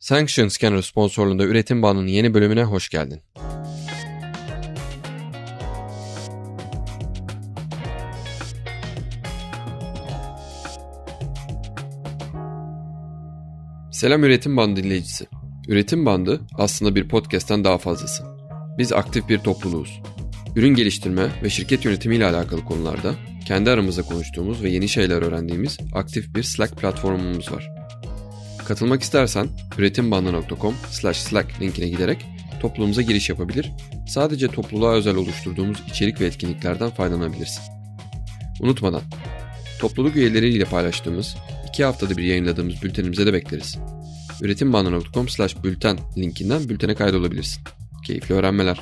Sanction 0.00 0.48
Scanner 0.48 0.82
sponsorluğunda 0.82 1.44
Üretim 1.44 1.82
Bandı'nın 1.82 2.06
yeni 2.06 2.34
bölümüne 2.34 2.64
hoş 2.64 2.88
geldin. 2.88 3.22
Selam 13.92 14.24
Üretim 14.24 14.56
Bandı 14.56 14.82
dinleyicisi. 14.82 15.26
Üretim 15.68 16.06
Bandı 16.06 16.40
aslında 16.54 16.94
bir 16.94 17.08
podcast'ten 17.08 17.64
daha 17.64 17.78
fazlası. 17.78 18.24
Biz 18.78 18.92
aktif 18.92 19.28
bir 19.28 19.38
topluluğuz. 19.38 20.02
Ürün 20.56 20.74
geliştirme 20.74 21.28
ve 21.42 21.50
şirket 21.50 21.84
yönetimi 21.84 22.16
ile 22.16 22.26
alakalı 22.26 22.64
konularda 22.64 23.14
kendi 23.46 23.70
aramızda 23.70 24.02
konuştuğumuz 24.02 24.62
ve 24.62 24.70
yeni 24.70 24.88
şeyler 24.88 25.22
öğrendiğimiz 25.22 25.78
aktif 25.94 26.34
bir 26.34 26.42
Slack 26.42 26.76
platformumuz 26.76 27.52
var. 27.52 27.77
Katılmak 28.68 29.02
istersen 29.02 29.48
üretimbandı.com 29.78 30.74
slack 31.12 31.60
linkine 31.60 31.88
giderek 31.88 32.26
topluluğumuza 32.60 33.02
giriş 33.02 33.28
yapabilir, 33.28 33.70
sadece 34.08 34.48
topluluğa 34.48 34.92
özel 34.92 35.16
oluşturduğumuz 35.16 35.78
içerik 35.90 36.20
ve 36.20 36.26
etkinliklerden 36.26 36.90
faydalanabilirsin. 36.90 37.62
Unutmadan, 38.60 39.02
topluluk 39.80 40.16
üyeleriyle 40.16 40.64
paylaştığımız, 40.64 41.36
iki 41.68 41.84
haftada 41.84 42.16
bir 42.16 42.22
yayınladığımız 42.22 42.82
bültenimize 42.82 43.26
de 43.26 43.32
bekleriz. 43.32 43.78
üretimbandı.com 44.42 45.28
slash 45.28 45.64
bülten 45.64 45.98
linkinden 46.16 46.68
bültene 46.68 46.94
kaydolabilirsin. 46.94 47.62
Keyifli 48.06 48.34
öğrenmeler. 48.34 48.80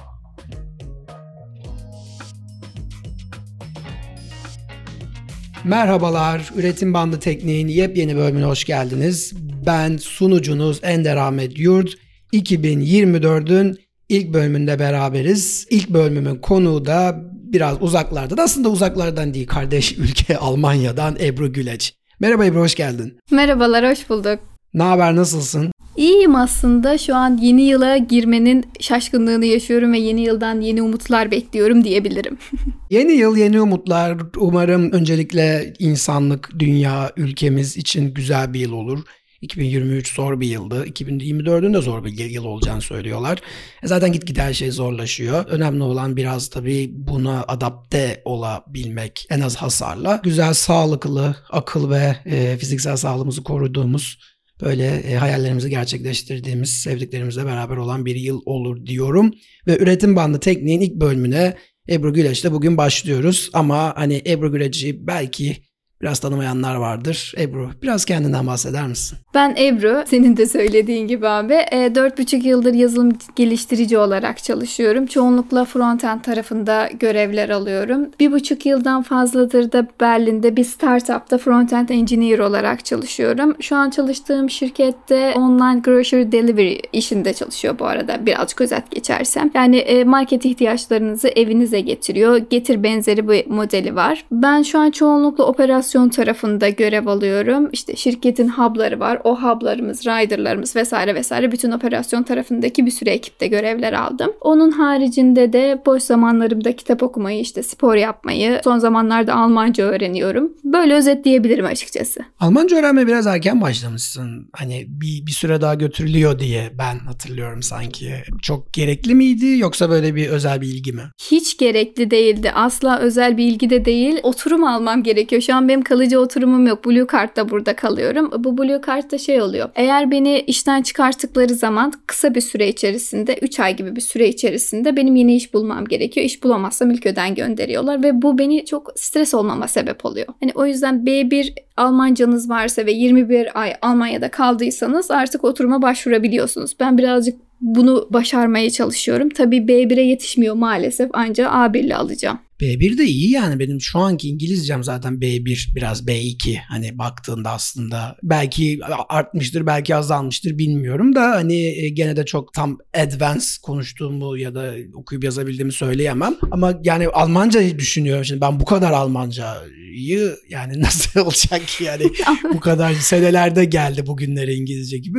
Merhabalar, 5.64 6.50
Üretim 6.56 6.94
Bandı 6.94 7.20
Tekniğin 7.20 7.68
yepyeni 7.68 8.16
bölümüne 8.16 8.44
hoş 8.44 8.64
geldiniz. 8.64 9.45
Ben 9.66 9.96
sunucunuz 9.96 10.80
Ender 10.82 11.16
Ahmet 11.16 11.58
Yurt. 11.58 11.94
2024'ün 12.32 13.78
ilk 14.08 14.34
bölümünde 14.34 14.78
beraberiz. 14.78 15.66
İlk 15.70 15.90
bölümümün 15.90 16.36
konuğu 16.36 16.84
da 16.84 17.22
biraz 17.32 17.82
uzaklarda 17.82 18.36
da 18.36 18.42
aslında 18.42 18.68
uzaklardan 18.68 19.34
değil 19.34 19.46
kardeş 19.46 19.92
ülke 19.98 20.38
Almanya'dan 20.38 21.16
Ebru 21.20 21.52
Güleç. 21.52 21.94
Merhaba 22.20 22.44
Ebru 22.46 22.60
hoş 22.60 22.74
geldin. 22.74 23.18
Merhabalar 23.30 23.90
hoş 23.90 24.10
bulduk. 24.10 24.38
Ne 24.74 24.82
haber 24.82 25.16
nasılsın? 25.16 25.72
İyiyim 25.96 26.36
aslında. 26.36 26.98
Şu 26.98 27.14
an 27.14 27.36
yeni 27.36 27.62
yıla 27.62 27.96
girmenin 27.96 28.64
şaşkınlığını 28.80 29.44
yaşıyorum 29.44 29.92
ve 29.92 29.98
yeni 29.98 30.20
yıldan 30.20 30.60
yeni 30.60 30.82
umutlar 30.82 31.30
bekliyorum 31.30 31.84
diyebilirim. 31.84 32.38
yeni 32.90 33.12
yıl 33.12 33.36
yeni 33.36 33.60
umutlar. 33.60 34.18
Umarım 34.36 34.92
öncelikle 34.92 35.74
insanlık, 35.78 36.50
dünya, 36.58 37.12
ülkemiz 37.16 37.76
için 37.76 38.14
güzel 38.14 38.54
bir 38.54 38.60
yıl 38.60 38.72
olur. 38.72 39.04
2023 39.40 40.14
zor 40.14 40.40
bir 40.40 40.46
yıldı. 40.46 40.86
2024'ün 40.86 41.74
de 41.74 41.80
zor 41.80 42.04
bir 42.04 42.30
yıl 42.30 42.44
olacağını 42.44 42.80
söylüyorlar. 42.80 43.38
E 43.82 43.86
zaten 43.86 44.12
gitgide 44.12 44.42
her 44.42 44.54
şey 44.54 44.70
zorlaşıyor. 44.70 45.44
Önemli 45.46 45.82
olan 45.82 46.16
biraz 46.16 46.48
tabii 46.48 46.90
buna 46.92 47.44
adapte 47.48 48.22
olabilmek 48.24 49.26
en 49.30 49.40
az 49.40 49.56
hasarla. 49.56 50.20
Güzel, 50.24 50.54
sağlıklı, 50.54 51.36
akıl 51.50 51.90
ve 51.90 52.16
e, 52.26 52.56
fiziksel 52.56 52.96
sağlığımızı 52.96 53.42
koruduğumuz 53.44 54.18
böyle 54.60 54.86
e, 54.86 55.14
hayallerimizi 55.14 55.70
gerçekleştirdiğimiz, 55.70 56.70
sevdiklerimizle 56.70 57.46
beraber 57.46 57.76
olan 57.76 58.06
bir 58.06 58.16
yıl 58.16 58.40
olur 58.44 58.86
diyorum. 58.86 59.34
Ve 59.66 59.78
üretim 59.78 60.16
bandı 60.16 60.40
tekniğin 60.40 60.80
ilk 60.80 60.94
bölümüne 60.94 61.56
Ebru 61.88 62.12
Güleç'le 62.12 62.44
bugün 62.44 62.76
başlıyoruz. 62.76 63.50
Ama 63.52 63.92
hani 63.96 64.22
Ebru 64.26 64.52
Güleç'i 64.52 65.06
belki 65.06 65.65
Biraz 66.02 66.18
tanımayanlar 66.18 66.74
vardır. 66.74 67.34
Ebru 67.38 67.70
biraz 67.82 68.04
kendinden 68.04 68.46
bahseder 68.46 68.86
misin? 68.86 69.18
Ben 69.34 69.54
Ebru. 69.58 70.02
Senin 70.06 70.36
de 70.36 70.46
söylediğin 70.46 71.08
gibi 71.08 71.28
abi. 71.28 71.52
E, 71.52 71.76
4,5 71.76 72.46
yıldır 72.46 72.74
yazılım 72.74 73.12
geliştirici 73.36 73.98
olarak 73.98 74.42
çalışıyorum. 74.42 75.06
Çoğunlukla 75.06 75.64
frontend 75.64 76.20
tarafında 76.20 76.88
görevler 77.00 77.48
alıyorum. 77.48 78.10
Bir 78.20 78.32
buçuk 78.32 78.66
yıldan 78.66 79.02
fazladır 79.02 79.72
da 79.72 79.86
Berlin'de 80.00 80.56
bir 80.56 80.64
startupta 80.64 81.38
frontend 81.38 81.88
engineer 81.88 82.38
olarak 82.38 82.84
çalışıyorum. 82.84 83.56
Şu 83.60 83.76
an 83.76 83.90
çalıştığım 83.90 84.50
şirkette 84.50 85.34
online 85.36 85.80
grocery 85.80 86.32
delivery 86.32 86.78
işinde 86.92 87.34
çalışıyor 87.34 87.78
bu 87.78 87.86
arada. 87.86 88.26
Birazcık 88.26 88.60
özet 88.60 88.90
geçersem. 88.90 89.50
Yani 89.54 89.76
e, 89.76 90.04
market 90.04 90.44
ihtiyaçlarınızı 90.44 91.28
evinize 91.28 91.80
getiriyor. 91.80 92.36
Getir 92.36 92.82
benzeri 92.82 93.28
bir 93.28 93.46
modeli 93.46 93.96
var. 93.96 94.24
Ben 94.32 94.62
şu 94.62 94.78
an 94.78 94.90
çoğunlukla 94.90 95.44
operasyon 95.44 95.85
operasyon 95.86 96.08
tarafında 96.08 96.68
görev 96.68 97.06
alıyorum. 97.06 97.68
İşte 97.72 97.96
şirketin 97.96 98.48
hub'ları 98.48 99.00
var. 99.00 99.20
O 99.24 99.40
hub'larımız, 99.42 100.06
rider'larımız 100.06 100.76
vesaire 100.76 101.14
vesaire 101.14 101.52
bütün 101.52 101.70
operasyon 101.70 102.22
tarafındaki 102.22 102.86
bir 102.86 102.90
sürü 102.90 103.10
ekipte 103.10 103.46
görevler 103.46 103.92
aldım. 103.92 104.32
Onun 104.40 104.70
haricinde 104.70 105.52
de 105.52 105.82
boş 105.86 106.02
zamanlarımda 106.02 106.76
kitap 106.76 107.02
okumayı, 107.02 107.40
işte 107.40 107.62
spor 107.62 107.94
yapmayı, 107.94 108.60
son 108.64 108.78
zamanlarda 108.78 109.34
Almanca 109.34 109.84
öğreniyorum. 109.84 110.52
Böyle 110.64 110.94
özetleyebilirim 110.94 111.64
açıkçası. 111.66 112.20
Almanca 112.40 112.76
öğrenmeye 112.76 113.06
biraz 113.06 113.26
erken 113.26 113.60
başlamışsın. 113.60 114.48
Hani 114.52 114.84
bir, 114.88 115.26
bir 115.26 115.32
süre 115.32 115.60
daha 115.60 115.74
götürülüyor 115.74 116.38
diye 116.38 116.70
ben 116.78 116.98
hatırlıyorum 116.98 117.62
sanki. 117.62 118.12
Çok 118.42 118.72
gerekli 118.72 119.14
miydi 119.14 119.58
yoksa 119.58 119.90
böyle 119.90 120.14
bir 120.14 120.28
özel 120.28 120.60
bir 120.60 120.66
ilgi 120.66 120.92
mi? 120.92 121.02
Hiç 121.30 121.56
gerekli 121.56 122.10
değildi. 122.10 122.50
Asla 122.50 122.98
özel 122.98 123.36
bir 123.36 123.44
ilgi 123.44 123.70
de 123.70 123.84
değil. 123.84 124.20
Oturum 124.22 124.64
almam 124.64 125.02
gerekiyor. 125.02 125.42
Şu 125.42 125.54
an 125.54 125.68
benim 125.68 125.75
kalıcı 125.82 126.20
oturumum 126.20 126.66
yok. 126.66 126.86
Blue 126.86 127.06
Card'da 127.12 127.48
burada 127.48 127.76
kalıyorum. 127.76 128.30
Bu 128.38 128.58
Blue 128.58 128.80
Card'da 128.86 129.18
şey 129.18 129.42
oluyor. 129.42 129.68
Eğer 129.74 130.10
beni 130.10 130.40
işten 130.40 130.82
çıkarttıkları 130.82 131.54
zaman 131.54 131.92
kısa 132.06 132.34
bir 132.34 132.40
süre 132.40 132.68
içerisinde 132.68 133.38
3 133.42 133.60
ay 133.60 133.76
gibi 133.76 133.96
bir 133.96 134.00
süre 134.00 134.28
içerisinde 134.28 134.96
benim 134.96 135.16
yeni 135.16 135.36
iş 135.36 135.54
bulmam 135.54 135.84
gerekiyor. 135.84 136.26
İş 136.26 136.42
bulamazsam 136.42 136.90
ülkeden 136.90 137.34
gönderiyorlar 137.34 138.02
ve 138.02 138.22
bu 138.22 138.38
beni 138.38 138.64
çok 138.64 138.92
stres 138.96 139.34
olmama 139.34 139.68
sebep 139.68 140.04
oluyor. 140.04 140.26
Hani 140.40 140.52
o 140.54 140.66
yüzden 140.66 140.94
B1 140.94 141.54
Almancanız 141.76 142.50
varsa 142.50 142.86
ve 142.86 142.92
21 142.92 143.60
ay 143.60 143.74
Almanya'da 143.82 144.30
kaldıysanız 144.30 145.10
artık 145.10 145.44
oturuma 145.44 145.82
başvurabiliyorsunuz. 145.82 146.76
Ben 146.80 146.98
birazcık 146.98 147.38
bunu 147.60 148.08
başarmaya 148.10 148.70
çalışıyorum. 148.70 149.28
Tabii 149.28 149.58
B1'e 149.58 150.02
yetişmiyor 150.02 150.54
maalesef 150.54 151.10
ancak 151.12 151.52
A1'le 151.52 151.96
alacağım. 151.96 152.38
B1 152.60 152.98
de 152.98 153.04
iyi 153.04 153.30
yani 153.30 153.58
benim 153.58 153.80
şu 153.80 153.98
anki 153.98 154.28
İngilizcem 154.28 154.84
zaten 154.84 155.14
B1 155.14 155.74
biraz 155.74 156.06
B2 156.06 156.56
hani 156.68 156.98
baktığında 156.98 157.50
aslında 157.50 158.16
belki 158.22 158.78
artmıştır 159.08 159.66
belki 159.66 159.96
azalmıştır 159.96 160.58
bilmiyorum 160.58 161.14
da 161.14 161.30
hani 161.30 161.84
e, 161.84 161.88
gene 161.88 162.16
de 162.16 162.24
çok 162.24 162.52
tam 162.54 162.78
advanced 162.94 163.62
konuştuğumu 163.62 164.36
ya 164.36 164.54
da 164.54 164.74
okuyup 164.94 165.24
yazabildiğimi 165.24 165.72
söyleyemem 165.72 166.36
ama 166.50 166.80
yani 166.82 167.08
Almancayı 167.08 167.78
düşünüyorum 167.78 168.24
şimdi 168.24 168.40
ben 168.40 168.60
bu 168.60 168.64
kadar 168.64 168.92
Almancayı 168.92 170.36
yani 170.48 170.80
nasıl 170.80 171.20
olacak 171.20 171.66
ki 171.66 171.84
yani 171.84 172.04
bu 172.54 172.60
kadar 172.60 172.94
senelerde 172.94 173.64
geldi 173.64 174.06
bugünlere 174.06 174.54
İngilizce 174.54 174.98
gibi 174.98 175.18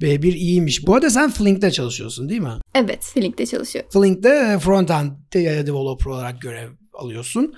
B1 0.00 0.34
iyiymiş. 0.34 0.86
Bu 0.86 0.94
arada 0.94 1.10
sen 1.10 1.30
Flink'te 1.30 1.70
çalışıyorsun 1.70 2.28
değil 2.28 2.40
mi? 2.40 2.52
Evet, 2.74 3.04
Flink'te 3.14 3.46
çalışıyorum. 3.46 3.90
Flink'te 3.90 4.28
front-end 4.60 5.10
developer 5.66 6.10
olarak 6.10 6.40
görev 6.40 6.68
alıyorsun. 6.98 7.54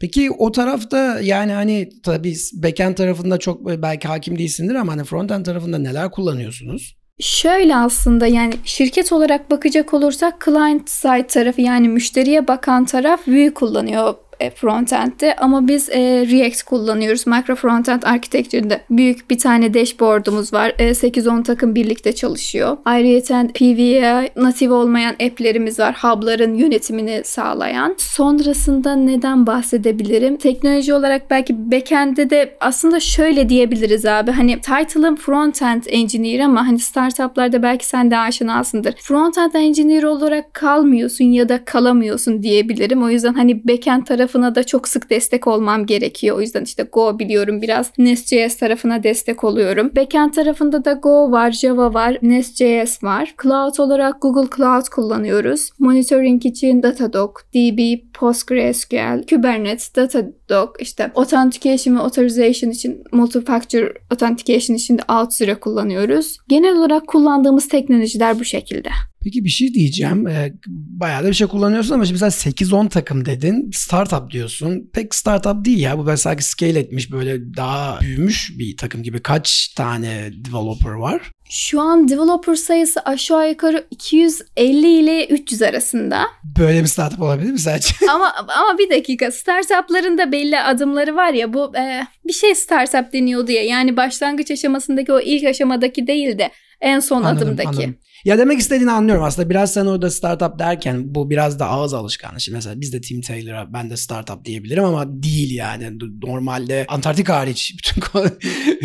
Peki 0.00 0.30
o 0.30 0.52
tarafta 0.52 1.20
yani 1.20 1.52
hani 1.52 1.88
tabii 2.02 2.34
backend 2.54 2.94
tarafında 2.94 3.38
çok 3.38 3.66
belki 3.66 4.08
hakim 4.08 4.38
değilsindir 4.38 4.74
ama 4.74 4.92
hani 4.92 5.04
frontend 5.04 5.44
tarafında 5.44 5.78
neler 5.78 6.10
kullanıyorsunuz? 6.10 6.96
Şöyle 7.20 7.76
aslında 7.76 8.26
yani 8.26 8.54
şirket 8.64 9.12
olarak 9.12 9.50
bakacak 9.50 9.94
olursak 9.94 10.44
client 10.44 10.90
side 10.90 11.26
tarafı 11.26 11.60
yani 11.60 11.88
müşteriye 11.88 12.48
bakan 12.48 12.84
taraf 12.84 13.28
Vue 13.28 13.54
kullanıyor 13.54 14.10
e, 14.10 14.14
frontend'de 14.54 15.36
ama 15.36 15.68
biz 15.68 15.88
e, 15.88 16.26
React 16.30 16.62
kullanıyoruz. 16.62 17.26
Micro 17.26 17.54
Frontend 17.54 18.02
Architecture'da 18.02 18.80
büyük 18.90 19.30
bir 19.30 19.38
tane 19.38 19.74
dashboard'umuz 19.74 20.52
var. 20.52 20.72
E, 20.78 20.90
8-10 20.90 21.42
takım 21.42 21.74
birlikte 21.74 22.14
çalışıyor. 22.14 22.76
Ayrıca 22.84 23.46
PV'ye 23.54 24.30
natif 24.36 24.70
olmayan 24.70 25.12
app'lerimiz 25.12 25.78
var. 25.78 25.96
Hub'ların 26.02 26.54
yönetimini 26.54 27.20
sağlayan. 27.24 27.94
Sonrasında 27.98 28.96
neden 28.96 29.46
bahsedebilirim? 29.46 30.36
Teknoloji 30.36 30.94
olarak 30.94 31.30
belki 31.30 31.70
backend'de 31.70 32.30
de 32.30 32.56
aslında 32.60 33.00
şöyle 33.00 33.48
diyebiliriz 33.48 34.06
abi. 34.06 34.30
Hani 34.30 34.60
title'ım 34.60 35.16
frontend 35.16 35.82
engineer 35.88 36.40
ama 36.40 36.66
hani 36.66 36.78
startuplarda 36.78 37.62
belki 37.62 37.86
sen 37.86 38.10
de 38.10 38.18
aşinasındır. 38.18 38.94
Frontend 39.02 39.54
engineer 39.54 40.02
olarak 40.02 40.54
kalmıyorsun 40.54 41.24
ya 41.24 41.48
da 41.48 41.64
kalamıyorsun 41.64 42.42
diyebilirim. 42.42 43.02
O 43.02 43.08
yüzden 43.08 43.34
hani 43.34 43.68
backend 43.68 44.06
tarafı 44.06 44.25
tarafına 44.26 44.54
da 44.54 44.64
çok 44.64 44.88
sık 44.88 45.10
destek 45.10 45.46
olmam 45.46 45.86
gerekiyor. 45.86 46.36
O 46.36 46.40
yüzden 46.40 46.64
işte 46.64 46.82
Go 46.92 47.18
biliyorum 47.18 47.62
biraz. 47.62 47.92
Nest.js 47.98 48.56
tarafına 48.56 49.02
destek 49.02 49.44
oluyorum. 49.44 49.90
Backend 49.96 50.32
tarafında 50.32 50.84
da 50.84 50.92
Go 50.92 51.30
var, 51.30 51.50
Java 51.50 51.94
var, 51.94 52.18
Nest.js 52.22 53.04
var. 53.04 53.34
Cloud 53.42 53.78
olarak 53.78 54.22
Google 54.22 54.56
Cloud 54.56 54.86
kullanıyoruz. 54.88 55.70
Monitoring 55.78 56.46
için 56.46 56.82
Datadog, 56.82 57.38
DB, 57.54 57.98
PostgreSQL, 58.14 59.26
Kubernetes, 59.30 59.96
Datadog, 59.96 60.76
işte 60.80 61.10
Authentication 61.14 61.96
ve 61.96 62.00
Authorization 62.00 62.70
için 62.70 63.04
Multi-Factor 63.12 63.94
Authentication 64.10 64.76
için 64.76 64.98
de 64.98 65.02
Auth0 65.02 65.60
kullanıyoruz. 65.60 66.38
Genel 66.48 66.76
olarak 66.76 67.06
kullandığımız 67.06 67.68
teknolojiler 67.68 68.38
bu 68.38 68.44
şekilde. 68.44 68.88
Peki 69.26 69.44
bir 69.44 69.50
şey 69.50 69.74
diyeceğim. 69.74 70.26
Ee, 70.26 70.52
bayağı 70.66 71.24
da 71.24 71.28
bir 71.28 71.34
şey 71.34 71.46
kullanıyorsun 71.46 71.94
ama 71.94 72.04
şimdi 72.04 72.22
mesela 72.22 72.52
8-10 72.52 72.88
takım 72.88 73.24
dedin. 73.24 73.70
Startup 73.74 74.30
diyorsun. 74.30 74.90
Pek 74.92 75.14
startup 75.14 75.64
değil 75.64 75.78
ya. 75.78 75.98
Bu 75.98 76.16
sanki 76.16 76.44
scale 76.44 76.78
etmiş 76.78 77.12
böyle 77.12 77.56
daha 77.56 78.00
büyümüş 78.00 78.52
bir 78.58 78.76
takım 78.76 79.02
gibi. 79.02 79.22
Kaç 79.22 79.68
tane 79.68 80.30
developer 80.32 80.90
var? 80.90 81.22
Şu 81.50 81.80
an 81.80 82.08
developer 82.08 82.54
sayısı 82.54 83.00
aşağı 83.00 83.48
yukarı 83.48 83.86
250 83.90 84.86
ile 84.86 85.26
300 85.26 85.62
arasında. 85.62 86.22
Böyle 86.58 86.82
bir 86.82 86.86
startup 86.86 87.22
olabilir 87.22 87.52
mi 87.52 87.58
sence? 87.58 87.88
ama 88.10 88.32
ama 88.36 88.78
bir 88.78 88.90
dakika 88.90 89.30
startupların 89.30 90.18
da 90.18 90.32
belli 90.32 90.60
adımları 90.60 91.16
var 91.16 91.32
ya 91.32 91.52
bu 91.52 91.76
e, 91.76 92.06
bir 92.26 92.32
şey 92.32 92.54
startup 92.54 93.12
deniyordu 93.12 93.52
ya 93.52 93.62
yani 93.62 93.96
başlangıç 93.96 94.50
aşamasındaki 94.50 95.12
o 95.12 95.20
ilk 95.20 95.44
aşamadaki 95.44 96.06
değil 96.06 96.38
de 96.38 96.50
en 96.80 97.00
son 97.00 97.22
Anladım, 97.22 97.48
adımdaki. 97.48 97.68
anladım. 97.68 97.96
Ya 98.24 98.38
demek 98.38 98.58
istediğini 98.58 98.90
anlıyorum 98.90 99.24
aslında. 99.24 99.50
Biraz 99.50 99.72
sen 99.72 99.86
orada 99.86 100.10
startup 100.10 100.58
derken 100.58 101.14
bu 101.14 101.30
biraz 101.30 101.58
da 101.58 101.66
ağız 101.66 101.94
alışkanlığı. 101.94 102.40
Şimdi 102.40 102.56
mesela 102.56 102.80
biz 102.80 102.92
de 102.92 103.00
Tim 103.00 103.20
Taylor'a 103.20 103.72
ben 103.72 103.90
de 103.90 103.96
startup 103.96 104.44
diyebilirim 104.44 104.84
ama 104.84 105.22
değil 105.22 105.54
yani. 105.54 105.98
Normalde 106.22 106.84
Antarktika 106.88 107.36
hariç 107.36 107.74
bütün 107.78 108.02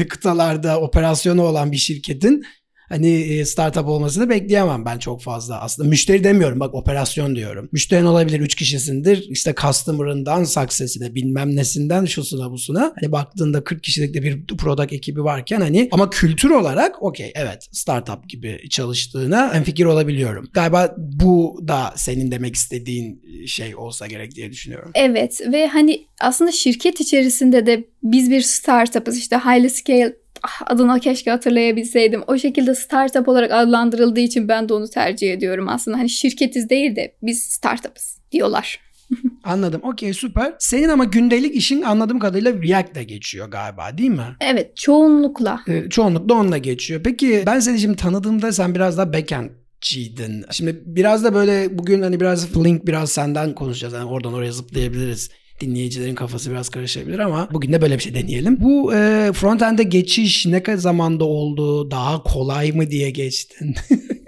kıtalarda 0.09 0.81
operasyonu 0.81 1.41
olan 1.41 1.71
bir 1.71 1.77
şirketin 1.77 2.43
hani 2.91 3.45
startup 3.45 3.87
olmasını 3.87 4.29
bekleyemem 4.29 4.85
ben 4.85 4.97
çok 4.97 5.21
fazla 5.21 5.61
aslında. 5.61 5.89
Müşteri 5.89 6.23
demiyorum 6.23 6.59
bak 6.59 6.75
operasyon 6.75 7.35
diyorum. 7.35 7.69
Müşterin 7.71 8.05
olabilir 8.05 8.39
3 8.39 8.55
kişisindir. 8.55 9.25
İşte 9.29 9.53
customer'ından 9.61 10.43
success'ine 10.43 11.15
bilmem 11.15 11.55
nesinden 11.55 12.05
şusuna 12.05 12.51
busuna. 12.51 12.93
Hani 13.01 13.11
baktığında 13.11 13.63
40 13.63 13.83
kişilik 13.83 14.13
de 14.13 14.21
bir 14.23 14.47
product 14.57 14.93
ekibi 14.93 15.23
varken 15.23 15.61
hani 15.61 15.89
ama 15.91 16.09
kültür 16.09 16.49
olarak 16.49 17.03
okey 17.03 17.31
evet 17.35 17.67
startup 17.71 18.29
gibi 18.29 18.59
çalıştığına 18.69 19.51
en 19.55 19.63
fikir 19.63 19.85
olabiliyorum. 19.85 20.49
Galiba 20.53 20.95
bu 20.97 21.59
da 21.67 21.93
senin 21.95 22.31
demek 22.31 22.55
istediğin 22.55 23.21
şey 23.47 23.75
olsa 23.75 24.07
gerek 24.07 24.35
diye 24.35 24.51
düşünüyorum. 24.51 24.91
Evet 24.95 25.41
ve 25.51 25.67
hani 25.67 26.05
aslında 26.19 26.51
şirket 26.51 27.01
içerisinde 27.01 27.65
de 27.65 27.83
biz 28.03 28.29
bir 28.29 28.41
startup'ız 28.41 29.17
işte 29.17 29.37
highly 29.37 29.69
scale 29.69 30.20
adını 30.65 30.99
keşke 30.99 31.31
hatırlayabilseydim. 31.31 32.23
O 32.27 32.37
şekilde 32.37 32.75
startup 32.75 33.27
olarak 33.27 33.51
adlandırıldığı 33.51 34.19
için 34.19 34.47
ben 34.47 34.69
de 34.69 34.73
onu 34.73 34.89
tercih 34.89 35.33
ediyorum 35.33 35.69
aslında. 35.69 35.97
Hani 35.97 36.09
şirketiz 36.09 36.69
değil 36.69 36.95
de 36.95 37.15
biz 37.21 37.43
startup'ız 37.43 38.19
diyorlar. 38.31 38.79
Anladım. 39.43 39.81
Okey 39.83 40.13
süper. 40.13 40.53
Senin 40.59 40.89
ama 40.89 41.03
gündelik 41.03 41.55
işin 41.55 41.81
anladığım 41.81 42.19
kadarıyla 42.19 42.53
React'le 42.53 43.07
geçiyor 43.07 43.51
galiba 43.51 43.97
değil 43.97 44.09
mi? 44.09 44.35
Evet 44.41 44.77
çoğunlukla. 44.77 45.61
Ee, 45.67 45.89
çoğunlukla 45.89 46.35
onunla 46.35 46.57
geçiyor. 46.57 47.01
Peki 47.03 47.43
ben 47.45 47.59
seni 47.59 47.79
şimdi 47.79 47.95
tanıdığımda 47.95 48.51
sen 48.51 48.75
biraz 48.75 48.97
daha 48.97 49.13
backend 49.13 49.49
C'din. 49.81 50.45
Şimdi 50.51 50.81
biraz 50.85 51.23
da 51.23 51.33
böyle 51.33 51.77
bugün 51.77 52.01
hani 52.01 52.19
biraz 52.19 52.47
Flink 52.47 52.87
biraz 52.87 53.11
senden 53.11 53.55
konuşacağız. 53.55 53.93
Yani 53.93 54.09
oradan 54.09 54.33
oraya 54.33 54.51
zıplayabiliriz 54.51 55.29
dinleyicilerin 55.61 56.15
kafası 56.15 56.51
biraz 56.51 56.69
karışabilir 56.69 57.19
ama 57.19 57.47
bugün 57.53 57.73
de 57.73 57.81
böyle 57.81 57.97
bir 57.97 58.03
şey 58.03 58.13
deneyelim. 58.13 58.57
Bu 58.59 58.93
e, 58.95 59.31
frontend'e 59.33 59.83
geçiş 59.83 60.45
ne 60.45 60.63
kadar 60.63 60.77
zamanda 60.77 61.25
oldu? 61.25 61.91
Daha 61.91 62.23
kolay 62.23 62.71
mı 62.71 62.91
diye 62.91 63.09
geçtin? 63.09 63.75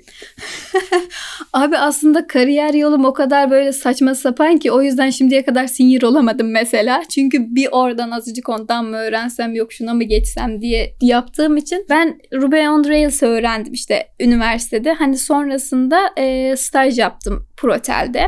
Abi 1.53 1.77
aslında 1.77 2.27
kariyer 2.27 2.73
yolum 2.73 3.05
o 3.05 3.13
kadar 3.13 3.51
böyle 3.51 3.73
saçma 3.73 4.15
sapan 4.15 4.57
ki 4.57 4.71
o 4.71 4.81
yüzden 4.81 5.09
şimdiye 5.09 5.45
kadar 5.45 5.67
sinir 5.67 6.03
olamadım 6.03 6.51
mesela. 6.51 7.03
Çünkü 7.09 7.55
bir 7.55 7.67
oradan 7.71 8.11
azıcık 8.11 8.49
ondan 8.49 8.85
mı 8.85 8.97
öğrensem 8.97 9.55
yok 9.55 9.73
şuna 9.73 9.93
mı 9.93 10.03
geçsem 10.03 10.61
diye 10.61 10.95
yaptığım 11.01 11.57
için 11.57 11.85
ben 11.89 12.19
Ruby 12.33 12.67
on 12.67 12.83
Rails 12.83 13.23
öğrendim 13.23 13.73
işte 13.73 14.07
üniversitede. 14.19 14.93
Hani 14.93 15.17
sonrasında 15.17 16.09
e, 16.17 16.55
staj 16.57 16.99
yaptım 16.99 17.47
Protel'de. 17.57 18.27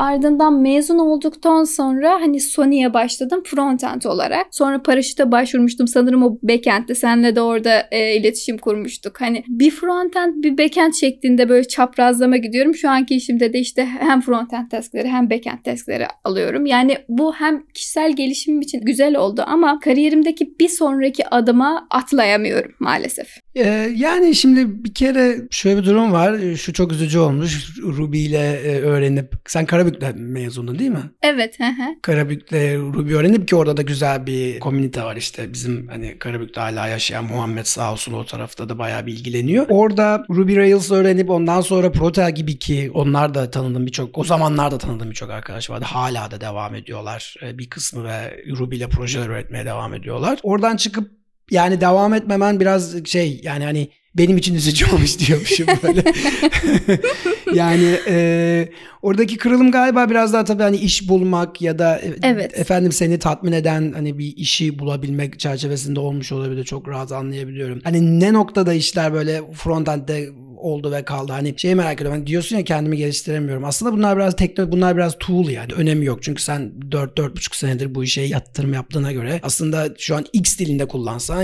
Ardından 0.00 0.60
mezun 0.60 0.98
olduktan 0.98 1.64
sonra 1.64 2.12
hani 2.12 2.40
Sony'ye 2.40 2.94
başladım 2.94 3.42
frontend 3.46 4.02
olarak. 4.02 4.46
Sonra 4.50 4.82
paraşüte 4.82 5.32
başvurmuştum. 5.32 5.88
Sanırım 5.88 6.22
o 6.22 6.38
backend'de 6.42 6.94
senle 6.94 7.36
de 7.36 7.40
orada 7.40 7.88
e, 7.90 8.16
iletişim 8.16 8.58
kurmuştuk. 8.58 9.20
Hani 9.20 9.44
bir 9.48 9.70
frontend 9.70 10.44
bir 10.44 10.58
backend 10.58 10.92
şeklinde 10.94 11.48
böyle 11.48 11.68
çaprazlama 11.68 12.36
gidiyorum. 12.36 12.74
Şu 12.74 12.90
anki 12.90 13.14
işimde 13.14 13.52
de 13.52 13.58
işte 13.58 13.84
hem 13.84 14.20
frontend 14.20 14.70
taskları 14.70 15.08
hem 15.08 15.30
backend 15.30 15.58
taskları 15.64 16.06
alıyorum. 16.24 16.66
Yani 16.66 16.96
bu 17.08 17.34
hem 17.34 17.66
kişisel 17.74 18.16
gelişimim 18.16 18.60
için 18.60 18.80
güzel 18.80 19.16
oldu 19.16 19.44
ama 19.46 19.80
kariyerimdeki 19.80 20.54
bir 20.60 20.68
sonraki 20.68 21.28
adıma 21.28 21.86
atlayamıyorum 21.90 22.72
maalesef. 22.78 23.28
Ee, 23.54 23.92
yani 23.96 24.34
şimdi 24.34 24.84
bir 24.84 24.94
kere 24.94 25.36
şöyle 25.50 25.80
bir 25.80 25.86
durum 25.86 26.12
var. 26.12 26.56
Şu 26.56 26.72
çok 26.72 26.92
üzücü 26.92 27.18
olmuş. 27.18 27.78
Ruby 27.82 28.26
ile 28.26 28.50
e, 28.50 28.80
öğrenip 28.80 29.34
sen 29.46 29.66
Karabük'te 29.66 30.12
mezundun 30.12 30.78
değil 30.78 30.90
mi? 30.90 31.10
Evet. 31.22 31.60
Hı 31.60 31.64
hı. 31.64 31.94
Karabük'te 32.02 32.76
Ruby 32.76 33.14
öğrenip 33.14 33.48
ki 33.48 33.56
orada 33.56 33.76
da 33.76 33.82
güzel 33.82 34.26
bir 34.26 34.60
komünite 34.60 35.02
var 35.02 35.16
işte. 35.16 35.52
Bizim 35.52 35.88
hani 35.88 36.18
Karabük'te 36.18 36.60
hala 36.60 36.88
yaşayan 36.88 37.24
Muhammed 37.24 37.64
sağ 37.64 37.92
olsun 37.92 38.12
o 38.12 38.24
tarafta 38.24 38.68
da 38.68 38.78
bayağı 38.78 39.06
bir 39.06 39.12
ilgileniyor. 39.12 39.66
Orada 39.68 40.24
Ruby 40.30 40.56
Rails 40.56 40.90
öğrenip 40.90 41.30
ondan 41.30 41.60
sonra 41.60 41.92
Protel 41.92 42.34
gibi 42.34 42.58
ki 42.58 42.90
onlar 42.94 43.34
da 43.34 43.50
tanıdığım 43.50 43.86
birçok 43.86 44.18
o 44.18 44.24
zamanlarda 44.24 44.78
tanıdığım 44.78 45.10
birçok 45.10 45.30
arkadaş 45.30 45.70
vardı. 45.70 45.84
Hala 45.88 46.30
da 46.30 46.40
devam 46.40 46.74
ediyorlar. 46.74 47.34
Ee, 47.42 47.58
bir 47.58 47.70
kısmı 47.70 48.04
ve 48.04 48.44
Ruby 48.58 48.76
ile 48.76 48.88
projeler 48.88 49.26
üretmeye 49.26 49.64
devam 49.64 49.94
ediyorlar. 49.94 50.38
Oradan 50.42 50.76
çıkıp 50.76 51.20
yani 51.50 51.80
devam 51.80 52.14
etmemen 52.14 52.60
biraz 52.60 53.04
şey 53.04 53.40
yani 53.42 53.64
hani 53.64 53.88
benim 54.14 54.36
için 54.36 54.54
üzücü 54.54 54.86
olmuş 54.94 55.18
diyormuşum 55.18 55.66
böyle. 55.82 56.04
yani 57.54 57.98
e, 58.08 58.68
oradaki 59.02 59.36
kırılım 59.36 59.70
galiba 59.70 60.10
biraz 60.10 60.32
daha 60.32 60.44
tabii 60.44 60.62
hani 60.62 60.76
iş 60.76 61.08
bulmak 61.08 61.62
ya 61.62 61.78
da 61.78 62.00
evet. 62.22 62.58
efendim 62.58 62.92
seni 62.92 63.18
tatmin 63.18 63.52
eden 63.52 63.92
hani 63.92 64.18
bir 64.18 64.36
işi 64.36 64.78
bulabilmek 64.78 65.40
çerçevesinde 65.40 66.00
olmuş 66.00 66.32
olabilir. 66.32 66.64
Çok 66.64 66.88
rahat 66.88 67.12
anlayabiliyorum. 67.12 67.80
Hani 67.84 68.20
ne 68.20 68.32
noktada 68.32 68.74
işler 68.74 69.12
böyle 69.12 69.42
frontend'de 69.52 70.28
oldu 70.60 70.92
ve 70.92 71.04
kaldı. 71.04 71.32
Hani 71.32 71.54
şey 71.56 71.74
merak 71.74 71.94
ediyorum. 71.94 72.18
Hani 72.18 72.26
diyorsun 72.26 72.56
ya 72.56 72.64
kendimi 72.64 72.96
geliştiremiyorum. 72.96 73.64
Aslında 73.64 73.92
bunlar 73.92 74.16
biraz 74.16 74.36
teknoloji, 74.36 74.72
bunlar 74.72 74.96
biraz 74.96 75.18
tool 75.18 75.48
yani. 75.48 75.72
Önemi 75.72 76.04
yok. 76.04 76.22
Çünkü 76.22 76.42
sen 76.42 76.72
4-4,5 76.90 77.56
senedir 77.56 77.94
bu 77.94 78.04
işe 78.04 78.22
yatırım 78.22 78.72
yaptığına 78.72 79.12
göre 79.12 79.40
aslında 79.42 79.88
şu 79.98 80.16
an 80.16 80.24
X 80.32 80.58
dilinde 80.58 80.88
kullansan 80.88 81.42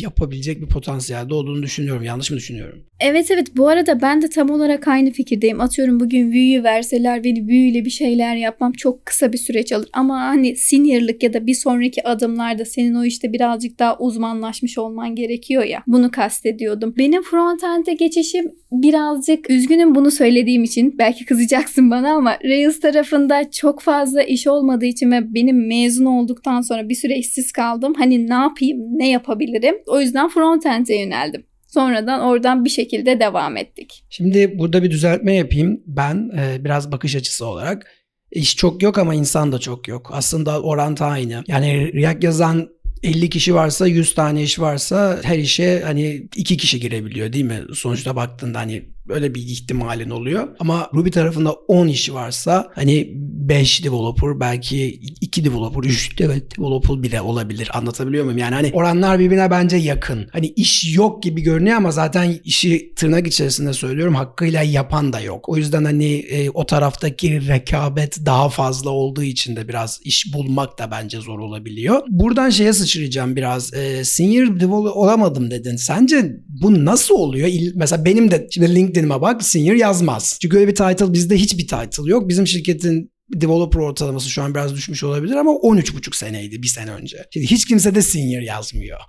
yapabilecek 0.00 0.60
bir 0.60 0.68
potansiyelde 0.68 1.34
olduğunu 1.34 1.62
düşünüyorum. 1.62 2.02
Yanlış 2.02 2.30
mı 2.30 2.36
düşünüyorum? 2.36 2.84
Evet 3.00 3.30
evet. 3.30 3.56
Bu 3.56 3.68
arada 3.68 4.02
ben 4.02 4.22
de 4.22 4.28
tam 4.28 4.50
olarak 4.50 4.88
aynı 4.88 5.10
fikirdeyim. 5.10 5.60
Atıyorum 5.60 6.00
bugün 6.00 6.32
Vue'yu 6.32 6.62
verseler 6.64 7.24
beni 7.24 7.46
Vue 7.46 7.68
ile 7.68 7.84
bir 7.84 7.90
şeyler 7.90 8.36
yapmam 8.36 8.72
çok 8.72 9.06
kısa 9.06 9.32
bir 9.32 9.38
süreç 9.38 9.72
alır. 9.72 9.88
Ama 9.92 10.20
hani 10.20 10.56
seniorlık 10.56 11.22
ya 11.22 11.32
da 11.32 11.46
bir 11.46 11.54
sonraki 11.54 12.08
adımlarda 12.08 12.64
senin 12.64 12.94
o 12.94 13.04
işte 13.04 13.32
birazcık 13.32 13.78
daha 13.78 13.98
uzmanlaşmış 13.98 14.78
olman 14.78 15.14
gerekiyor 15.14 15.64
ya. 15.64 15.82
Bunu 15.86 16.10
kastediyordum. 16.10 16.94
Benim 16.98 17.22
frontend'e 17.22 17.94
geçişim 17.94 18.53
birazcık 18.72 19.50
üzgünüm 19.50 19.94
bunu 19.94 20.10
söylediğim 20.10 20.64
için. 20.64 20.98
Belki 20.98 21.24
kızacaksın 21.24 21.90
bana 21.90 22.12
ama 22.12 22.38
Rails 22.44 22.80
tarafında 22.80 23.50
çok 23.50 23.82
fazla 23.82 24.22
iş 24.22 24.46
olmadığı 24.46 24.86
için 24.86 25.10
ve 25.10 25.34
benim 25.34 25.66
mezun 25.68 26.04
olduktan 26.04 26.60
sonra 26.60 26.88
bir 26.88 26.94
süre 26.94 27.18
işsiz 27.18 27.52
kaldım. 27.52 27.94
Hani 27.98 28.28
ne 28.28 28.34
yapayım, 28.34 28.78
ne 28.98 29.10
yapabilirim? 29.10 29.74
O 29.86 30.00
yüzden 30.00 30.28
frontend'e 30.28 30.96
yöneldim. 30.96 31.44
Sonradan 31.66 32.20
oradan 32.20 32.64
bir 32.64 32.70
şekilde 32.70 33.20
devam 33.20 33.56
ettik. 33.56 34.04
Şimdi 34.10 34.58
burada 34.58 34.82
bir 34.82 34.90
düzeltme 34.90 35.34
yapayım. 35.34 35.80
Ben 35.86 36.30
e, 36.38 36.64
biraz 36.64 36.92
bakış 36.92 37.16
açısı 37.16 37.46
olarak 37.46 37.86
iş 38.32 38.56
çok 38.56 38.82
yok 38.82 38.98
ama 38.98 39.14
insan 39.14 39.52
da 39.52 39.58
çok 39.58 39.88
yok. 39.88 40.10
Aslında 40.12 40.62
orantı 40.62 41.04
aynı. 41.04 41.44
Yani 41.48 41.92
React 41.94 42.24
yazan 42.24 42.68
50 43.04 43.30
kişi 43.30 43.54
varsa 43.54 43.86
100 43.86 44.14
tane 44.14 44.42
iş 44.42 44.58
varsa 44.60 45.20
her 45.22 45.38
işe 45.38 45.82
hani 45.84 46.28
2 46.36 46.56
kişi 46.56 46.80
girebiliyor 46.80 47.32
değil 47.32 47.44
mi? 47.44 47.62
Sonuçta 47.74 48.16
baktığında 48.16 48.58
hani 48.58 48.93
böyle 49.08 49.34
bir 49.34 49.42
ihtimalin 49.42 50.10
oluyor. 50.10 50.48
Ama 50.58 50.90
Ruby 50.94 51.10
tarafında 51.10 51.52
10 51.52 51.88
iş 51.88 52.12
varsa 52.12 52.70
hani 52.74 53.12
5 53.14 53.84
developer 53.84 54.40
belki 54.40 54.86
2 55.20 55.44
developer 55.44 55.90
3 55.90 56.18
developer 56.18 57.02
bile 57.02 57.20
olabilir. 57.20 57.70
Anlatabiliyor 57.72 58.24
muyum? 58.24 58.38
Yani 58.38 58.54
hani 58.54 58.70
oranlar 58.72 59.18
birbirine 59.18 59.50
bence 59.50 59.76
yakın. 59.76 60.28
Hani 60.32 60.46
iş 60.46 60.96
yok 60.96 61.22
gibi 61.22 61.42
görünüyor 61.42 61.76
ama 61.76 61.90
zaten 61.90 62.36
işi 62.44 62.92
tırnak 62.96 63.26
içerisinde 63.26 63.72
söylüyorum 63.72 64.14
hakkıyla 64.14 64.62
yapan 64.62 65.12
da 65.12 65.20
yok. 65.20 65.48
O 65.48 65.56
yüzden 65.56 65.84
hani 65.84 66.14
e, 66.14 66.50
o 66.50 66.66
taraftaki 66.66 67.48
rekabet 67.48 68.26
daha 68.26 68.48
fazla 68.48 68.90
olduğu 68.90 69.22
için 69.22 69.56
de 69.56 69.68
biraz 69.68 70.00
iş 70.04 70.34
bulmak 70.34 70.78
da 70.78 70.90
bence 70.90 71.20
zor 71.20 71.38
olabiliyor. 71.38 72.02
Buradan 72.08 72.50
şeye 72.50 72.72
sıçrayacağım 72.72 73.36
biraz. 73.36 73.74
E, 73.74 74.04
senior 74.04 74.60
developer 74.60 74.90
olamadım 74.90 75.50
dedin. 75.50 75.76
Sence 75.76 76.36
bu 76.48 76.84
nasıl 76.84 77.14
oluyor? 77.14 77.48
İl, 77.48 77.72
mesela 77.74 78.04
benim 78.04 78.30
de 78.30 78.48
şimdi 78.50 78.72
LinkedIn'ime 78.94 79.20
bak 79.20 79.42
senior 79.42 79.74
yazmaz. 79.74 80.38
Çünkü 80.42 80.56
öyle 80.56 80.68
bir 80.68 80.74
title 80.74 81.12
bizde 81.12 81.36
hiçbir 81.36 81.66
title 81.66 82.10
yok. 82.10 82.28
Bizim 82.28 82.46
şirketin 82.46 83.10
developer 83.34 83.80
ortalaması 83.80 84.30
şu 84.30 84.42
an 84.42 84.54
biraz 84.54 84.74
düşmüş 84.74 85.04
olabilir 85.04 85.34
ama 85.34 85.50
13,5 85.50 86.16
seneydi 86.16 86.62
bir 86.62 86.66
sene 86.66 86.90
önce. 86.90 87.16
Şimdi 87.32 87.46
hiç 87.46 87.64
kimse 87.64 87.94
de 87.94 88.02
senior 88.02 88.42
yazmıyor. 88.42 89.00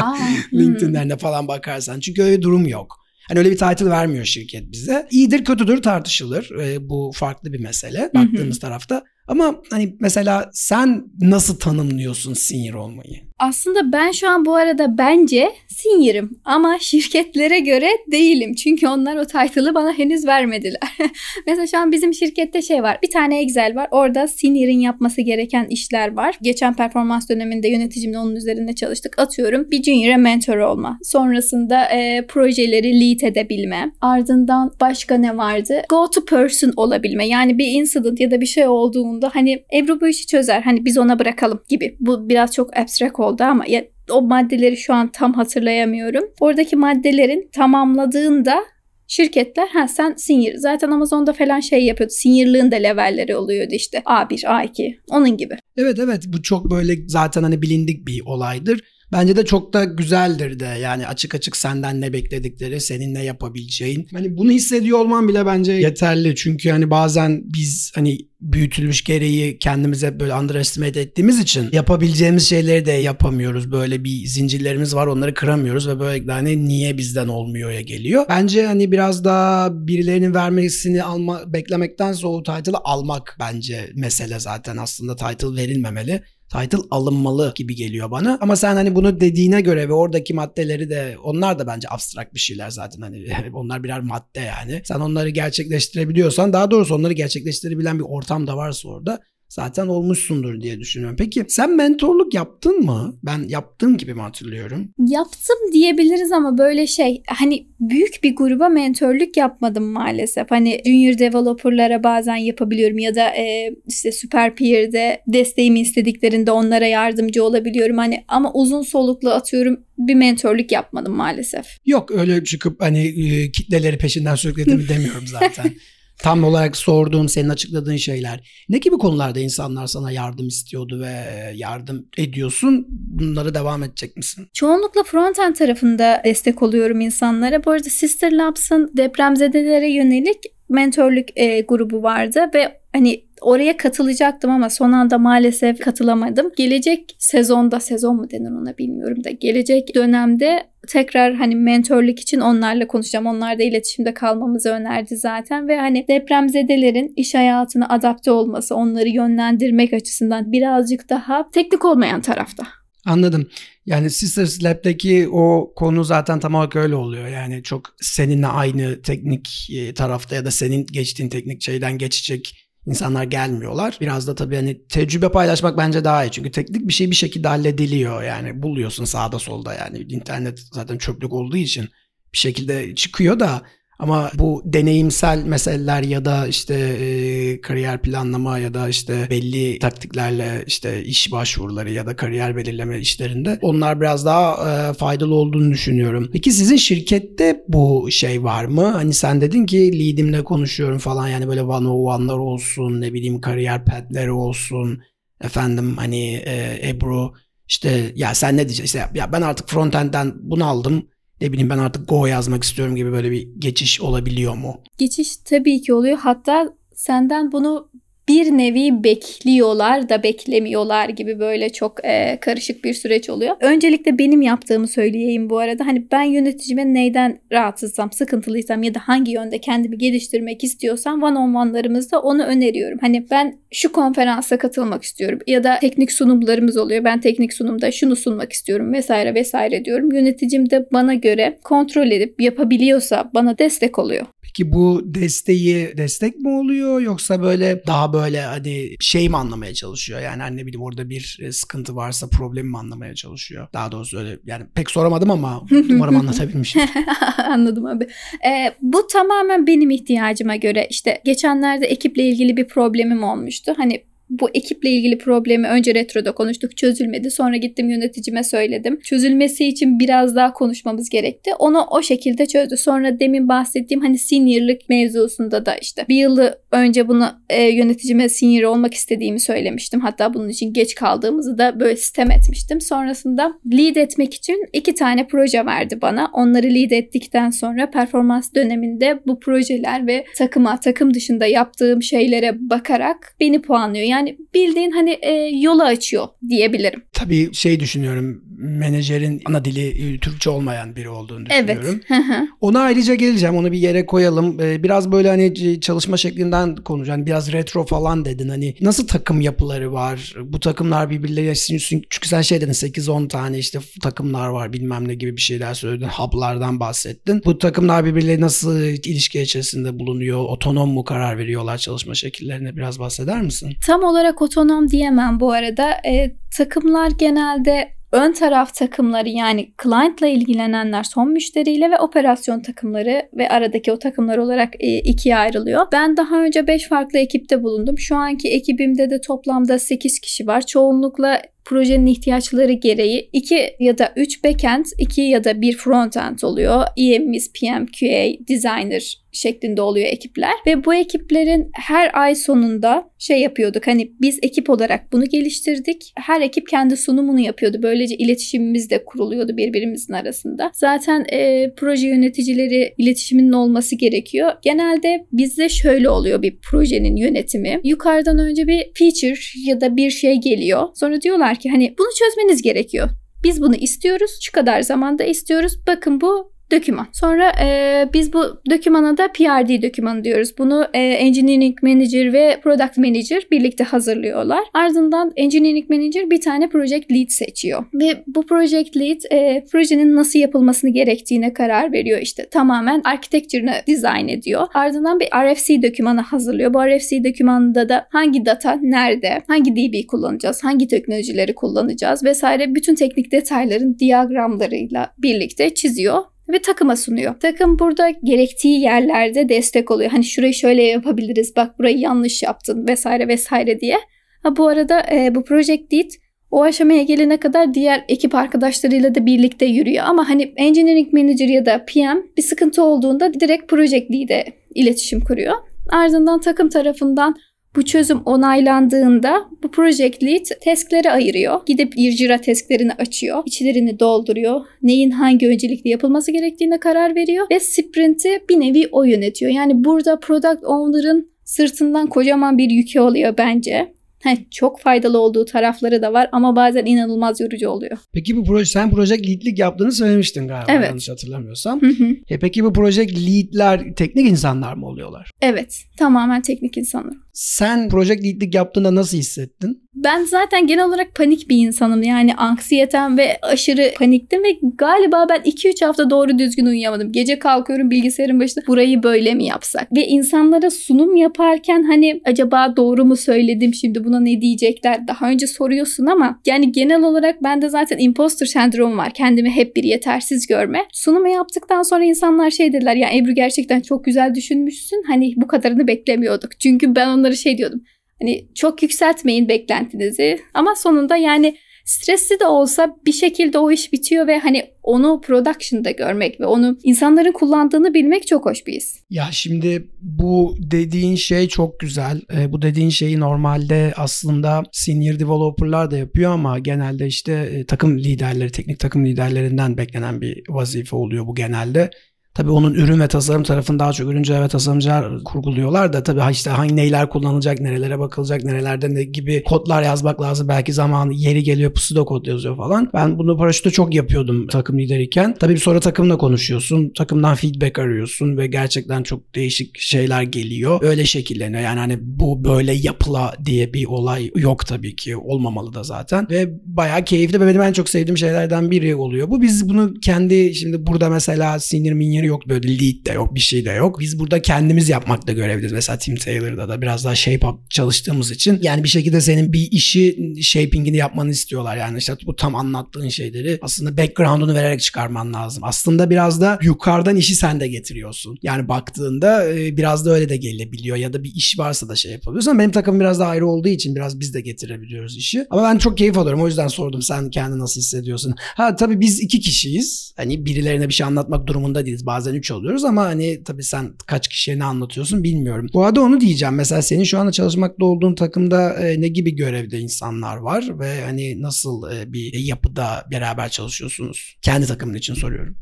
Aa, 0.00 0.16
LinkedIn'lerine 0.52 1.16
falan 1.16 1.48
bakarsan. 1.48 2.00
Çünkü 2.00 2.22
öyle 2.22 2.36
bir 2.36 2.42
durum 2.42 2.66
yok. 2.66 2.96
Hani 3.28 3.38
öyle 3.38 3.50
bir 3.50 3.58
title 3.58 3.90
vermiyor 3.90 4.24
şirket 4.24 4.72
bize. 4.72 5.08
İyidir 5.10 5.44
kötüdür 5.44 5.82
tartışılır. 5.82 6.50
Ee, 6.60 6.88
bu 6.88 7.12
farklı 7.14 7.52
bir 7.52 7.60
mesele 7.60 8.10
baktığımız 8.14 8.58
tarafta. 8.58 9.04
Ama 9.28 9.62
hani 9.70 9.96
mesela 10.00 10.50
sen 10.52 11.04
nasıl 11.20 11.58
tanımlıyorsun 11.58 12.34
senior 12.34 12.74
olmayı? 12.74 13.24
Aslında 13.38 13.92
ben 13.92 14.10
şu 14.10 14.28
an 14.30 14.44
bu 14.44 14.54
arada 14.54 14.98
bence 14.98 15.50
senior'ım 15.68 16.40
ama 16.44 16.78
şirketlere 16.80 17.58
göre 17.58 17.88
değilim. 18.12 18.54
Çünkü 18.54 18.88
onlar 18.88 19.16
o 19.16 19.24
title'ı 19.24 19.74
bana 19.74 19.92
henüz 19.92 20.26
vermediler. 20.26 20.80
Mesela 21.46 21.66
şu 21.66 21.78
an 21.78 21.92
bizim 21.92 22.14
şirkette 22.14 22.62
şey 22.62 22.82
var. 22.82 22.98
Bir 23.02 23.10
tane 23.10 23.42
Excel 23.42 23.74
var. 23.74 23.88
Orada 23.90 24.26
senior'ın 24.28 24.80
yapması 24.80 25.20
gereken 25.20 25.66
işler 25.66 26.16
var. 26.16 26.38
Geçen 26.42 26.74
performans 26.74 27.28
döneminde 27.28 27.68
yöneticimle 27.68 28.18
onun 28.18 28.36
üzerinde 28.36 28.74
çalıştık. 28.74 29.18
Atıyorum 29.18 29.70
bir 29.70 29.82
junior'a 29.82 30.16
mentor 30.16 30.56
olma. 30.56 30.98
Sonrasında 31.02 31.84
e, 31.84 32.26
projeleri 32.26 33.00
lead 33.00 33.20
edebilme. 33.20 33.92
Ardından 34.00 34.72
başka 34.80 35.14
ne 35.14 35.36
vardı? 35.36 35.82
Go 35.88 36.10
to 36.10 36.24
person 36.24 36.72
olabilme. 36.76 37.28
Yani 37.28 37.58
bir 37.58 37.66
incident 37.66 38.20
ya 38.20 38.30
da 38.30 38.40
bir 38.40 38.46
şey 38.46 38.66
olduğunda 38.68 39.13
hani 39.32 39.64
Ebru 39.74 40.00
bu 40.00 40.08
işi 40.08 40.26
çözer. 40.26 40.62
Hani 40.62 40.84
biz 40.84 40.98
ona 40.98 41.18
bırakalım 41.18 41.60
gibi. 41.68 41.96
Bu 42.00 42.28
biraz 42.28 42.54
çok 42.54 42.78
abstract 42.78 43.20
oldu 43.20 43.42
ama 43.42 43.64
ya, 43.68 43.84
o 44.10 44.22
maddeleri 44.22 44.76
şu 44.76 44.94
an 44.94 45.12
tam 45.12 45.32
hatırlayamıyorum. 45.32 46.24
Oradaki 46.40 46.76
maddelerin 46.76 47.48
tamamladığında 47.52 48.64
şirketler 49.06 49.68
ha 49.68 49.88
sen 49.88 50.14
senior 50.16 50.54
zaten 50.56 50.90
Amazon'da 50.90 51.32
falan 51.32 51.60
şey 51.60 51.84
yapıyordu. 51.84 52.12
Senior'lığın 52.16 52.72
da 52.72 52.76
levelleri 52.76 53.36
oluyordu 53.36 53.70
işte 53.72 53.98
A1, 53.98 54.46
A2 54.46 54.96
onun 55.10 55.36
gibi. 55.36 55.56
Evet 55.76 55.98
evet 55.98 56.24
bu 56.26 56.42
çok 56.42 56.70
böyle 56.70 57.08
zaten 57.08 57.42
hani 57.42 57.62
bilindik 57.62 58.06
bir 58.06 58.22
olaydır. 58.26 58.80
Bence 59.14 59.36
de 59.36 59.44
çok 59.44 59.72
da 59.72 59.84
güzeldir 59.84 60.60
de 60.60 60.78
yani 60.82 61.06
açık 61.06 61.34
açık 61.34 61.56
senden 61.56 62.00
ne 62.00 62.12
bekledikleri, 62.12 62.80
senin 62.80 63.14
ne 63.14 63.24
yapabileceğin. 63.24 64.08
Hani 64.12 64.36
bunu 64.36 64.50
hissediyor 64.50 64.98
olman 64.98 65.28
bile 65.28 65.46
bence 65.46 65.72
yeterli. 65.72 66.36
Çünkü 66.36 66.70
hani 66.70 66.90
bazen 66.90 67.42
biz 67.44 67.92
hani 67.94 68.18
büyütülmüş 68.40 69.04
gereği 69.04 69.58
kendimize 69.58 70.20
böyle 70.20 70.34
underestimate 70.34 71.00
ettiğimiz 71.00 71.40
için 71.40 71.68
yapabileceğimiz 71.72 72.48
şeyleri 72.48 72.86
de 72.86 72.92
yapamıyoruz. 72.92 73.72
Böyle 73.72 74.04
bir 74.04 74.26
zincirlerimiz 74.26 74.94
var 74.94 75.06
onları 75.06 75.34
kıramıyoruz 75.34 75.88
ve 75.88 76.00
böyle 76.00 76.32
hani 76.32 76.68
niye 76.68 76.98
bizden 76.98 77.28
olmuyor 77.28 77.70
ya 77.70 77.80
geliyor. 77.80 78.24
Bence 78.28 78.66
hani 78.66 78.92
biraz 78.92 79.24
daha 79.24 79.86
birilerinin 79.86 80.34
vermesini 80.34 81.02
alma, 81.02 81.52
beklemektense 81.52 82.26
o 82.26 82.42
title'ı 82.42 82.78
almak 82.84 83.36
bence 83.40 83.90
mesele 83.94 84.40
zaten 84.40 84.76
aslında 84.76 85.16
title 85.16 85.62
verilmemeli 85.62 86.22
title 86.54 86.78
alınmalı 86.90 87.52
gibi 87.56 87.74
geliyor 87.74 88.10
bana. 88.10 88.38
Ama 88.40 88.56
sen 88.56 88.74
hani 88.74 88.94
bunu 88.94 89.20
dediğine 89.20 89.60
göre 89.60 89.88
ve 89.88 89.92
oradaki 89.92 90.34
maddeleri 90.34 90.90
de 90.90 91.16
onlar 91.22 91.58
da 91.58 91.66
bence 91.66 91.88
abstrakt 91.90 92.34
bir 92.34 92.38
şeyler 92.38 92.70
zaten 92.70 93.02
hani 93.02 93.26
onlar 93.54 93.84
birer 93.84 94.00
madde 94.00 94.40
yani. 94.40 94.82
Sen 94.84 95.00
onları 95.00 95.28
gerçekleştirebiliyorsan 95.28 96.52
daha 96.52 96.70
doğrusu 96.70 96.94
onları 96.94 97.12
gerçekleştirebilen 97.12 97.98
bir 97.98 98.04
ortam 98.04 98.46
da 98.46 98.56
varsa 98.56 98.88
orada 98.88 99.20
zaten 99.54 99.86
olmuşsundur 99.86 100.60
diye 100.60 100.80
düşünüyorum. 100.80 101.16
Peki 101.18 101.44
sen 101.48 101.76
mentorluk 101.76 102.34
yaptın 102.34 102.80
mı? 102.80 103.18
Ben 103.22 103.48
yaptığım 103.48 103.96
gibi 103.96 104.14
mi 104.14 104.20
hatırlıyorum? 104.20 104.90
Yaptım 104.98 105.56
diyebiliriz 105.72 106.32
ama 106.32 106.58
böyle 106.58 106.86
şey 106.86 107.22
hani 107.26 107.66
büyük 107.80 108.22
bir 108.22 108.36
gruba 108.36 108.68
mentorluk 108.68 109.36
yapmadım 109.36 109.84
maalesef. 109.84 110.50
Hani 110.50 110.82
junior 110.86 111.18
developerlara 111.18 112.04
bazen 112.04 112.36
yapabiliyorum 112.36 112.98
ya 112.98 113.14
da 113.14 113.28
e, 113.28 113.74
işte 113.88 114.12
super 114.12 114.54
peer'de 114.54 115.22
desteğimi 115.26 115.80
istediklerinde 115.80 116.50
onlara 116.50 116.86
yardımcı 116.86 117.44
olabiliyorum. 117.44 117.98
Hani 117.98 118.24
ama 118.28 118.52
uzun 118.52 118.82
soluklu 118.82 119.30
atıyorum 119.30 119.80
bir 119.98 120.14
mentorluk 120.14 120.72
yapmadım 120.72 121.14
maalesef. 121.14 121.66
Yok 121.86 122.10
öyle 122.10 122.44
çıkıp 122.44 122.82
hani 122.82 123.06
e, 123.06 123.52
kitleleri 123.52 123.98
peşinden 123.98 124.34
sürükledim 124.34 124.86
demiyorum 124.88 125.26
zaten. 125.26 125.72
Tam 126.18 126.44
olarak 126.44 126.76
sorduğum, 126.76 127.28
senin 127.28 127.48
açıkladığın 127.48 127.96
şeyler. 127.96 128.64
Ne 128.68 128.78
gibi 128.78 128.96
konularda 128.96 129.40
insanlar 129.40 129.86
sana 129.86 130.10
yardım 130.10 130.48
istiyordu 130.48 131.00
ve 131.00 131.12
yardım 131.54 132.06
ediyorsun? 132.18 132.86
Bunları 132.88 133.54
devam 133.54 133.82
edecek 133.82 134.16
misin? 134.16 134.48
Çoğunlukla 134.54 135.02
frontend 135.02 135.54
tarafında 135.54 136.22
destek 136.24 136.62
oluyorum 136.62 137.00
insanlara. 137.00 137.64
Bu 137.64 137.70
arada 137.70 137.88
Sister 137.90 138.32
Labs'ın 138.32 138.90
depremzedelere 138.96 139.90
yönelik 139.90 140.36
mentorluk 140.68 141.26
e, 141.36 141.60
grubu 141.60 142.02
vardı 142.02 142.40
ve 142.54 142.80
hani 142.92 143.24
oraya 143.44 143.76
katılacaktım 143.76 144.50
ama 144.50 144.70
son 144.70 144.92
anda 144.92 145.18
maalesef 145.18 145.80
katılamadım. 145.80 146.50
Gelecek 146.56 147.16
sezonda 147.18 147.80
sezon 147.80 148.16
mu 148.16 148.30
denir 148.30 148.50
ona 148.50 148.78
bilmiyorum 148.78 149.24
da 149.24 149.30
gelecek 149.30 149.94
dönemde 149.94 150.66
tekrar 150.88 151.34
hani 151.34 151.56
mentorluk 151.56 152.20
için 152.20 152.40
onlarla 152.40 152.86
konuşacağım. 152.86 153.26
Onlar 153.26 153.58
da 153.58 153.62
iletişimde 153.62 154.14
kalmamızı 154.14 154.70
önerdi 154.70 155.16
zaten 155.16 155.68
ve 155.68 155.78
hani 155.78 156.08
depremzedelerin 156.08 157.12
iş 157.16 157.34
hayatına 157.34 157.88
adapte 157.88 158.30
olması, 158.30 158.74
onları 158.74 159.08
yönlendirmek 159.08 159.92
açısından 159.92 160.52
birazcık 160.52 161.10
daha 161.10 161.50
teknik 161.50 161.84
olmayan 161.84 162.20
tarafta. 162.20 162.66
Anladım. 163.06 163.48
Yani 163.86 164.10
Sisters 164.10 164.64
Lab'deki 164.64 165.28
o 165.32 165.72
konu 165.76 166.04
zaten 166.04 166.40
tam 166.40 166.54
olarak 166.54 166.76
öyle 166.76 166.94
oluyor. 166.94 167.28
Yani 167.28 167.62
çok 167.62 167.82
seninle 168.00 168.46
aynı 168.46 169.02
teknik 169.02 169.68
e, 169.72 169.94
tarafta 169.94 170.36
ya 170.36 170.44
da 170.44 170.50
senin 170.50 170.86
geçtiğin 170.86 171.28
teknik 171.28 171.62
şeyden 171.62 171.98
geçecek 171.98 172.63
insanlar 172.86 173.24
gelmiyorlar. 173.24 173.98
Biraz 174.00 174.26
da 174.26 174.34
tabii 174.34 174.56
hani 174.56 174.86
tecrübe 174.86 175.28
paylaşmak 175.28 175.78
bence 175.78 176.04
daha 176.04 176.24
iyi. 176.24 176.30
Çünkü 176.30 176.50
teknik 176.50 176.88
bir 176.88 176.92
şey 176.92 177.10
bir 177.10 177.16
şekilde 177.16 177.48
hallediliyor. 177.48 178.22
Yani 178.22 178.62
buluyorsun 178.62 179.04
sağda 179.04 179.38
solda 179.38 179.74
yani. 179.74 179.98
internet 179.98 180.60
zaten 180.72 180.98
çöplük 180.98 181.32
olduğu 181.32 181.56
için 181.56 181.88
bir 182.32 182.38
şekilde 182.38 182.94
çıkıyor 182.94 183.40
da 183.40 183.62
ama 183.98 184.30
bu 184.34 184.62
deneyimsel 184.64 185.44
meseleler 185.44 186.02
ya 186.02 186.24
da 186.24 186.46
işte 186.46 186.74
e, 186.74 187.60
kariyer 187.60 188.02
planlama 188.02 188.58
ya 188.58 188.74
da 188.74 188.88
işte 188.88 189.26
belli 189.30 189.78
taktiklerle 189.78 190.64
işte 190.66 191.04
iş 191.04 191.32
başvuruları 191.32 191.90
ya 191.90 192.06
da 192.06 192.16
kariyer 192.16 192.56
belirleme 192.56 192.98
işlerinde 192.98 193.58
onlar 193.62 194.00
biraz 194.00 194.26
daha 194.26 194.70
e, 194.70 194.92
faydalı 194.92 195.34
olduğunu 195.34 195.70
düşünüyorum. 195.70 196.30
Peki 196.32 196.52
sizin 196.52 196.76
şirkette 196.76 197.64
bu 197.68 198.08
şey 198.10 198.44
var 198.44 198.64
mı? 198.64 198.84
Hani 198.84 199.14
sen 199.14 199.40
dedin 199.40 199.66
ki 199.66 199.98
leadimle 199.98 200.44
konuşuyorum 200.44 200.98
falan 200.98 201.28
yani 201.28 201.48
böyle 201.48 201.62
one 201.62 201.88
on 201.88 202.04
one'lar 202.04 202.38
olsun 202.38 203.00
ne 203.00 203.12
bileyim 203.12 203.40
kariyer 203.40 203.84
petleri 203.84 204.32
olsun 204.32 205.02
efendim 205.40 205.96
hani 205.96 206.34
e, 206.34 206.88
Ebru 206.88 207.34
işte 207.68 208.12
ya 208.14 208.34
sen 208.34 208.56
ne 208.56 208.68
diyeceksin 208.68 209.00
ya 209.14 209.32
ben 209.32 209.42
artık 209.42 209.68
frontend'den 209.68 210.32
bunu 210.40 210.64
aldım 210.64 211.08
ne 211.44 211.52
bileyim 211.52 211.70
ben 211.70 211.78
artık 211.78 212.08
Go 212.08 212.26
yazmak 212.26 212.64
istiyorum 212.64 212.96
gibi 212.96 213.12
böyle 213.12 213.30
bir 213.30 213.48
geçiş 213.58 214.00
olabiliyor 214.00 214.54
mu? 214.54 214.80
Geçiş 214.98 215.36
tabii 215.36 215.80
ki 215.80 215.94
oluyor. 215.94 216.18
Hatta 216.18 216.74
senden 216.94 217.52
bunu 217.52 217.90
bir 218.28 218.58
nevi 218.58 219.04
bekliyorlar 219.04 220.08
da 220.08 220.22
beklemiyorlar 220.22 221.08
gibi 221.08 221.38
böyle 221.38 221.68
çok 221.68 222.04
e, 222.04 222.38
karışık 222.40 222.84
bir 222.84 222.94
süreç 222.94 223.30
oluyor. 223.30 223.56
Öncelikle 223.60 224.18
benim 224.18 224.42
yaptığımı 224.42 224.88
söyleyeyim 224.88 225.50
bu 225.50 225.58
arada. 225.58 225.86
Hani 225.86 226.06
ben 226.12 226.22
yöneticime 226.22 226.94
neyden 226.94 227.38
rahatsızsam, 227.52 228.12
sıkıntılıysam 228.12 228.82
ya 228.82 228.94
da 228.94 229.00
hangi 229.02 229.32
yönde 229.32 229.58
kendimi 229.58 229.98
geliştirmek 229.98 230.64
istiyorsam 230.64 231.22
one 231.22 231.38
on 231.38 231.54
one'larımızda 231.54 232.22
onu 232.22 232.44
öneriyorum. 232.44 232.98
Hani 233.00 233.30
ben 233.30 233.58
şu 233.70 233.92
konferansa 233.92 234.58
katılmak 234.58 235.02
istiyorum 235.02 235.38
ya 235.46 235.64
da 235.64 235.78
teknik 235.80 236.12
sunumlarımız 236.12 236.76
oluyor. 236.76 237.04
Ben 237.04 237.20
teknik 237.20 237.52
sunumda 237.52 237.90
şunu 237.92 238.16
sunmak 238.16 238.52
istiyorum 238.52 238.92
vesaire 238.92 239.34
vesaire 239.34 239.84
diyorum. 239.84 240.12
Yöneticim 240.14 240.70
de 240.70 240.86
bana 240.92 241.14
göre 241.14 241.58
kontrol 241.64 242.10
edip 242.10 242.40
yapabiliyorsa 242.40 243.30
bana 243.34 243.58
destek 243.58 243.98
oluyor. 243.98 244.26
Peki 244.58 244.72
bu 244.72 245.02
desteği 245.04 245.96
destek 245.96 246.36
mi 246.36 246.48
oluyor 246.48 247.00
yoksa 247.00 247.42
böyle 247.42 247.82
daha 247.86 248.12
böyle 248.12 248.40
hani 248.40 248.96
şey 249.00 249.28
mi 249.28 249.36
anlamaya 249.36 249.74
çalışıyor? 249.74 250.20
Yani 250.20 250.42
hani 250.42 250.56
ne 250.56 250.66
bileyim 250.66 250.82
orada 250.82 251.08
bir 251.08 251.38
e, 251.42 251.52
sıkıntı 251.52 251.96
varsa 251.96 252.28
problemi 252.28 252.68
mi 252.68 252.78
anlamaya 252.78 253.14
çalışıyor? 253.14 253.68
Daha 253.72 253.92
doğrusu 253.92 254.18
öyle 254.18 254.38
yani 254.46 254.64
pek 254.74 254.90
soramadım 254.90 255.30
ama 255.30 255.62
umarım 255.90 256.16
anlatabilmişim. 256.16 256.82
Anladım 257.48 257.86
abi. 257.86 258.06
Ee, 258.46 258.74
bu 258.82 259.06
tamamen 259.06 259.66
benim 259.66 259.90
ihtiyacıma 259.90 260.56
göre. 260.56 260.86
İşte 260.90 261.20
geçenlerde 261.24 261.86
ekiple 261.86 262.22
ilgili 262.22 262.56
bir 262.56 262.68
problemim 262.68 263.22
olmuştu. 263.22 263.74
Hani 263.76 264.04
bu 264.30 264.50
ekiple 264.54 264.90
ilgili 264.90 265.18
problemi 265.18 265.68
önce 265.68 265.94
retroda 265.94 266.32
konuştuk 266.32 266.76
çözülmedi. 266.76 267.30
Sonra 267.30 267.56
gittim 267.56 267.90
yöneticime 267.90 268.44
söyledim. 268.44 269.00
Çözülmesi 269.00 269.64
için 269.64 269.98
biraz 269.98 270.36
daha 270.36 270.52
konuşmamız 270.52 271.08
gerekti. 271.08 271.50
Onu 271.58 271.86
o 271.90 272.02
şekilde 272.02 272.46
çözdü. 272.46 272.76
Sonra 272.76 273.20
demin 273.20 273.48
bahsettiğim 273.48 274.02
hani 274.02 274.18
seniorlık 274.18 274.88
mevzusunda 274.88 275.66
da 275.66 275.76
işte 275.76 276.04
bir 276.08 276.16
yılı 276.16 276.58
önce 276.72 277.08
bunu 277.08 277.28
e, 277.50 277.62
yöneticime 277.62 278.28
senior 278.28 278.62
olmak 278.62 278.94
istediğimi 278.94 279.40
söylemiştim. 279.40 280.00
Hatta 280.00 280.34
bunun 280.34 280.48
için 280.48 280.72
geç 280.72 280.94
kaldığımızı 280.94 281.58
da 281.58 281.80
böyle 281.80 281.96
sistem 281.96 282.30
etmiştim. 282.30 282.80
Sonrasında 282.80 283.52
lead 283.72 283.96
etmek 283.96 284.34
için 284.34 284.66
iki 284.72 284.94
tane 284.94 285.26
proje 285.26 285.66
verdi 285.66 285.98
bana. 286.02 286.30
Onları 286.32 286.66
lead 286.66 286.90
ettikten 286.90 287.50
sonra 287.50 287.90
performans 287.90 288.54
döneminde 288.54 289.20
bu 289.26 289.40
projeler 289.40 290.06
ve 290.06 290.24
takıma 290.36 290.80
takım 290.80 291.14
dışında 291.14 291.46
yaptığım 291.46 292.02
şeylere 292.02 292.70
bakarak 292.70 293.36
beni 293.40 293.62
puanlıyor. 293.62 294.04
Yani 294.04 294.23
bildiğin 294.54 294.90
hani 294.90 295.18
e, 295.22 295.32
yolu 295.60 295.82
açıyor 295.82 296.28
diyebilirim. 296.48 297.02
Tabii 297.12 297.54
şey 297.54 297.80
düşünüyorum 297.80 298.42
menajerin 298.58 299.42
ana 299.44 299.64
dili 299.64 300.14
e, 300.14 300.18
Türkçe 300.18 300.50
olmayan 300.50 300.96
biri 300.96 301.08
olduğunu 301.08 301.46
düşünüyorum. 301.46 302.00
Evet. 302.10 302.48
Ona 302.60 302.80
ayrıca 302.80 303.14
geleceğim. 303.14 303.56
Onu 303.56 303.72
bir 303.72 303.78
yere 303.78 304.06
koyalım. 304.06 304.60
Ee, 304.60 304.82
biraz 304.82 305.12
böyle 305.12 305.28
hani 305.28 305.80
çalışma 305.80 306.16
şeklinden 306.16 306.76
konuş. 306.76 307.08
Hani 307.08 307.26
biraz 307.26 307.52
retro 307.52 307.86
falan 307.86 308.24
dedin. 308.24 308.48
Hani 308.48 308.74
nasıl 308.80 309.06
takım 309.06 309.40
yapıları 309.40 309.92
var? 309.92 310.34
Bu 310.44 310.60
takımlar 310.60 311.10
birbirleriyle 311.10 311.54
çünkü 311.54 312.28
sen 312.28 312.42
şey 312.42 312.60
dedin 312.60 312.72
8-10 312.72 313.28
tane 313.28 313.58
işte 313.58 313.78
takımlar 314.02 314.48
var 314.48 314.72
bilmem 314.72 315.08
ne 315.08 315.14
gibi 315.14 315.36
bir 315.36 315.40
şeyler 315.40 315.74
söyledin. 315.74 316.08
Hub'lardan 316.08 316.80
bahsettin. 316.80 317.42
Bu 317.44 317.58
takımlar 317.58 318.04
birbirleri 318.04 318.40
nasıl 318.40 318.80
ilişki 318.80 319.40
içerisinde 319.40 319.98
bulunuyor? 319.98 320.44
Otonom 320.44 320.90
mu 320.90 321.04
karar 321.04 321.38
veriyorlar 321.38 321.78
çalışma 321.78 322.14
şekillerine? 322.14 322.76
Biraz 322.76 322.98
bahseder 322.98 323.42
misin? 323.42 323.72
Tam 323.86 324.03
olarak 324.04 324.42
otonom 324.42 324.88
diyemem 324.88 325.40
bu 325.40 325.52
arada. 325.52 325.90
E, 325.90 326.36
takımlar 326.56 327.10
genelde 327.18 327.88
ön 328.14 328.32
taraf 328.32 328.74
takımları 328.74 329.28
yani 329.28 329.72
client'la 329.82 330.26
ilgilenenler 330.26 331.02
son 331.02 331.32
müşteriyle 331.32 331.90
ve 331.90 331.98
operasyon 331.98 332.60
takımları 332.60 333.28
ve 333.36 333.48
aradaki 333.48 333.92
o 333.92 333.98
takımlar 333.98 334.38
olarak 334.38 334.74
e, 334.80 334.98
ikiye 334.98 335.36
ayrılıyor. 335.36 335.86
Ben 335.92 336.16
daha 336.16 336.40
önce 336.40 336.66
5 336.66 336.88
farklı 336.88 337.18
ekipte 337.18 337.62
bulundum. 337.62 337.98
Şu 337.98 338.16
anki 338.16 338.48
ekibimde 338.48 339.10
de 339.10 339.20
toplamda 339.20 339.78
8 339.78 340.20
kişi 340.20 340.46
var. 340.46 340.66
Çoğunlukla 340.66 341.42
projenin 341.64 342.06
ihtiyaçları 342.06 342.72
gereği 342.72 343.30
2 343.32 343.70
ya 343.80 343.98
da 343.98 344.12
3 344.16 344.44
backend, 344.44 344.84
2 344.98 345.22
ya 345.22 345.44
da 345.44 345.60
1 345.60 345.76
frontend 345.76 346.38
oluyor. 346.42 346.84
EM'imiz, 346.96 347.52
PM, 347.52 347.86
QA, 347.86 348.46
designer 348.48 349.24
şeklinde 349.34 349.82
oluyor 349.82 350.06
ekipler. 350.06 350.52
Ve 350.66 350.84
bu 350.84 350.94
ekiplerin 350.94 351.70
her 351.74 352.10
ay 352.14 352.34
sonunda 352.34 353.10
şey 353.18 353.40
yapıyorduk. 353.40 353.86
Hani 353.86 354.12
biz 354.20 354.38
ekip 354.42 354.70
olarak 354.70 355.12
bunu 355.12 355.24
geliştirdik. 355.24 356.12
Her 356.16 356.40
ekip 356.40 356.68
kendi 356.68 356.96
sunumunu 356.96 357.40
yapıyordu. 357.40 357.78
Böylece 357.82 358.16
iletişimimiz 358.16 358.90
de 358.90 359.04
kuruluyordu 359.04 359.56
birbirimizin 359.56 360.12
arasında. 360.12 360.70
Zaten 360.74 361.26
e, 361.32 361.72
proje 361.76 362.08
yöneticileri 362.08 362.94
iletişiminin 362.98 363.52
olması 363.52 363.96
gerekiyor. 363.96 364.52
Genelde 364.62 365.26
bizde 365.32 365.68
şöyle 365.68 366.08
oluyor 366.08 366.42
bir 366.42 366.56
projenin 366.70 367.16
yönetimi. 367.16 367.80
Yukarıdan 367.84 368.38
önce 368.38 368.66
bir 368.66 368.84
feature 368.94 369.40
ya 369.66 369.80
da 369.80 369.96
bir 369.96 370.10
şey 370.10 370.40
geliyor. 370.40 370.88
Sonra 370.94 371.20
diyorlar 371.20 371.53
ki 371.58 371.70
hani 371.70 371.94
bunu 371.98 372.08
çözmeniz 372.18 372.62
gerekiyor. 372.62 373.08
Biz 373.44 373.60
bunu 373.60 373.74
istiyoruz. 373.74 374.38
Şu 374.42 374.52
kadar 374.52 374.82
zamanda 374.82 375.24
istiyoruz. 375.24 375.78
Bakın 375.86 376.20
bu 376.20 376.53
döküman. 376.72 377.06
Sonra 377.12 377.52
e, 377.62 378.08
biz 378.14 378.32
bu 378.32 378.44
dökümana 378.70 379.16
da 379.16 379.28
PRD 379.28 379.82
dökümanı 379.82 380.24
diyoruz. 380.24 380.58
Bunu 380.58 380.86
e, 380.94 380.98
Engineering 380.98 381.82
Manager 381.82 382.32
ve 382.32 382.60
Product 382.62 382.98
Manager 382.98 383.46
birlikte 383.50 383.84
hazırlıyorlar. 383.84 384.60
Ardından 384.74 385.32
Engineering 385.36 385.90
Manager 385.90 386.30
bir 386.30 386.40
tane 386.40 386.68
Project 386.68 387.12
Lead 387.12 387.28
seçiyor. 387.28 387.84
Ve 387.94 388.24
bu 388.26 388.46
Project 388.46 388.96
Lead 388.96 389.20
e, 389.30 389.64
projenin 389.72 390.16
nasıl 390.16 390.38
yapılmasını 390.38 390.90
gerektiğine 390.90 391.52
karar 391.52 391.92
veriyor. 391.92 392.18
İşte 392.20 392.48
tamamen 392.48 393.02
architecture'ını 393.04 393.72
design 393.86 394.28
ediyor. 394.28 394.66
Ardından 394.74 395.20
bir 395.20 395.26
RFC 395.26 395.82
dökümanı 395.82 396.20
hazırlıyor. 396.20 396.74
Bu 396.74 396.78
RFC 396.78 397.24
dökümanında 397.24 397.88
da 397.88 398.06
hangi 398.10 398.46
data 398.46 398.78
nerede, 398.82 399.42
hangi 399.48 399.76
DB 399.76 400.06
kullanacağız, 400.06 400.64
hangi 400.64 400.88
teknolojileri 400.88 401.54
kullanacağız 401.54 402.24
vesaire 402.24 402.74
bütün 402.74 402.94
teknik 402.94 403.32
detayların 403.32 403.98
diyagramlarıyla 403.98 405.10
birlikte 405.18 405.74
çiziyor 405.74 406.33
ve 406.48 406.58
takıma 406.58 406.96
sunuyor. 406.96 407.34
Takım 407.40 407.78
burada 407.78 408.10
gerektiği 408.10 408.80
yerlerde 408.80 409.48
destek 409.48 409.90
oluyor. 409.90 410.10
Hani 410.10 410.24
şurayı 410.24 410.54
şöyle 410.54 410.82
yapabiliriz, 410.82 411.56
bak 411.56 411.78
burayı 411.78 411.98
yanlış 411.98 412.42
yaptın 412.42 412.86
vesaire 412.88 413.28
vesaire 413.28 413.80
diye. 413.80 413.98
Ha 414.42 414.56
bu 414.56 414.68
arada 414.68 415.02
e, 415.12 415.34
bu 415.34 415.44
Project 415.44 415.92
Lead 415.92 416.10
o 416.50 416.62
aşamaya 416.62 417.02
gelene 417.02 417.36
kadar 417.36 417.74
diğer 417.74 418.04
ekip 418.08 418.34
arkadaşlarıyla 418.34 419.14
da 419.14 419.26
birlikte 419.26 419.66
yürüyor. 419.66 420.04
Ama 420.06 420.28
hani 420.28 420.52
Engineering 420.56 421.12
Manager 421.12 421.48
ya 421.48 421.66
da 421.66 421.84
PM 421.84 422.36
bir 422.36 422.42
sıkıntı 422.42 422.82
olduğunda 422.82 423.34
direkt 423.34 423.68
Project 423.68 424.10
Lead'e 424.10 424.44
iletişim 424.74 425.20
kuruyor. 425.20 425.54
Ardından 425.90 426.40
takım 426.40 426.68
tarafından 426.68 427.34
bu 427.76 427.84
çözüm 427.84 428.20
onaylandığında 428.24 429.48
bu 429.62 429.70
project 429.70 430.22
lead 430.22 430.44
teskleri 430.60 431.10
ayırıyor. 431.10 431.60
Gidip 431.66 431.94
Jira 431.96 432.40
tesklerini 432.40 432.92
açıyor. 432.92 433.42
içlerini 433.46 434.00
dolduruyor. 434.00 434.60
Neyin 434.82 435.10
hangi 435.10 435.48
öncelikli 435.48 435.90
yapılması 435.90 436.32
gerektiğine 436.32 436.80
karar 436.80 437.14
veriyor. 437.14 437.46
Ve 437.50 437.60
sprinti 437.60 438.28
bir 438.48 438.60
nevi 438.60 438.88
o 438.92 439.04
yönetiyor. 439.04 439.52
Yani 439.52 439.84
burada 439.84 440.20
product 440.20 440.64
owner'ın 440.64 441.30
sırtından 441.44 442.06
kocaman 442.06 442.58
bir 442.58 442.70
yükü 442.70 443.00
oluyor 443.00 443.34
bence. 443.38 443.94
Heh, 444.22 444.36
çok 444.50 444.80
faydalı 444.80 445.18
olduğu 445.18 445.44
tarafları 445.44 446.02
da 446.02 446.12
var 446.12 446.28
ama 446.32 446.56
bazen 446.56 446.86
inanılmaz 446.86 447.40
yorucu 447.40 447.68
oluyor. 447.68 447.98
Peki 448.12 448.36
bu 448.36 448.44
proje 448.44 448.64
sen 448.64 448.90
proje 448.90 449.14
leadlik 449.14 449.58
yaptığını 449.58 449.92
söylemiştin 449.92 450.48
galiba 450.48 450.72
evet. 450.72 450.88
yanlış 450.88 451.08
hatırlamıyorsam. 451.08 451.82
Hı 451.82 451.86
hı. 451.86 452.16
E 452.28 452.38
peki 452.38 452.64
bu 452.64 452.72
proje 452.72 453.06
leadler 453.08 453.94
teknik 453.96 454.26
insanlar 454.26 454.74
mı 454.74 454.86
oluyorlar? 454.86 455.30
Evet, 455.42 455.82
tamamen 455.98 456.42
teknik 456.42 456.76
insanlar. 456.76 457.23
Sen 457.34 457.88
proje 457.88 458.14
leadlik 458.14 458.54
yaptığında 458.54 458.94
nasıl 458.94 459.18
hissettin? 459.18 459.84
Ben 459.94 460.24
zaten 460.24 460.66
genel 460.66 460.84
olarak 460.84 461.14
panik 461.14 461.48
bir 461.48 461.56
insanım. 461.56 462.02
Yani 462.02 462.34
anksiyetem 462.34 463.18
ve 463.18 463.38
aşırı 463.42 463.92
paniktim 463.98 464.44
ve 464.44 464.48
galiba 464.74 465.26
ben 465.28 465.40
2-3 465.40 465.84
hafta 465.84 466.10
doğru 466.10 466.38
düzgün 466.38 466.66
uyuyamadım. 466.66 467.12
Gece 467.12 467.38
kalkıyorum 467.38 467.90
bilgisayarın 467.90 468.40
başında 468.40 468.66
burayı 468.66 469.02
böyle 469.02 469.34
mi 469.34 469.44
yapsak? 469.44 469.92
Ve 469.96 470.06
insanlara 470.06 470.70
sunum 470.70 471.16
yaparken 471.16 471.82
hani 471.82 472.20
acaba 472.24 472.76
doğru 472.76 473.04
mu 473.04 473.16
söyledim 473.16 473.74
şimdi 473.74 474.04
buna 474.04 474.20
ne 474.20 474.40
diyecekler? 474.40 475.08
Daha 475.08 475.28
önce 475.28 475.46
soruyorsun 475.46 476.06
ama 476.06 476.40
yani 476.46 476.72
genel 476.72 477.02
olarak 477.02 477.42
bende 477.42 477.68
zaten 477.68 477.98
imposter 477.98 478.46
sendromu 478.46 478.96
var. 478.96 479.14
Kendimi 479.14 479.50
hep 479.50 479.76
bir 479.76 479.84
yetersiz 479.84 480.46
görme. 480.46 480.78
Sunumu 480.92 481.28
yaptıktan 481.28 481.82
sonra 481.82 482.04
insanlar 482.04 482.50
şey 482.50 482.72
dediler 482.72 482.96
ya 482.96 483.08
Ebru 483.14 483.34
gerçekten 483.34 483.80
çok 483.80 484.04
güzel 484.04 484.34
düşünmüşsün. 484.34 485.04
Hani 485.06 485.32
bu 485.36 485.46
kadarını 485.46 485.86
beklemiyorduk. 485.86 486.60
Çünkü 486.60 486.94
ben 486.94 487.08
onlara 487.24 487.36
şey 487.36 487.58
diyordum. 487.58 487.82
Hani 488.20 488.48
çok 488.54 488.82
yükseltmeyin 488.82 489.48
beklentinizi 489.48 490.40
ama 490.54 490.74
sonunda 490.76 491.16
yani 491.16 491.56
stresli 491.84 492.40
de 492.40 492.46
olsa 492.46 492.96
bir 493.06 493.12
şekilde 493.12 493.58
o 493.58 493.70
iş 493.70 493.92
bitiyor 493.92 494.26
ve 494.26 494.38
hani 494.38 494.64
onu 494.82 495.20
production'da 495.20 495.90
görmek 495.90 496.40
ve 496.40 496.46
onu 496.46 496.78
insanların 496.82 497.32
kullandığını 497.32 497.94
bilmek 497.94 498.26
çok 498.26 498.46
hoş 498.46 498.66
bir 498.66 498.72
his. 498.72 499.00
Ya 499.10 499.28
şimdi 499.32 499.88
bu 500.00 500.56
dediğin 500.58 501.16
şey 501.16 501.48
çok 501.48 501.80
güzel. 501.80 502.20
E, 502.36 502.52
bu 502.52 502.62
dediğin 502.62 502.90
şeyi 502.90 503.20
normalde 503.20 503.92
aslında 503.96 504.62
senior 504.72 505.18
developer'lar 505.18 505.90
da 505.90 505.96
yapıyor 505.96 506.32
ama 506.32 506.58
genelde 506.58 507.06
işte 507.06 507.32
e, 507.32 507.66
takım 507.66 507.98
liderleri, 507.98 508.50
teknik 508.50 508.80
takım 508.80 509.06
liderlerinden 509.06 509.76
beklenen 509.76 510.20
bir 510.20 510.42
vazife 510.48 510.96
oluyor 510.96 511.26
bu 511.26 511.34
genelde. 511.34 511.90
Tabii 512.34 512.50
onun 512.50 512.74
ürün 512.74 513.00
ve 513.00 513.08
tasarım 513.08 513.42
tarafını 513.42 513.78
daha 513.78 513.92
çok 513.92 514.10
ürüncüler 514.10 514.42
ve 514.42 514.48
tasarımcılar 514.48 515.24
kurguluyorlar 515.24 515.92
da 515.92 516.02
tabii 516.02 516.32
işte 516.32 516.50
hangi 516.50 516.76
neyler 516.76 517.08
kullanılacak, 517.08 517.60
nerelere 517.60 517.98
bakılacak, 517.98 518.44
nerelerde 518.44 518.94
ne 518.94 519.04
gibi 519.04 519.42
kodlar 519.44 519.82
yazmak 519.82 520.20
lazım. 520.20 520.48
Belki 520.48 520.72
zamanı 520.72 521.12
yeri 521.12 521.42
geliyor 521.42 521.72
pseudo 521.72 522.04
kod 522.04 522.26
yazıyor 522.26 522.56
falan. 522.56 522.90
Ben 522.94 523.18
bunu 523.18 523.36
paraşütte 523.36 523.70
çok 523.70 523.94
yapıyordum 523.94 524.46
takım 524.46 524.78
lideriyken. 524.78 525.34
Tabii 525.40 525.58
sonra 525.58 525.80
takımla 525.80 526.18
konuşuyorsun. 526.18 526.92
Takımdan 526.96 527.34
feedback 527.34 527.78
arıyorsun 527.78 528.36
ve 528.36 528.46
gerçekten 528.46 529.02
çok 529.02 529.34
değişik 529.34 529.78
şeyler 529.78 530.22
geliyor. 530.22 530.82
Öyle 530.82 531.04
şekilleniyor. 531.04 531.62
Yani 531.62 531.78
hani 531.78 531.98
bu 532.00 532.44
böyle 532.44 532.72
yapıla 532.72 533.34
diye 533.44 533.72
bir 533.72 533.86
olay 533.86 534.30
yok 534.36 534.66
tabii 534.66 534.96
ki. 534.96 535.16
Olmamalı 535.16 535.74
da 535.74 535.82
zaten. 535.82 536.26
Ve 536.30 536.50
bayağı 536.66 537.04
keyifli 537.04 537.40
ve 537.40 537.46
benim 537.46 537.62
en 537.62 537.72
çok 537.72 537.88
sevdiğim 537.88 538.18
şeylerden 538.18 538.70
biri 538.70 538.94
oluyor. 538.94 539.30
Bu 539.30 539.42
biz 539.42 539.68
bunu 539.68 539.94
kendi 539.94 540.54
şimdi 540.54 540.86
burada 540.86 541.10
mesela 541.10 541.58
sinir 541.58 541.92
minir 541.92 542.23
yok. 542.24 542.48
Böyle 542.48 542.68
lead 542.68 543.06
de 543.06 543.12
yok. 543.12 543.34
Bir 543.34 543.40
şey 543.40 543.64
de 543.64 543.70
yok. 543.70 544.00
Biz 544.00 544.18
burada 544.18 544.42
kendimiz 544.42 544.88
yapmakta 544.88 545.32
görevliyiz. 545.32 545.72
Mesela 545.72 545.98
Tim 545.98 546.16
Taylor'da 546.16 546.68
da 546.68 546.82
biraz 546.82 547.04
daha 547.04 547.14
shape 547.14 547.46
up 547.46 547.70
çalıştığımız 547.70 548.30
için. 548.30 548.58
Yani 548.62 548.84
bir 548.84 548.88
şekilde 548.88 549.20
senin 549.20 549.52
bir 549.52 549.68
işi 549.70 550.34
shapingini 550.42 550.96
yapmanı 550.96 551.30
istiyorlar. 551.30 551.76
Yani 551.76 551.98
işte 551.98 552.14
bu 552.26 552.36
tam 552.36 552.54
anlattığın 552.54 553.08
şeyleri 553.08 553.58
aslında 553.62 553.96
background'unu 553.96 554.54
vererek 554.54 554.80
çıkarman 554.80 555.34
lazım. 555.34 555.64
Aslında 555.64 556.10
biraz 556.10 556.40
da 556.40 556.58
yukarıdan 556.62 557.16
işi 557.16 557.34
sen 557.36 557.60
de 557.60 557.68
getiriyorsun. 557.68 558.36
Yani 558.42 558.68
baktığında 558.68 559.54
e, 559.54 559.76
biraz 559.76 560.06
da 560.06 560.10
öyle 560.10 560.28
de 560.28 560.36
gelebiliyor 560.36 560.96
ya 560.96 561.12
da 561.12 561.24
bir 561.24 561.32
iş 561.34 561.58
varsa 561.58 561.88
da 561.88 561.96
şey 561.96 562.12
yapabiliyorsun. 562.12 562.58
Benim 562.58 562.70
takım 562.70 563.00
biraz 563.00 563.20
daha 563.20 563.30
ayrı 563.30 563.46
olduğu 563.46 563.68
için 563.68 563.96
biraz 563.96 564.20
biz 564.20 564.34
de 564.34 564.40
getirebiliyoruz 564.40 565.16
işi. 565.16 565.46
Ama 565.50 565.62
ben 565.62 565.78
çok 565.78 565.98
keyif 565.98 566.18
alıyorum. 566.18 566.42
O 566.42 566.46
yüzden 566.46 566.68
sordum 566.68 567.02
sen 567.02 567.30
kendini 567.30 567.58
nasıl 567.58 567.80
hissediyorsun? 567.80 568.34
Ha 568.38 568.76
tabii 568.76 569.00
biz 569.00 569.20
iki 569.20 569.40
kişiyiz. 569.40 570.12
Hani 570.16 570.46
birilerine 570.46 570.88
bir 570.88 570.94
şey 570.94 571.06
anlatmak 571.06 571.46
durumunda 571.46 571.86
değiliz. 571.86 572.06
Bazen 572.14 572.34
üç 572.34 572.50
oluyoruz 572.50 572.84
ama 572.84 573.04
hani 573.04 573.44
tabii 573.44 573.62
sen 573.62 573.92
kaç 574.06 574.28
kişiye 574.28 574.58
ne 574.58 574.64
anlatıyorsun 574.64 575.24
bilmiyorum. 575.24 575.66
Bu 575.74 575.84
arada 575.84 576.00
onu 576.00 576.20
diyeceğim. 576.20 576.54
Mesela 576.54 576.82
senin 576.82 577.04
şu 577.04 577.18
anda 577.18 577.32
çalışmakta 577.32 577.84
olduğun 577.84 578.14
takımda 578.14 578.72
e, 578.74 579.00
ne 579.00 579.08
gibi 579.08 579.36
görevde 579.36 579.78
insanlar 579.78 580.36
var 580.36 580.78
ve 580.78 581.04
hani 581.04 581.42
nasıl 581.42 581.92
e, 581.92 582.12
bir 582.12 582.38
yapıda 582.38 583.04
beraber 583.10 583.48
çalışıyorsunuz? 583.48 584.36
Kendi 584.42 584.66
takımın 584.66 584.94
için 584.94 585.14
soruyorum. 585.14 585.56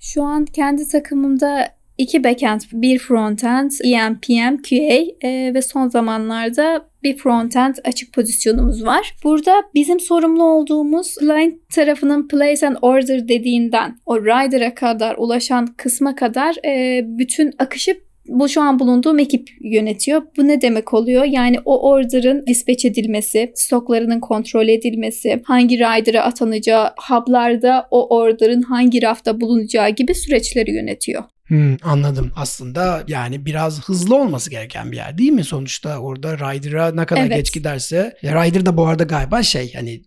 Şu 0.00 0.22
an 0.22 0.44
kendi 0.44 0.88
takımımda 0.88 1.68
iki 1.98 2.24
backend, 2.24 2.60
bir 2.72 2.98
frontend, 2.98 3.70
EMPM, 3.84 4.62
QA 4.68 5.28
e, 5.28 5.54
ve 5.54 5.62
son 5.62 5.88
zamanlarda 5.88 6.91
bir 7.02 7.16
frontend 7.16 7.74
açık 7.84 8.12
pozisyonumuz 8.12 8.84
var. 8.84 9.14
Burada 9.24 9.62
bizim 9.74 10.00
sorumlu 10.00 10.44
olduğumuz 10.44 11.14
client 11.20 11.68
tarafının 11.74 12.28
place 12.28 12.66
and 12.66 12.76
order 12.82 13.28
dediğinden 13.28 13.96
o 14.06 14.20
rider'a 14.20 14.74
kadar 14.74 15.14
ulaşan 15.18 15.66
kısma 15.66 16.14
kadar 16.14 16.56
e, 16.66 17.02
bütün 17.04 17.52
akışı 17.58 17.96
bu 18.28 18.48
şu 18.48 18.60
an 18.60 18.78
bulunduğum 18.78 19.18
ekip 19.18 19.48
yönetiyor. 19.60 20.22
Bu 20.36 20.48
ne 20.48 20.60
demek 20.60 20.94
oluyor? 20.94 21.24
Yani 21.24 21.56
o 21.64 21.90
order'ın 21.90 22.46
dispatch 22.46 22.84
edilmesi, 22.84 23.52
stoklarının 23.54 24.20
kontrol 24.20 24.68
edilmesi, 24.68 25.42
hangi 25.44 25.78
rider'a 25.78 26.22
atanacağı, 26.22 26.90
hub'larda 27.08 27.86
o 27.90 28.16
order'ın 28.16 28.62
hangi 28.62 29.02
rafta 29.02 29.40
bulunacağı 29.40 29.90
gibi 29.90 30.14
süreçleri 30.14 30.70
yönetiyor. 30.70 31.24
Hmm, 31.52 31.76
anladım. 31.82 32.32
Aslında 32.36 33.04
yani 33.08 33.46
biraz 33.46 33.82
hızlı 33.82 34.16
olması 34.16 34.50
gereken 34.50 34.92
bir 34.92 34.96
yer 34.96 35.18
değil 35.18 35.32
mi? 35.32 35.44
Sonuçta 35.44 35.98
orada 35.98 36.38
Rider'a 36.38 36.92
ne 36.92 37.06
kadar 37.06 37.20
Evet. 37.20 37.36
geç 37.36 37.52
giderse 37.52 38.16
Rider 38.24 38.66
da 38.66 38.76
bu 38.76 38.86
arada 38.86 39.04
galiba 39.04 39.42
şey 39.42 39.74
hani 39.74 40.02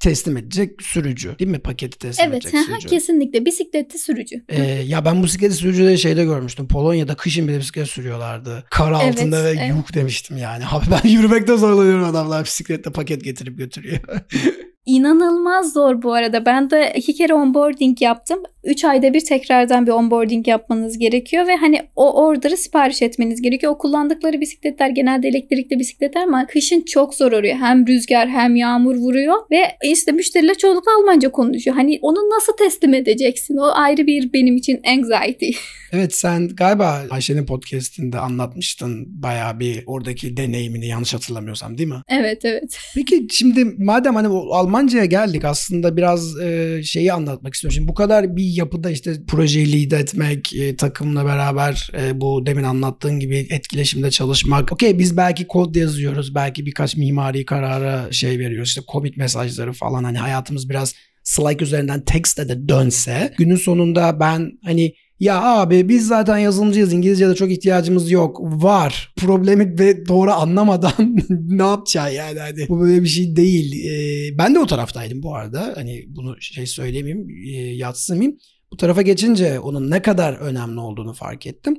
teslim 0.00 0.36
edecek 0.36 0.82
sürücü 0.82 1.38
değil 1.38 1.50
mi? 1.50 1.58
Paketi 1.58 1.98
teslim 1.98 2.26
Evet, 2.28 2.44
edecek 2.44 2.60
sürücü. 2.60 2.88
kesinlikle 2.88 3.44
bisikletli 3.44 3.98
sürücü. 3.98 4.44
Ee, 4.48 4.62
ya 4.62 5.04
ben 5.04 5.22
bisiklet 5.22 5.54
sürücüleri 5.54 5.98
şeyde 5.98 6.24
görmüştüm. 6.24 6.68
Polonya'da 6.68 7.14
kışın 7.14 7.48
bile 7.48 7.58
bisiklet 7.58 7.88
sürüyorlardı. 7.88 8.64
Kar 8.70 8.92
altında 8.92 9.44
ve 9.44 9.50
evet. 9.50 9.68
yuh 9.68 9.94
demiştim 9.94 10.36
yani. 10.36 10.64
Abi 10.70 10.84
ben 10.90 11.08
yürümekte 11.08 11.56
zorlanıyorum 11.56 12.04
adamlar 12.04 12.44
bisikletle 12.44 12.92
paket 12.92 13.24
getirip 13.24 13.58
götürüyor. 13.58 14.00
İnanılmaz 14.86 15.72
zor 15.72 16.02
bu 16.02 16.12
arada. 16.12 16.46
Ben 16.46 16.70
de 16.70 16.92
iki 16.96 17.14
kere 17.14 17.34
onboarding 17.34 18.02
yaptım. 18.02 18.42
Üç 18.64 18.84
ayda 18.84 19.14
bir 19.14 19.20
tekrardan 19.20 19.86
bir 19.86 19.90
onboarding 19.90 20.48
yapmanız 20.48 20.98
gerekiyor 20.98 21.46
ve 21.46 21.56
hani 21.56 21.82
o 21.96 22.24
order'ı 22.24 22.56
sipariş 22.56 23.02
etmeniz 23.02 23.42
gerekiyor. 23.42 23.72
O 23.72 23.78
kullandıkları 23.78 24.40
bisikletler 24.40 24.88
genelde 24.88 25.28
elektrikli 25.28 25.78
bisikletler 25.78 26.22
ama 26.22 26.46
kışın 26.46 26.80
çok 26.80 27.14
zor 27.14 27.32
oluyor. 27.32 27.56
Hem 27.56 27.86
rüzgar 27.86 28.28
hem 28.28 28.56
yağmur 28.56 28.94
vuruyor 28.96 29.34
ve 29.50 29.62
işte 29.84 30.12
müşteriler 30.12 30.58
çoğunlukla 30.58 30.92
Almanca 31.00 31.30
konuşuyor. 31.30 31.76
Hani 31.76 31.98
onu 32.02 32.18
nasıl 32.36 32.52
teslim 32.52 32.94
edeceksin? 32.94 33.56
O 33.56 33.70
ayrı 33.74 34.06
bir 34.06 34.32
benim 34.32 34.56
için 34.56 34.80
anxiety. 34.86 35.50
Evet 35.92 36.14
sen 36.14 36.48
galiba 36.48 37.02
Ayşe'nin 37.10 37.46
podcastinde 37.46 38.18
anlatmıştın 38.18 39.22
bayağı 39.22 39.60
bir 39.60 39.82
oradaki 39.86 40.36
deneyimini 40.36 40.86
yanlış 40.86 41.14
hatırlamıyorsam 41.14 41.78
değil 41.78 41.88
mi? 41.88 42.02
evet 42.08 42.44
evet. 42.44 42.78
Peki 42.94 43.26
şimdi 43.30 43.64
madem 43.64 44.14
hani 44.14 44.28
o 44.28 44.54
Almanca'ya 44.70 45.04
geldik 45.04 45.44
aslında 45.44 45.96
biraz 45.96 46.40
e, 46.40 46.80
şeyi 46.84 47.12
anlatmak 47.12 47.54
istiyorum. 47.54 47.74
Şimdi 47.74 47.88
bu 47.88 47.94
kadar 47.94 48.36
bir 48.36 48.44
yapıda 48.44 48.90
işte 48.90 49.14
projeyi 49.28 49.72
lead 49.72 50.00
etmek, 50.00 50.54
e, 50.54 50.76
takımla 50.76 51.24
beraber 51.24 51.90
e, 52.00 52.20
bu 52.20 52.46
demin 52.46 52.62
anlattığın 52.62 53.20
gibi 53.20 53.46
etkileşimde 53.50 54.10
çalışmak. 54.10 54.72
Okey 54.72 54.98
biz 54.98 55.16
belki 55.16 55.46
kod 55.46 55.74
yazıyoruz, 55.74 56.34
belki 56.34 56.66
birkaç 56.66 56.96
mimari 56.96 57.44
karara 57.44 58.12
şey 58.12 58.38
veriyoruz. 58.38 58.68
İşte 58.68 58.80
commit 58.92 59.16
mesajları 59.16 59.72
falan 59.72 60.04
hani 60.04 60.18
hayatımız 60.18 60.68
biraz 60.68 60.94
Slack 61.24 61.62
üzerinden 61.62 62.04
text'e 62.04 62.48
de 62.48 62.68
dönse 62.68 63.34
günün 63.38 63.56
sonunda 63.56 64.20
ben 64.20 64.52
hani 64.64 64.94
ya 65.20 65.42
abi 65.42 65.88
biz 65.88 66.06
zaten 66.06 66.38
yazılımcıyız 66.38 66.92
İngilizce'de 66.92 67.34
çok 67.34 67.50
ihtiyacımız 67.50 68.10
yok. 68.10 68.40
Var. 68.40 69.12
Problemi 69.16 69.78
ve 69.78 70.06
doğru 70.06 70.30
anlamadan 70.30 70.92
ne 71.28 71.62
yapacaksın 71.62 72.14
yani? 72.16 72.38
Hani 72.38 72.68
bu 72.68 72.80
böyle 72.80 73.02
bir 73.02 73.08
şey 73.08 73.36
değil. 73.36 73.84
Ee, 73.84 74.38
ben 74.38 74.54
de 74.54 74.58
o 74.58 74.66
taraftaydım 74.66 75.22
bu 75.22 75.34
arada. 75.34 75.72
Hani 75.76 76.04
bunu 76.08 76.40
şey 76.40 76.66
söylemeyeyim 76.66 77.28
e, 77.30 77.50
yatsımayayım. 77.56 78.38
Bu 78.72 78.76
tarafa 78.76 79.02
geçince 79.02 79.60
onun 79.60 79.90
ne 79.90 80.02
kadar 80.02 80.32
önemli 80.34 80.80
olduğunu 80.80 81.12
fark 81.12 81.46
ettim. 81.46 81.76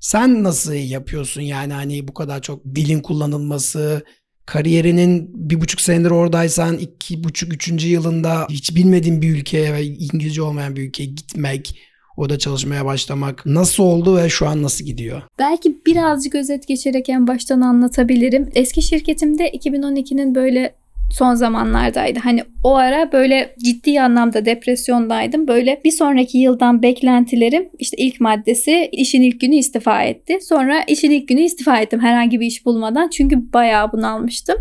Sen 0.00 0.44
nasıl 0.44 0.72
yapıyorsun? 0.72 1.40
Yani 1.40 1.72
hani 1.72 2.08
bu 2.08 2.14
kadar 2.14 2.42
çok 2.42 2.64
dilin 2.64 3.00
kullanılması 3.00 4.04
kariyerinin 4.46 5.30
bir 5.50 5.60
buçuk 5.60 5.80
senedir 5.80 6.10
oradaysan 6.10 6.78
iki 6.78 7.24
buçuk 7.24 7.52
üçüncü 7.52 7.88
yılında 7.88 8.46
hiç 8.50 8.76
bilmediğin 8.76 9.22
bir 9.22 9.36
ülkeye 9.36 9.74
ve 9.74 9.84
İngilizce 9.84 10.42
olmayan 10.42 10.76
bir 10.76 10.88
ülkeye 10.88 11.06
gitmek 11.06 11.78
orada 12.16 12.38
çalışmaya 12.38 12.84
başlamak 12.84 13.46
nasıl 13.46 13.82
oldu 13.82 14.16
ve 14.16 14.28
şu 14.28 14.48
an 14.48 14.62
nasıl 14.62 14.84
gidiyor? 14.84 15.22
Belki 15.38 15.76
birazcık 15.86 16.34
özet 16.34 16.68
geçerek 16.68 17.08
en 17.08 17.26
baştan 17.26 17.60
anlatabilirim. 17.60 18.50
Eski 18.54 18.82
şirketimde 18.82 19.50
2012'nin 19.50 20.34
böyle 20.34 20.74
son 21.10 21.34
zamanlardaydı. 21.34 22.18
Hani 22.18 22.44
o 22.64 22.76
ara 22.76 23.12
böyle 23.12 23.54
ciddi 23.64 24.00
anlamda 24.00 24.44
depresyondaydım. 24.44 25.48
Böyle 25.48 25.80
bir 25.84 25.90
sonraki 25.90 26.38
yıldan 26.38 26.82
beklentilerim 26.82 27.68
işte 27.78 27.96
ilk 27.96 28.20
maddesi 28.20 28.88
işin 28.92 29.22
ilk 29.22 29.40
günü 29.40 29.54
istifa 29.54 30.02
etti. 30.02 30.38
Sonra 30.42 30.82
işin 30.88 31.10
ilk 31.10 31.28
günü 31.28 31.40
istifa 31.40 31.80
ettim 31.80 32.00
herhangi 32.00 32.40
bir 32.40 32.46
iş 32.46 32.66
bulmadan. 32.66 33.08
Çünkü 33.08 33.52
bayağı 33.52 33.92
bunalmıştım. 33.92 34.56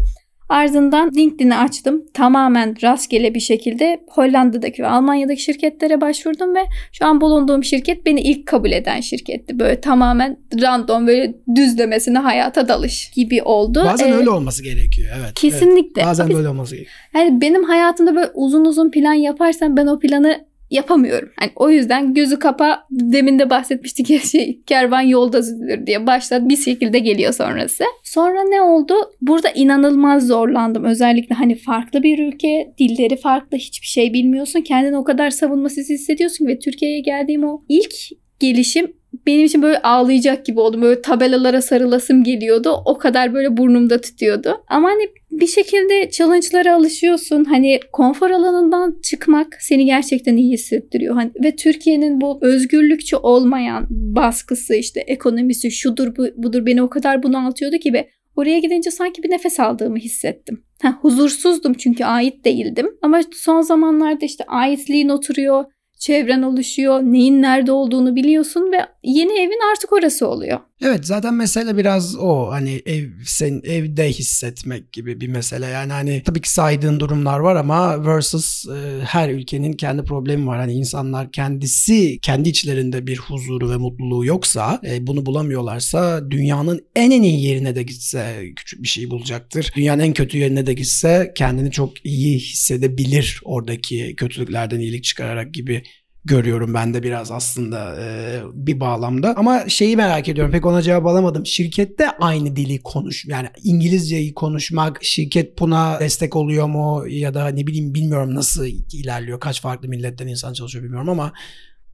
Ardından 0.49 1.11
LinkedIn'i 1.15 1.55
açtım. 1.55 2.05
Tamamen 2.13 2.75
rastgele 2.83 3.35
bir 3.35 3.39
şekilde 3.39 3.99
Hollanda'daki 4.09 4.83
ve 4.83 4.87
Almanya'daki 4.87 5.41
şirketlere 5.43 6.01
başvurdum 6.01 6.55
ve 6.55 6.59
şu 6.91 7.05
an 7.05 7.21
bulunduğum 7.21 7.63
şirket 7.63 8.05
beni 8.05 8.21
ilk 8.21 8.45
kabul 8.47 8.71
eden 8.71 9.01
şirketti. 9.01 9.59
Böyle 9.59 9.81
tamamen 9.81 10.37
random 10.61 11.07
böyle 11.07 11.33
düzlemesine 11.55 12.17
hayata 12.19 12.67
dalış 12.67 13.11
gibi 13.15 13.43
oldu. 13.43 13.83
Bazen 13.85 14.07
Ee, 14.07 14.13
öyle 14.13 14.29
olması 14.29 14.63
gerekiyor 14.63 15.07
evet. 15.13 15.23
evet. 15.25 15.33
Kesinlikle. 15.35 16.03
Bazen 16.05 16.29
Biz- 16.29 16.37
böyle 16.37 16.49
olması 16.49 16.75
gerekiyor. 16.75 16.95
yani 17.15 17.41
benim 17.41 17.63
hayatımda 17.63 18.15
böyle 18.15 18.31
uzun 18.33 18.65
uzun 18.65 18.91
plan 18.91 19.13
yaparsam 19.13 19.77
ben 19.77 19.87
o 19.87 19.99
planı 19.99 20.45
yapamıyorum. 20.71 21.29
Hani 21.39 21.51
o 21.55 21.69
yüzden 21.69 22.13
gözü 22.13 22.39
kapa 22.39 22.85
demin 22.91 23.39
de 23.39 23.49
bahsetmiştik 23.49 24.09
ya 24.09 24.19
şey 24.19 24.61
kervan 24.65 25.01
yolda 25.01 25.41
düzülür 25.41 25.87
diye 25.87 26.07
başladı 26.07 26.49
bir 26.49 26.57
şekilde 26.57 26.99
geliyor 26.99 27.33
sonrası. 27.33 27.83
Sonra 28.03 28.43
ne 28.43 28.61
oldu? 28.61 28.93
Burada 29.21 29.49
inanılmaz 29.49 30.27
zorlandım. 30.27 30.83
Özellikle 30.83 31.35
hani 31.35 31.55
farklı 31.55 32.03
bir 32.03 32.19
ülke, 32.19 32.73
dilleri 32.79 33.17
farklı, 33.17 33.57
hiçbir 33.57 33.87
şey 33.87 34.13
bilmiyorsun. 34.13 34.61
Kendini 34.61 34.97
o 34.97 35.03
kadar 35.03 35.29
savunmasız 35.29 35.89
hissediyorsun 35.89 36.47
ve 36.47 36.59
Türkiye'ye 36.59 36.99
geldiğim 36.99 37.43
o 37.43 37.63
ilk 37.69 37.93
gelişim 38.39 38.93
benim 39.27 39.45
için 39.45 39.61
böyle 39.61 39.81
ağlayacak 39.81 40.45
gibi 40.45 40.59
oldum. 40.59 40.81
Böyle 40.81 41.01
tabelalara 41.01 41.61
sarılasım 41.61 42.23
geliyordu. 42.23 42.81
O 42.85 42.97
kadar 42.97 43.33
böyle 43.33 43.57
burnumda 43.57 44.01
tutuyordu. 44.01 44.57
Ama 44.67 44.89
hani 44.89 45.09
bir 45.31 45.47
şekilde 45.47 46.09
challenge'lara 46.11 46.75
alışıyorsun. 46.75 47.43
Hani 47.43 47.79
konfor 47.91 48.29
alanından 48.29 48.99
çıkmak 49.03 49.57
seni 49.59 49.85
gerçekten 49.85 50.37
iyi 50.37 50.53
hissettiriyor. 50.53 51.15
Hani 51.15 51.31
ve 51.43 51.55
Türkiye'nin 51.55 52.21
bu 52.21 52.39
özgürlükçü 52.41 53.15
olmayan 53.15 53.87
baskısı 53.89 54.75
işte 54.75 54.99
ekonomisi 54.99 55.71
şudur 55.71 56.15
bu, 56.17 56.27
budur 56.35 56.65
beni 56.65 56.83
o 56.83 56.89
kadar 56.89 57.23
bunaltıyordu 57.23 57.77
ki 57.77 57.93
ve 57.93 58.09
oraya 58.35 58.59
gidince 58.59 58.91
sanki 58.91 59.23
bir 59.23 59.29
nefes 59.29 59.59
aldığımı 59.59 59.97
hissettim. 59.97 60.63
Ha, 60.81 60.97
huzursuzdum 61.01 61.73
çünkü 61.73 62.03
ait 62.03 62.45
değildim. 62.45 62.87
Ama 63.01 63.21
son 63.33 63.61
zamanlarda 63.61 64.25
işte 64.25 64.43
aitliğin 64.47 65.09
oturuyor 65.09 65.65
çevren 66.05 66.41
oluşuyor, 66.41 67.01
neyin 67.01 67.41
nerede 67.41 67.71
olduğunu 67.71 68.15
biliyorsun 68.15 68.71
ve 68.71 68.77
yeni 69.03 69.39
evin 69.39 69.71
artık 69.71 69.93
orası 69.93 70.27
oluyor. 70.27 70.59
Evet 70.81 71.05
zaten 71.05 71.33
mesele 71.33 71.77
biraz 71.77 72.15
o. 72.19 72.51
Hani 72.51 72.81
ev 72.85 73.09
sen 73.25 73.61
evde 73.63 74.09
hissetmek 74.09 74.91
gibi 74.91 75.21
bir 75.21 75.27
mesele. 75.27 75.65
Yani 75.65 75.91
hani 75.91 76.21
tabii 76.25 76.41
ki 76.41 76.51
saydığın 76.51 76.99
durumlar 76.99 77.39
var 77.39 77.55
ama 77.55 78.05
versus 78.05 78.65
e, 78.67 79.01
her 79.05 79.29
ülkenin 79.29 79.73
kendi 79.73 80.03
problemi 80.03 80.47
var. 80.47 80.59
Hani 80.59 80.73
insanlar 80.73 81.31
kendisi 81.31 82.19
kendi 82.21 82.49
içlerinde 82.49 83.07
bir 83.07 83.17
huzuru 83.17 83.69
ve 83.71 83.77
mutluluğu 83.77 84.25
yoksa 84.25 84.81
e, 84.87 85.07
bunu 85.07 85.25
bulamıyorlarsa 85.25 86.31
dünyanın 86.31 86.85
en 86.95 87.11
en 87.11 87.21
iyi 87.21 87.45
yerine 87.45 87.75
de 87.75 87.83
gitse 87.83 88.51
küçük 88.55 88.83
bir 88.83 88.87
şey 88.87 89.09
bulacaktır. 89.09 89.71
Dünyanın 89.75 90.03
en 90.03 90.13
kötü 90.13 90.37
yerine 90.37 90.65
de 90.65 90.73
gitse 90.73 91.31
kendini 91.35 91.71
çok 91.71 92.05
iyi 92.05 92.39
hissedebilir 92.39 93.41
oradaki 93.43 94.15
kötülüklerden 94.15 94.79
iyilik 94.79 95.03
çıkararak 95.03 95.53
gibi 95.53 95.83
görüyorum 96.25 96.73
ben 96.73 96.93
de 96.93 97.03
biraz 97.03 97.31
aslında 97.31 97.95
e, 98.01 98.41
bir 98.53 98.79
bağlamda. 98.79 99.33
Ama 99.37 99.69
şeyi 99.69 99.97
merak 99.97 100.29
ediyorum 100.29 100.51
pek 100.51 100.65
ona 100.65 100.81
cevap 100.81 101.05
alamadım. 101.05 101.45
Şirkette 101.45 102.11
aynı 102.11 102.55
dili 102.55 102.83
konuş 102.83 103.25
yani 103.25 103.49
İngilizceyi 103.63 104.33
konuşmak 104.33 105.03
şirket 105.03 105.59
buna 105.59 105.99
destek 105.99 106.35
oluyor 106.35 106.67
mu 106.67 107.03
ya 107.07 107.33
da 107.33 107.47
ne 107.47 107.67
bileyim 107.67 107.93
bilmiyorum 107.93 108.35
nasıl 108.35 108.65
ilerliyor. 108.93 109.39
Kaç 109.39 109.61
farklı 109.61 109.87
milletten 109.87 110.27
insan 110.27 110.53
çalışıyor 110.53 110.83
bilmiyorum 110.83 111.09
ama 111.09 111.33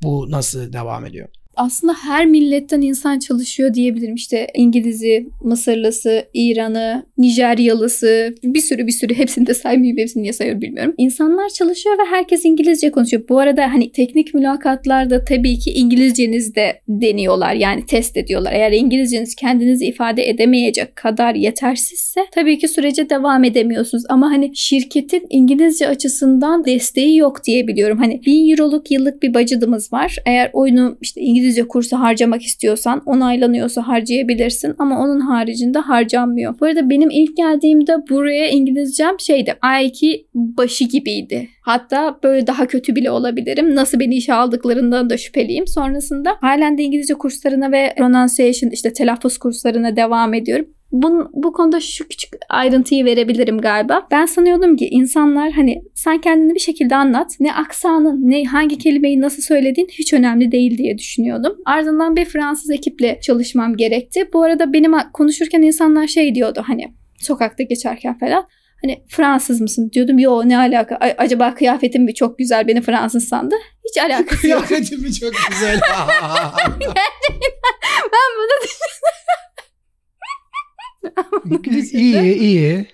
bu 0.03 0.31
nasıl 0.31 0.73
devam 0.73 1.05
ediyor? 1.05 1.27
Aslında 1.55 1.93
her 1.93 2.25
milletten 2.25 2.81
insan 2.81 3.19
çalışıyor 3.19 3.73
diyebilirim. 3.73 4.15
İşte 4.15 4.47
İngiliz'i, 4.55 5.27
Mısırlısı, 5.43 6.25
İran'ı, 6.33 7.05
Nijeryalısı 7.17 8.35
bir 8.43 8.61
sürü 8.61 8.87
bir 8.87 8.91
sürü 8.91 9.13
hepsini 9.13 9.47
de 9.47 9.53
saymayayım 9.53 9.97
hepsini 9.97 10.23
niye 10.23 10.33
sayıyorum 10.33 10.61
bilmiyorum. 10.61 10.93
İnsanlar 10.97 11.49
çalışıyor 11.49 11.95
ve 11.97 12.05
herkes 12.09 12.45
İngilizce 12.45 12.91
konuşuyor. 12.91 13.23
Bu 13.29 13.39
arada 13.39 13.73
hani 13.73 13.91
teknik 13.91 14.33
mülakatlarda 14.33 15.23
tabii 15.25 15.59
ki 15.59 15.71
İngilizceniz 15.71 16.55
de 16.55 16.81
deniyorlar 16.87 17.53
yani 17.53 17.85
test 17.85 18.17
ediyorlar. 18.17 18.53
Eğer 18.53 18.71
İngilizceniz 18.71 19.35
kendinizi 19.35 19.85
ifade 19.85 20.29
edemeyecek 20.29 20.95
kadar 20.95 21.35
yetersizse 21.35 22.21
tabii 22.31 22.57
ki 22.57 22.67
sürece 22.67 23.09
devam 23.09 23.43
edemiyorsunuz. 23.43 24.03
Ama 24.09 24.31
hani 24.31 24.51
şirketin 24.55 25.27
İngilizce 25.29 25.87
açısından 25.87 26.65
desteği 26.65 27.17
yok 27.17 27.43
diyebiliyorum. 27.43 27.97
Hani 27.97 28.21
1000 28.25 28.51
euroluk 28.51 28.91
yıllık 28.91 29.23
bir 29.23 29.33
budgetımız 29.33 29.93
var. 29.93 30.17
Eğer 30.25 30.49
oyunu 30.53 30.97
işte 31.01 31.21
İngilizce 31.21 31.40
İngilizce 31.41 31.67
kursu 31.67 31.97
harcamak 31.97 32.41
istiyorsan 32.41 33.01
onaylanıyorsa 33.05 33.87
harcayabilirsin 33.87 34.75
ama 34.79 34.99
onun 35.03 35.19
haricinde 35.19 35.79
harcanmıyor. 35.79 36.59
Bu 36.59 36.65
arada 36.65 36.89
benim 36.89 37.09
ilk 37.09 37.37
geldiğimde 37.37 37.93
buraya 38.09 38.49
İngilizcem 38.49 39.19
şeydi 39.19 39.55
I2 39.63 40.25
başı 40.33 40.83
gibiydi. 40.83 41.47
Hatta 41.61 42.19
böyle 42.23 42.47
daha 42.47 42.67
kötü 42.67 42.95
bile 42.95 43.11
olabilirim. 43.11 43.75
Nasıl 43.75 43.99
beni 43.99 44.15
işe 44.15 44.33
aldıklarından 44.33 45.09
da 45.09 45.17
şüpheliyim. 45.17 45.67
Sonrasında 45.67 46.37
halen 46.41 46.77
de 46.77 46.83
İngilizce 46.83 47.13
kurslarına 47.13 47.71
ve 47.71 47.93
pronunciation 47.97 48.69
işte 48.69 48.93
telaffuz 48.93 49.37
kurslarına 49.37 49.95
devam 49.95 50.33
ediyorum. 50.33 50.65
Bu, 50.91 51.29
bu 51.33 51.53
konuda 51.53 51.79
şu 51.79 52.07
küçük 52.07 52.33
ayrıntıyı 52.49 53.05
verebilirim 53.05 53.57
galiba. 53.57 54.07
Ben 54.11 54.25
sanıyordum 54.25 54.75
ki 54.75 54.87
insanlar 54.91 55.51
hani 55.51 55.81
sen 55.95 56.21
kendini 56.21 56.55
bir 56.55 56.59
şekilde 56.59 56.95
anlat. 56.95 57.31
Ne 57.39 57.53
aksanın 57.53 58.29
ne 58.29 58.43
hangi 58.43 58.77
kelimeyi 58.77 59.21
nasıl 59.21 59.41
söylediğin 59.41 59.87
hiç 59.87 60.13
önemli 60.13 60.51
değil 60.51 60.77
diye 60.77 60.97
düşünüyordum. 60.97 61.57
Ardından 61.65 62.15
bir 62.15 62.25
Fransız 62.25 62.69
ekiple 62.69 63.19
çalışmam 63.21 63.77
gerekti. 63.77 64.29
Bu 64.33 64.43
arada 64.43 64.73
benim 64.73 64.91
konuşurken 65.13 65.61
insanlar 65.61 66.07
şey 66.07 66.35
diyordu 66.35 66.63
hani 66.67 66.93
sokakta 67.19 67.63
geçerken 67.63 68.17
falan. 68.19 68.47
Hani 68.81 69.03
Fransız 69.09 69.61
mısın 69.61 69.91
diyordum. 69.93 70.19
Yo 70.19 70.41
ne 70.45 70.57
alaka? 70.57 70.95
A- 70.95 71.15
acaba 71.17 71.55
kıyafetim 71.55 72.03
mi 72.03 72.13
çok 72.13 72.37
güzel 72.37 72.67
beni 72.67 72.81
Fransız 72.81 73.27
sandı? 73.27 73.55
Hiç 73.89 74.03
alakası 74.03 74.47
yok. 74.47 74.67
Kıyafetim 74.67 75.01
mi 75.01 75.13
çok 75.13 75.31
güzel? 75.49 75.79
ben 78.13 78.29
bunu 78.37 78.67
iyi 81.93 82.35
iyi. 82.35 82.85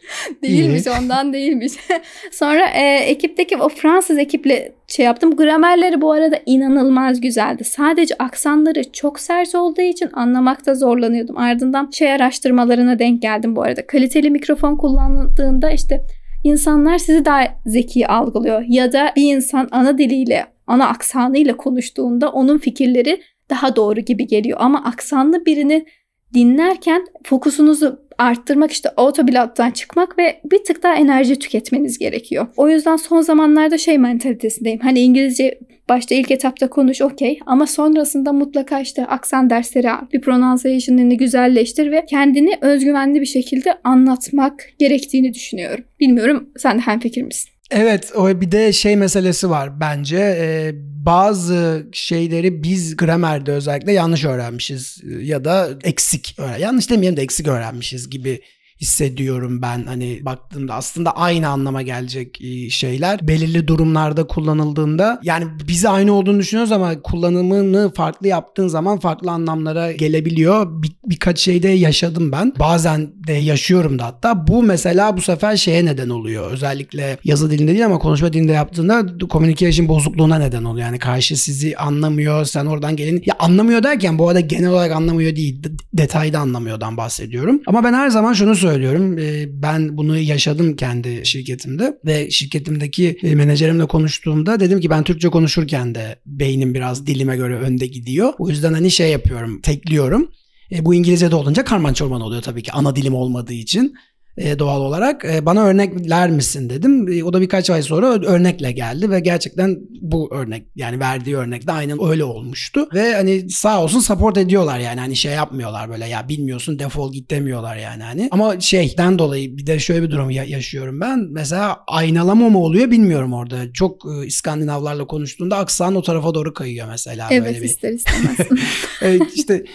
Değilmiş 0.43 0.85
iyi. 0.85 0.91
ondan 0.99 1.33
değilmiş. 1.33 1.73
Sonra 2.31 2.67
e, 2.67 2.95
ekipteki 2.95 3.57
o 3.57 3.69
Fransız 3.69 4.17
ekiple 4.17 4.71
şey 4.87 5.05
yaptım. 5.05 5.35
Gramerleri 5.35 6.01
bu 6.01 6.11
arada 6.11 6.39
inanılmaz 6.45 7.21
güzeldi. 7.21 7.63
Sadece 7.63 8.15
aksanları 8.19 8.91
çok 8.91 9.19
sert 9.19 9.55
olduğu 9.55 9.81
için 9.81 10.09
anlamakta 10.13 10.75
zorlanıyordum. 10.75 11.37
Ardından 11.37 11.89
şey 11.91 12.11
araştırmalarına 12.11 12.99
denk 12.99 13.21
geldim 13.21 13.55
bu 13.55 13.61
arada. 13.61 13.87
Kaliteli 13.87 14.31
mikrofon 14.31 14.75
kullanıldığında 14.75 15.71
işte 15.71 16.01
insanlar 16.43 16.97
sizi 16.97 17.25
daha 17.25 17.47
zeki 17.65 18.07
algılıyor. 18.07 18.63
Ya 18.67 18.93
da 18.93 19.11
bir 19.15 19.35
insan 19.35 19.67
ana 19.71 19.97
diliyle, 19.97 20.45
ana 20.67 20.87
aksanıyla 20.87 21.57
konuştuğunda 21.57 22.31
onun 22.31 22.57
fikirleri 22.57 23.21
daha 23.49 23.75
doğru 23.75 23.99
gibi 23.99 24.27
geliyor. 24.27 24.57
Ama 24.61 24.83
aksanlı 24.83 25.45
birini 25.45 25.85
dinlerken 26.33 27.05
fokusunuzu 27.23 28.07
arttırmak 28.17 28.71
işte 28.71 28.89
autopilottan 28.89 29.71
çıkmak 29.71 30.19
ve 30.19 30.41
bir 30.51 30.63
tık 30.63 30.83
daha 30.83 30.95
enerji 30.95 31.39
tüketmeniz 31.39 31.97
gerekiyor. 31.97 32.47
O 32.57 32.69
yüzden 32.69 32.95
son 32.95 33.21
zamanlarda 33.21 33.77
şey 33.77 33.97
mentalitesindeyim. 33.97 34.79
Hani 34.79 34.99
İngilizce 34.99 35.59
başta 35.89 36.15
ilk 36.15 36.31
etapta 36.31 36.69
konuş 36.69 37.01
okey 37.01 37.39
ama 37.45 37.67
sonrasında 37.67 38.33
mutlaka 38.33 38.79
işte 38.79 39.05
aksan 39.05 39.49
dersleri 39.49 39.91
al. 39.91 40.05
Bir 40.13 40.21
pronunciation'ını 40.21 41.13
güzelleştir 41.13 41.91
ve 41.91 42.05
kendini 42.05 42.57
özgüvenli 42.61 43.21
bir 43.21 43.25
şekilde 43.25 43.73
anlatmak 43.83 44.69
gerektiğini 44.79 45.33
düşünüyorum. 45.33 45.85
Bilmiyorum 45.99 46.49
sen 46.57 46.77
de 46.77 46.81
hemfikir 46.81 47.23
misin? 47.23 47.51
Evet 47.71 48.12
o 48.15 48.41
bir 48.41 48.51
de 48.51 48.73
şey 48.73 48.95
meselesi 48.95 49.49
var 49.49 49.80
bence. 49.80 50.17
Ee, 50.17 50.71
bazı 51.06 51.88
şeyleri 51.91 52.63
biz 52.63 52.97
gramerde 52.97 53.51
özellikle 53.51 53.91
yanlış 53.91 54.25
öğrenmişiz 54.25 55.01
ya 55.21 55.45
da 55.45 55.69
eksik 55.84 56.38
yanlış 56.60 56.89
demeyelim 56.89 57.17
de 57.17 57.21
eksik 57.21 57.47
öğrenmişiz 57.47 58.10
gibi 58.10 58.41
hissediyorum 58.81 59.61
ben 59.61 59.83
hani 59.85 60.19
baktığımda 60.25 60.73
aslında 60.73 61.11
aynı 61.11 61.49
anlama 61.49 61.81
gelecek 61.81 62.41
e, 62.41 62.69
şeyler 62.69 63.27
belirli 63.27 63.67
durumlarda 63.67 64.27
kullanıldığında 64.27 65.19
yani 65.23 65.45
bize 65.67 65.89
aynı 65.89 66.13
olduğunu 66.13 66.39
düşünüyoruz 66.39 66.71
ama 66.71 67.01
kullanımını 67.01 67.93
farklı 67.93 68.27
yaptığın 68.27 68.67
zaman 68.67 68.99
farklı 68.99 69.31
anlamlara 69.31 69.91
gelebiliyor. 69.91 70.83
Bir, 70.83 70.91
birkaç 71.05 71.39
şeyde 71.39 71.67
yaşadım 71.67 72.31
ben. 72.31 72.53
Bazen 72.59 73.11
de 73.27 73.33
yaşıyorum 73.33 73.99
da 73.99 74.05
hatta. 74.05 74.47
Bu 74.47 74.63
mesela 74.63 75.17
bu 75.17 75.21
sefer 75.21 75.55
şeye 75.55 75.85
neden 75.85 76.09
oluyor. 76.09 76.51
Özellikle 76.51 77.17
yazı 77.23 77.51
dilinde 77.51 77.71
değil 77.71 77.85
ama 77.85 77.99
konuşma 77.99 78.33
dilinde 78.33 78.51
yaptığında 78.51 79.05
communication 79.29 79.87
bozukluğuna 79.87 80.37
neden 80.37 80.63
oluyor. 80.63 80.85
Yani 80.85 80.99
karşı 80.99 81.37
sizi 81.37 81.77
anlamıyor. 81.77 82.45
Sen 82.45 82.65
oradan 82.65 82.95
gelin. 82.95 83.23
Ya 83.25 83.35
anlamıyor 83.39 83.83
derken 83.83 84.19
bu 84.19 84.29
arada 84.29 84.39
genel 84.39 84.69
olarak 84.69 84.91
anlamıyor 84.91 85.35
değil. 85.35 85.63
Detayda 85.93 86.39
anlamıyordan 86.39 86.97
bahsediyorum. 86.97 87.61
Ama 87.67 87.83
ben 87.83 87.93
her 87.93 88.09
zaman 88.09 88.33
şunu 88.33 88.55
söylüyorum 88.55 88.66
söylüyorum. 88.67 89.17
Ee, 89.17 89.45
ben 89.49 89.97
bunu 89.97 90.17
yaşadım 90.17 90.75
kendi 90.75 91.25
şirketimde 91.25 91.97
ve 92.06 92.32
şirketimdeki 92.32 93.17
e, 93.23 93.36
menajerimle 93.36 93.86
konuştuğumda 93.86 94.60
dedim 94.60 94.80
ki 94.80 94.89
ben 94.89 95.03
Türkçe 95.03 95.30
konuşurken 95.30 95.95
de 95.95 96.19
beynim 96.25 96.73
biraz 96.73 97.08
dilime 97.08 97.38
göre 97.38 97.56
önde 97.56 97.88
gidiyor. 97.88 98.34
O 98.39 98.49
yüzden 98.49 98.73
hani 98.73 98.91
şey 98.91 99.12
yapıyorum, 99.12 99.62
tekliyorum. 99.62 100.32
E, 100.71 100.86
bu 100.86 100.93
İngilizce'de 100.93 101.36
olunca 101.36 101.63
karman 101.63 101.93
çorman 101.93 102.21
oluyor 102.21 102.41
tabii 102.41 102.63
ki 102.63 102.71
ana 102.71 102.95
dilim 102.95 103.15
olmadığı 103.15 103.53
için 103.53 103.95
e, 104.38 104.60
doğal 104.60 104.82
olarak. 104.82 105.26
E, 105.26 105.45
bana 105.45 105.63
örnekler 105.63 106.30
misin 106.30 106.69
dedim. 106.69 107.08
E, 107.12 107.23
o 107.23 107.34
da 107.34 107.41
birkaç 107.41 107.69
ay 107.69 107.82
sonra 107.82 108.08
örnekle 108.08 108.71
geldi 108.71 109.10
ve 109.10 109.19
gerçekten 109.19 109.78
bu 110.02 110.30
örnek 110.34 110.67
yani 110.76 111.00
verdiği 111.00 111.38
örnek 111.38 111.67
de 111.67 111.71
aynen 111.71 112.04
öyle 112.10 112.23
olmuştu. 112.23 112.89
Ve 112.93 113.15
hani 113.15 113.50
sağ 113.50 113.84
olsun 113.84 114.00
support 114.00 114.38
ediyorlar 114.38 114.80
yani 114.80 115.00
hani 115.00 115.15
şey 115.15 115.32
yapmıyorlar 115.32 115.89
böyle 115.89 116.08
ya 116.08 116.30
bilmiyorsun 116.30 116.80
defol 116.80 117.13
git 117.13 117.32
demiyorlar 117.32 117.78
yani 117.78 118.04
hani. 118.04 118.28
Ama 118.32 118.60
şeyden 118.60 119.19
dolayı 119.19 119.58
bir 119.58 119.67
de 119.67 119.80
şöyle 119.80 120.04
bir 120.04 120.12
durum 120.12 120.30
yaşıyorum 120.30 121.02
ben. 121.02 121.19
Mesela 121.32 121.80
aynalama 121.88 122.50
mı 122.50 122.60
oluyor 122.60 122.91
bilmiyorum 122.91 123.34
orada. 123.34 123.73
Çok 123.73 124.06
e, 124.06 124.26
İskandinavlarla 124.26 125.08
konuştuğunda 125.08 125.58
aksan 125.58 125.95
o 125.95 126.02
tarafa 126.02 126.34
doğru 126.34 126.54
kayıyor 126.54 126.88
mesela. 126.88 127.28
Evet 127.32 127.45
böyle 127.45 127.62
bir. 127.62 127.65
ister 127.65 127.91
istemez. 127.91 128.38
evet, 129.02 129.21
işte 129.36 129.65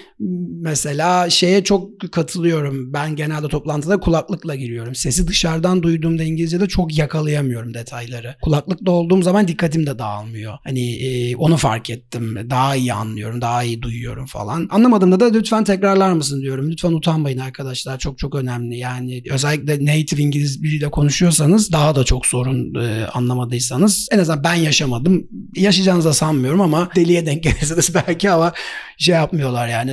mesela 0.60 1.30
şeye 1.30 1.64
çok 1.64 2.12
katılıyorum. 2.12 2.92
Ben 2.92 3.16
genelde 3.16 3.48
toplantıda 3.48 4.00
kulaklıkla 4.00 4.51
kulaklıkla 4.52 4.54
giriyorum. 4.54 4.94
Sesi 4.94 5.28
dışarıdan 5.28 5.82
duyduğumda 5.82 6.22
İngilizce'de 6.22 6.68
çok 6.68 6.98
yakalayamıyorum 6.98 7.74
detayları. 7.74 8.36
Kulaklıkta 8.42 8.90
olduğum 8.90 9.22
zaman 9.22 9.48
dikkatim 9.48 9.86
de 9.86 9.98
dağılmıyor. 9.98 10.58
Hani 10.64 10.94
e, 10.94 11.36
onu 11.36 11.56
fark 11.56 11.90
ettim. 11.90 12.50
Daha 12.50 12.76
iyi 12.76 12.92
anlıyorum, 12.92 13.40
daha 13.40 13.62
iyi 13.62 13.82
duyuyorum 13.82 14.26
falan. 14.26 14.68
Anlamadığımda 14.70 15.20
da 15.20 15.30
lütfen 15.32 15.64
tekrarlar 15.64 16.12
mısın 16.12 16.40
diyorum. 16.40 16.70
Lütfen 16.70 16.92
utanmayın 16.92 17.38
arkadaşlar. 17.38 17.98
Çok 17.98 18.18
çok 18.18 18.34
önemli. 18.34 18.78
Yani 18.78 19.22
özellikle 19.30 19.84
native 19.84 20.22
İngiliz 20.22 20.62
biriyle 20.62 20.90
konuşuyorsanız 20.90 21.72
daha 21.72 21.94
da 21.94 22.04
çok 22.04 22.26
sorun 22.26 22.74
e, 22.74 23.06
anlamadıysanız 23.06 24.08
en 24.12 24.18
azından 24.18 24.44
ben 24.44 24.54
yaşamadım. 24.54 25.28
Yaşayacağınızı 25.56 26.08
da 26.08 26.14
sanmıyorum 26.14 26.60
ama 26.60 26.88
deliye 26.96 27.26
denk 27.26 27.42
gelirsiniz 27.42 27.94
belki 28.08 28.30
ama 28.30 28.52
şey 28.98 29.14
yapmıyorlar 29.14 29.68
yani 29.68 29.92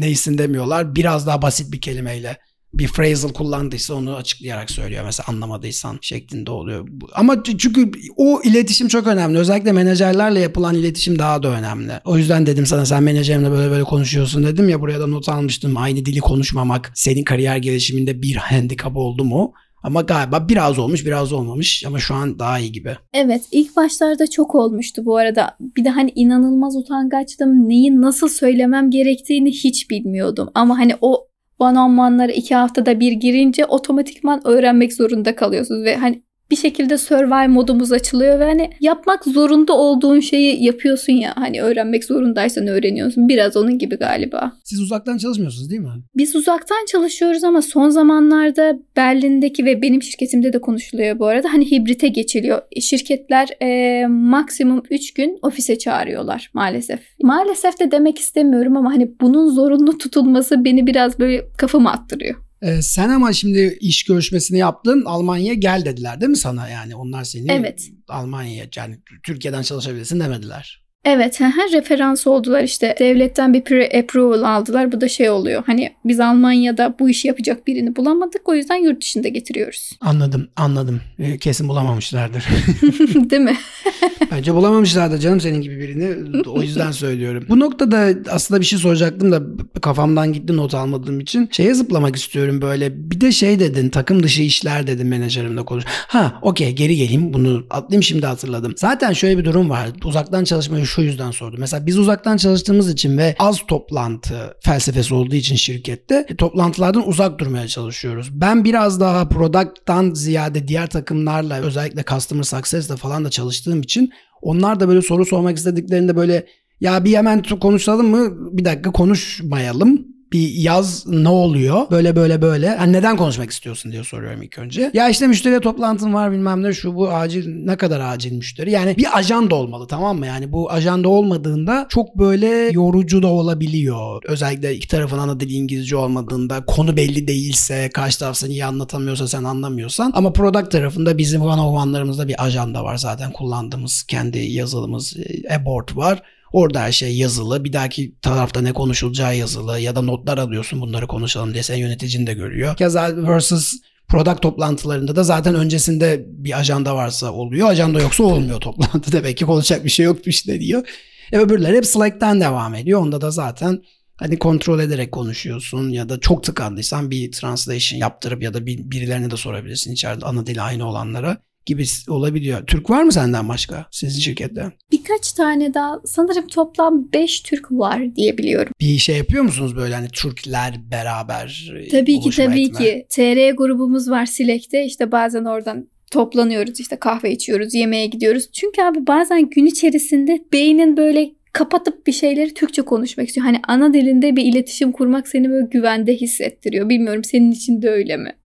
neysin 0.00 0.38
demiyorlar. 0.38 0.94
Biraz 0.94 1.26
daha 1.26 1.42
basit 1.42 1.72
bir 1.72 1.80
kelimeyle 1.80 2.36
bir 2.74 2.88
phrasal 2.88 3.32
kullandıysa 3.32 3.94
onu 3.94 4.14
açıklayarak 4.14 4.70
söylüyor 4.70 5.04
mesela 5.04 5.26
anlamadıysan 5.28 5.98
şeklinde 6.00 6.50
oluyor. 6.50 6.88
Ama 7.14 7.42
çünkü 7.42 7.90
o 8.16 8.40
iletişim 8.44 8.88
çok 8.88 9.06
önemli. 9.06 9.38
Özellikle 9.38 9.72
menajerlerle 9.72 10.40
yapılan 10.40 10.74
iletişim 10.74 11.18
daha 11.18 11.42
da 11.42 11.48
önemli. 11.48 11.92
O 12.04 12.18
yüzden 12.18 12.46
dedim 12.46 12.66
sana 12.66 12.86
sen 12.86 13.02
menajerimle 13.02 13.50
böyle 13.50 13.70
böyle 13.70 13.84
konuşuyorsun 13.84 14.44
dedim 14.44 14.68
ya 14.68 14.80
buraya 14.80 15.00
da 15.00 15.06
not 15.06 15.28
almıştım. 15.28 15.76
Aynı 15.76 16.06
dili 16.06 16.20
konuşmamak 16.20 16.92
senin 16.94 17.24
kariyer 17.24 17.56
gelişiminde 17.56 18.22
bir 18.22 18.36
handikap 18.36 18.96
oldu 18.96 19.24
mu? 19.24 19.52
Ama 19.82 20.02
galiba 20.02 20.48
biraz 20.48 20.78
olmuş 20.78 21.06
biraz 21.06 21.32
olmamış 21.32 21.84
ama 21.86 21.98
şu 21.98 22.14
an 22.14 22.38
daha 22.38 22.58
iyi 22.58 22.72
gibi. 22.72 22.96
Evet 23.14 23.42
ilk 23.52 23.76
başlarda 23.76 24.30
çok 24.30 24.54
olmuştu 24.54 25.02
bu 25.04 25.16
arada. 25.16 25.56
Bir 25.60 25.84
de 25.84 25.88
hani 25.88 26.12
inanılmaz 26.14 26.76
utangaçtım. 26.76 27.68
Neyi 27.68 28.00
nasıl 28.00 28.28
söylemem 28.28 28.90
gerektiğini 28.90 29.50
hiç 29.50 29.90
bilmiyordum. 29.90 30.50
Ama 30.54 30.78
hani 30.78 30.94
o 31.00 31.26
one 31.58 31.78
on 31.78 31.98
one'lara 31.98 32.32
iki 32.32 32.54
haftada 32.54 33.00
bir 33.00 33.12
girince 33.12 33.66
otomatikman 33.66 34.46
öğrenmek 34.46 34.92
zorunda 34.92 35.36
kalıyorsunuz 35.36 35.84
ve 35.84 35.96
hani 35.96 36.22
bir 36.50 36.56
şekilde 36.56 36.98
survive 36.98 37.48
modumuz 37.48 37.92
açılıyor 37.92 38.40
ve 38.40 38.44
hani 38.44 38.70
yapmak 38.80 39.24
zorunda 39.24 39.72
olduğun 39.72 40.20
şeyi 40.20 40.64
yapıyorsun 40.64 41.12
ya 41.12 41.32
hani 41.36 41.62
öğrenmek 41.62 42.04
zorundaysan 42.04 42.66
öğreniyorsun. 42.66 43.28
Biraz 43.28 43.56
onun 43.56 43.78
gibi 43.78 43.96
galiba. 43.96 44.52
Siz 44.64 44.80
uzaktan 44.80 45.18
çalışmıyorsunuz 45.18 45.70
değil 45.70 45.80
mi? 45.80 45.88
Biz 46.16 46.36
uzaktan 46.36 46.86
çalışıyoruz 46.88 47.44
ama 47.44 47.62
son 47.62 47.90
zamanlarda 47.90 48.78
Berlin'deki 48.96 49.64
ve 49.64 49.82
benim 49.82 50.02
şirketimde 50.02 50.52
de 50.52 50.60
konuşuluyor 50.60 51.18
bu 51.18 51.26
arada. 51.26 51.52
Hani 51.52 51.70
hibrite 51.70 52.08
geçiliyor. 52.08 52.62
Şirketler 52.80 53.48
e, 53.62 54.06
maksimum 54.06 54.82
3 54.90 55.14
gün 55.14 55.38
ofise 55.42 55.78
çağırıyorlar 55.78 56.50
maalesef. 56.54 57.00
Maalesef 57.22 57.80
de 57.80 57.90
demek 57.90 58.18
istemiyorum 58.18 58.76
ama 58.76 58.90
hani 58.90 59.10
bunun 59.20 59.50
zorunlu 59.50 59.98
tutulması 59.98 60.64
beni 60.64 60.86
biraz 60.86 61.18
böyle 61.18 61.44
kafamı 61.58 61.90
attırıyor. 61.90 62.45
Ee, 62.62 62.82
sen 62.82 63.08
ama 63.08 63.32
şimdi 63.32 63.78
iş 63.80 64.04
görüşmesini 64.04 64.58
yaptın 64.58 65.02
Almanya'ya 65.04 65.54
gel 65.54 65.84
dediler 65.84 66.20
değil 66.20 66.30
mi 66.30 66.36
sana 66.36 66.68
yani 66.68 66.96
onlar 66.96 67.24
seni 67.24 67.52
Evet. 67.52 67.90
Almanya'ya 68.08 68.68
yani 68.76 68.98
Türkiye'den 69.22 69.62
çalışabilirsin 69.62 70.20
demediler. 70.20 70.85
Evet, 71.06 71.40
referans 71.72 72.26
oldular 72.26 72.62
işte. 72.62 72.94
Devletten 72.98 73.54
bir 73.54 73.60
pre-approval 73.60 74.46
aldılar. 74.46 74.92
Bu 74.92 75.00
da 75.00 75.08
şey 75.08 75.30
oluyor. 75.30 75.62
Hani 75.66 75.92
biz 76.04 76.20
Almanya'da 76.20 76.94
bu 76.98 77.10
işi 77.10 77.28
yapacak 77.28 77.66
birini 77.66 77.96
bulamadık. 77.96 78.48
O 78.48 78.54
yüzden 78.54 78.76
yurt 78.76 79.02
dışında 79.02 79.28
getiriyoruz. 79.28 79.90
Anladım 80.00 80.48
anladım 80.56 81.00
Ee, 81.18 81.38
kesin 81.38 81.68
bulamamışlardır. 81.68 82.44
Değil 83.30 83.42
mi? 83.42 83.56
Bence 84.30 84.54
bulamamışlardır 84.54 85.18
canım 85.18 85.40
senin 85.40 85.60
gibi 85.60 85.78
birini 85.78 86.40
o 86.46 86.62
yüzden 86.62 86.90
söylüyorum. 86.90 87.44
Bu 87.48 87.60
noktada 87.60 88.08
aslında 88.30 88.60
bir 88.60 88.66
şey 88.66 88.78
soracaktım 88.78 89.32
da 89.32 89.42
kafamdan 89.80 90.32
gitti 90.32 90.56
not 90.56 90.74
almadığım 90.74 91.20
için. 91.20 91.48
Şeye 91.52 91.74
zıplamak 91.74 92.16
istiyorum 92.16 92.62
böyle 92.62 93.10
bir 93.10 93.20
de 93.20 93.32
şey 93.32 93.60
dedin 93.60 93.88
takım 93.88 94.22
dışı 94.22 94.42
işler 94.42 94.86
dedin 94.86 95.06
menajerimle 95.06 95.64
konuş. 95.64 95.84
Ha 95.86 96.38
okey 96.42 96.72
geri 96.72 96.96
geleyim 96.96 97.32
bunu 97.32 97.66
atlayayım 97.70 98.02
şimdi 98.02 98.26
hatırladım. 98.26 98.74
Zaten 98.76 99.12
şöyle 99.12 99.38
bir 99.38 99.44
durum 99.44 99.70
var 99.70 99.88
uzaktan 100.04 100.44
çalışmayı 100.44 100.86
şu 100.96 101.02
yüzden 101.02 101.30
sordum. 101.30 101.60
Mesela 101.60 101.86
biz 101.86 101.98
uzaktan 101.98 102.36
çalıştığımız 102.36 102.90
için 102.90 103.18
ve 103.18 103.36
az 103.38 103.58
toplantı 103.68 104.56
felsefesi 104.60 105.14
olduğu 105.14 105.34
için 105.34 105.56
şirkette 105.56 106.26
e, 106.28 106.36
toplantılardan 106.36 107.08
uzak 107.08 107.38
durmaya 107.38 107.68
çalışıyoruz. 107.68 108.40
Ben 108.40 108.64
biraz 108.64 109.00
daha 109.00 109.28
product'tan 109.28 110.14
ziyade 110.14 110.68
diğer 110.68 110.86
takımlarla 110.86 111.60
özellikle 111.60 112.04
customer 112.04 112.42
success'le 112.42 112.96
falan 112.96 113.24
da 113.24 113.30
çalıştığım 113.30 113.80
için 113.80 114.12
onlar 114.42 114.80
da 114.80 114.88
böyle 114.88 115.02
soru 115.02 115.26
sormak 115.26 115.56
istediklerinde 115.56 116.16
böyle 116.16 116.46
ya 116.80 117.04
bir 117.04 117.16
hemen 117.16 117.42
konuşalım 117.60 118.06
mı? 118.06 118.36
Bir 118.56 118.64
dakika 118.64 118.92
konuşmayalım 118.92 120.15
bir 120.32 120.48
yaz 120.48 121.06
ne 121.06 121.28
oluyor? 121.28 121.90
Böyle 121.90 122.16
böyle 122.16 122.42
böyle. 122.42 122.66
Yani 122.66 122.92
neden 122.92 123.16
konuşmak 123.16 123.50
istiyorsun 123.50 123.92
diye 123.92 124.04
soruyorum 124.04 124.42
ilk 124.42 124.58
önce. 124.58 124.90
Ya 124.94 125.08
işte 125.08 125.26
müşteriye 125.26 125.60
toplantın 125.60 126.14
var 126.14 126.32
bilmem 126.32 126.62
ne 126.62 126.72
şu 126.72 126.94
bu 126.94 127.10
acil 127.10 127.64
ne 127.64 127.76
kadar 127.76 128.00
acil 128.00 128.32
müşteri. 128.32 128.70
Yani 128.70 128.96
bir 128.96 129.18
ajanda 129.18 129.54
olmalı 129.54 129.86
tamam 129.86 130.18
mı? 130.18 130.26
Yani 130.26 130.52
bu 130.52 130.70
ajanda 130.70 131.08
olmadığında 131.08 131.86
çok 131.88 132.18
böyle 132.18 132.46
yorucu 132.72 133.22
da 133.22 133.26
olabiliyor. 133.26 134.22
Özellikle 134.24 134.74
iki 134.74 134.88
tarafın 134.88 135.18
ana 135.18 135.40
dili 135.40 135.52
İngilizce 135.52 135.96
olmadığında 135.96 136.64
konu 136.64 136.96
belli 136.96 137.28
değilse 137.28 137.90
karşı 137.94 138.18
taraf 138.18 138.36
seni 138.36 138.52
iyi 138.52 138.64
anlatamıyorsa 138.64 139.28
sen 139.28 139.44
anlamıyorsan. 139.44 140.12
Ama 140.14 140.32
product 140.32 140.70
tarafında 140.70 141.18
bizim 141.18 141.42
one 141.42 141.60
on 141.60 141.74
one'larımızda 141.74 142.28
bir 142.28 142.44
ajanda 142.44 142.84
var 142.84 142.96
zaten 142.96 143.32
kullandığımız 143.32 144.02
kendi 144.02 144.38
yazılımız 144.38 145.16
Abort 145.60 145.96
var. 145.96 146.22
Orada 146.56 146.80
her 146.80 146.92
şey 146.92 147.16
yazılı. 147.16 147.64
Bir 147.64 147.72
dahaki 147.72 148.14
tarafta 148.22 148.60
ne 148.60 148.72
konuşulacağı 148.72 149.36
yazılı 149.36 149.80
ya 149.80 149.96
da 149.96 150.02
notlar 150.02 150.38
alıyorsun 150.38 150.80
bunları 150.80 151.06
konuşalım 151.06 151.52
diye 151.52 151.62
sen 151.62 151.76
yöneticin 151.76 152.26
de 152.26 152.34
görüyor. 152.34 152.76
Keza 152.76 153.16
versus 153.16 153.74
product 154.08 154.42
toplantılarında 154.42 155.16
da 155.16 155.24
zaten 155.24 155.54
öncesinde 155.54 156.24
bir 156.28 156.58
ajanda 156.58 156.96
varsa 156.96 157.32
oluyor. 157.32 157.68
Ajanda 157.68 158.00
yoksa 158.00 158.22
olmuyor 158.22 158.60
toplantı. 158.60 159.12
Demek 159.16 159.36
ki 159.36 159.44
konuşacak 159.44 159.84
bir 159.84 159.90
şey 159.90 160.06
yoktu 160.06 160.30
işte 160.30 160.60
diyor. 160.60 160.88
E 161.32 161.38
öbürleri 161.38 161.76
hep 161.76 161.86
Slack'ten 161.86 162.40
devam 162.40 162.74
ediyor. 162.74 163.00
Onda 163.00 163.20
da 163.20 163.30
zaten 163.30 163.82
hani 164.16 164.38
kontrol 164.38 164.80
ederek 164.80 165.12
konuşuyorsun 165.12 165.88
ya 165.88 166.08
da 166.08 166.20
çok 166.20 166.44
tıkandıysan 166.44 167.10
bir 167.10 167.32
translation 167.32 167.98
yaptırıp 167.98 168.42
ya 168.42 168.54
da 168.54 168.66
bir, 168.66 168.90
birilerine 168.90 169.30
de 169.30 169.36
sorabilirsin 169.36 169.92
içeride 169.92 170.24
ana 170.24 170.46
dili 170.46 170.62
aynı 170.62 170.88
olanlara 170.88 171.36
gibi 171.66 171.84
olabiliyor. 172.08 172.66
Türk 172.66 172.90
var 172.90 173.02
mı 173.02 173.12
senden 173.12 173.48
başka 173.48 173.86
sizin 173.90 174.20
şirkette? 174.20 174.72
Birkaç 174.92 175.32
tane 175.32 175.74
daha 175.74 176.00
sanırım 176.04 176.46
toplam 176.46 177.12
5 177.12 177.40
Türk 177.40 177.72
var 177.72 178.16
diye 178.16 178.38
biliyorum. 178.38 178.72
Bir 178.80 178.98
şey 178.98 179.16
yapıyor 179.16 179.42
musunuz 179.42 179.76
böyle 179.76 179.94
hani 179.94 180.08
Türkler 180.08 180.74
beraber? 180.90 181.72
Tabii 181.90 182.20
ki 182.20 182.30
tabii 182.30 182.64
etme? 182.64 182.78
ki. 182.78 183.06
TR 183.10 183.50
grubumuz 183.50 184.10
var 184.10 184.26
Silek'te 184.26 184.84
işte 184.84 185.12
bazen 185.12 185.44
oradan 185.44 185.88
toplanıyoruz 186.10 186.80
işte 186.80 186.96
kahve 186.96 187.32
içiyoruz 187.32 187.74
yemeğe 187.74 188.06
gidiyoruz. 188.06 188.48
Çünkü 188.52 188.82
abi 188.82 189.06
bazen 189.06 189.50
gün 189.50 189.66
içerisinde 189.66 190.44
beynin 190.52 190.96
böyle 190.96 191.30
kapatıp 191.52 192.06
bir 192.06 192.12
şeyleri 192.12 192.54
Türkçe 192.54 192.82
konuşmak 192.82 193.28
istiyor. 193.28 193.46
Hani 193.46 193.60
ana 193.68 193.94
dilinde 193.94 194.36
bir 194.36 194.44
iletişim 194.44 194.92
kurmak 194.92 195.28
seni 195.28 195.50
böyle 195.50 195.66
güvende 195.66 196.16
hissettiriyor. 196.16 196.88
Bilmiyorum 196.88 197.24
senin 197.24 197.50
için 197.50 197.82
de 197.82 197.90
öyle 197.90 198.16
mi? 198.16 198.36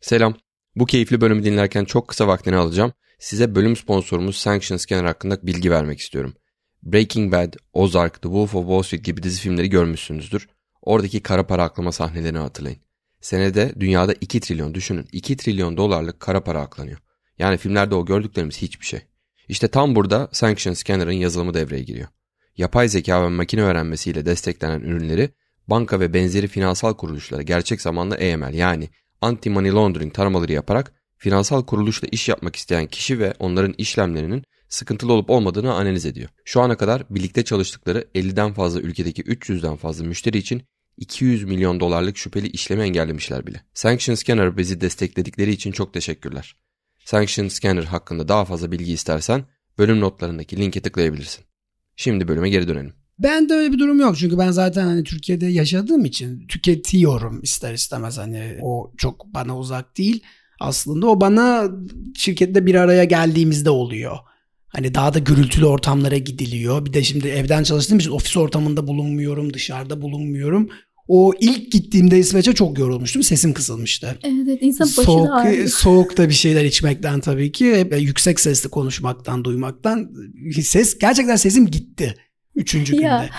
Selam. 0.00 0.34
Bu 0.76 0.86
keyifli 0.86 1.20
bölümü 1.20 1.44
dinlerken 1.44 1.84
çok 1.84 2.08
kısa 2.08 2.28
vaktini 2.28 2.56
alacağım. 2.56 2.92
Size 3.18 3.54
bölüm 3.54 3.76
sponsorumuz 3.76 4.36
Sanction 4.36 4.76
Scanner 4.76 5.04
hakkında 5.04 5.46
bilgi 5.46 5.70
vermek 5.70 5.98
istiyorum. 5.98 6.34
Breaking 6.82 7.32
Bad, 7.32 7.54
Ozark, 7.72 8.14
The 8.14 8.28
Wolf 8.28 8.54
of 8.54 8.64
Wall 8.64 8.82
Street 8.82 9.04
gibi 9.04 9.22
dizi 9.22 9.40
filmleri 9.40 9.70
görmüşsünüzdür. 9.70 10.48
Oradaki 10.82 11.20
kara 11.20 11.46
para 11.46 11.62
aklama 11.62 11.92
sahnelerini 11.92 12.38
hatırlayın. 12.38 12.78
Senede 13.20 13.72
dünyada 13.80 14.14
2 14.20 14.40
trilyon 14.40 14.74
düşünün 14.74 15.08
2 15.12 15.36
trilyon 15.36 15.76
dolarlık 15.76 16.20
kara 16.20 16.44
para 16.44 16.60
aklanıyor. 16.60 16.98
Yani 17.38 17.56
filmlerde 17.56 17.94
o 17.94 18.06
gördüklerimiz 18.06 18.62
hiçbir 18.62 18.86
şey. 18.86 19.00
İşte 19.48 19.68
tam 19.68 19.94
burada 19.94 20.28
Sanction 20.32 20.74
Scanner'ın 20.74 21.12
yazılımı 21.12 21.54
devreye 21.54 21.82
giriyor. 21.82 22.08
Yapay 22.56 22.88
zeka 22.88 23.24
ve 23.24 23.28
makine 23.28 23.62
öğrenmesiyle 23.62 24.26
desteklenen 24.26 24.80
ürünleri 24.80 25.30
banka 25.68 26.00
ve 26.00 26.14
benzeri 26.14 26.48
finansal 26.48 26.94
kuruluşlara 26.94 27.42
gerçek 27.42 27.80
zamanlı 27.80 28.14
AML 28.14 28.54
yani 28.54 28.90
anti-money 29.22 29.74
laundering 29.74 30.14
taramaları 30.14 30.52
yaparak 30.52 30.92
finansal 31.16 31.64
kuruluşla 31.66 32.08
iş 32.12 32.28
yapmak 32.28 32.56
isteyen 32.56 32.86
kişi 32.86 33.18
ve 33.18 33.34
onların 33.38 33.74
işlemlerinin 33.78 34.44
sıkıntılı 34.68 35.12
olup 35.12 35.30
olmadığını 35.30 35.74
analiz 35.74 36.06
ediyor. 36.06 36.28
Şu 36.44 36.60
ana 36.60 36.76
kadar 36.76 37.04
birlikte 37.10 37.44
çalıştıkları 37.44 38.08
50'den 38.14 38.52
fazla 38.52 38.80
ülkedeki 38.80 39.22
300'den 39.22 39.76
fazla 39.76 40.04
müşteri 40.04 40.38
için 40.38 40.62
200 40.96 41.44
milyon 41.44 41.80
dolarlık 41.80 42.16
şüpheli 42.16 42.48
işlemi 42.48 42.82
engellemişler 42.82 43.46
bile. 43.46 43.64
Sanction 43.74 44.14
Scanner 44.14 44.56
bizi 44.56 44.80
destekledikleri 44.80 45.50
için 45.50 45.72
çok 45.72 45.94
teşekkürler. 45.94 46.56
Sanction 47.04 47.48
Scanner 47.48 47.84
hakkında 47.84 48.28
daha 48.28 48.44
fazla 48.44 48.72
bilgi 48.72 48.92
istersen 48.92 49.44
bölüm 49.78 50.00
notlarındaki 50.00 50.56
linke 50.56 50.80
tıklayabilirsin. 50.80 51.44
Şimdi 51.96 52.28
bölüme 52.28 52.50
geri 52.50 52.68
dönelim. 52.68 53.01
Ben 53.22 53.48
de 53.48 53.54
öyle 53.54 53.72
bir 53.72 53.78
durum 53.78 54.00
yok 54.00 54.16
çünkü 54.18 54.38
ben 54.38 54.50
zaten 54.50 54.86
hani 54.86 55.04
Türkiye'de 55.04 55.46
yaşadığım 55.46 56.04
için 56.04 56.46
tüketiyorum 56.46 57.42
ister 57.42 57.74
istemez 57.74 58.18
hani 58.18 58.58
o 58.62 58.92
çok 58.96 59.26
bana 59.34 59.58
uzak 59.58 59.98
değil. 59.98 60.22
Aslında 60.60 61.06
o 61.06 61.20
bana 61.20 61.70
şirkette 62.16 62.66
bir 62.66 62.74
araya 62.74 63.04
geldiğimizde 63.04 63.70
oluyor. 63.70 64.16
Hani 64.68 64.94
daha 64.94 65.14
da 65.14 65.18
gürültülü 65.18 65.64
ortamlara 65.64 66.16
gidiliyor. 66.16 66.86
Bir 66.86 66.92
de 66.92 67.02
şimdi 67.02 67.28
evden 67.28 67.62
çalıştığım 67.62 67.98
için 67.98 68.10
ofis 68.10 68.36
ortamında 68.36 68.86
bulunmuyorum, 68.86 69.54
dışarıda 69.54 70.02
bulunmuyorum. 70.02 70.68
O 71.08 71.32
ilk 71.40 71.72
gittiğimde 71.72 72.18
İsveç'e 72.18 72.52
çok 72.52 72.78
yorulmuştum. 72.78 73.22
Sesim 73.22 73.52
kısılmıştı. 73.52 74.18
Evet 74.24 74.58
insan 74.60 74.86
başı 74.86 75.02
soğuk, 75.02 75.28
da. 75.28 75.68
Soğukta 75.68 76.28
bir 76.28 76.34
şeyler 76.34 76.64
içmekten 76.64 77.20
tabii 77.20 77.52
ki. 77.52 77.76
Hep 77.76 78.00
yüksek 78.00 78.40
sesli 78.40 78.68
konuşmaktan, 78.68 79.44
duymaktan. 79.44 80.10
Ses 80.62 80.98
gerçekten 80.98 81.36
sesim 81.36 81.66
gitti. 81.66 82.14
Üçüncü 82.56 82.92
günde. 82.92 83.30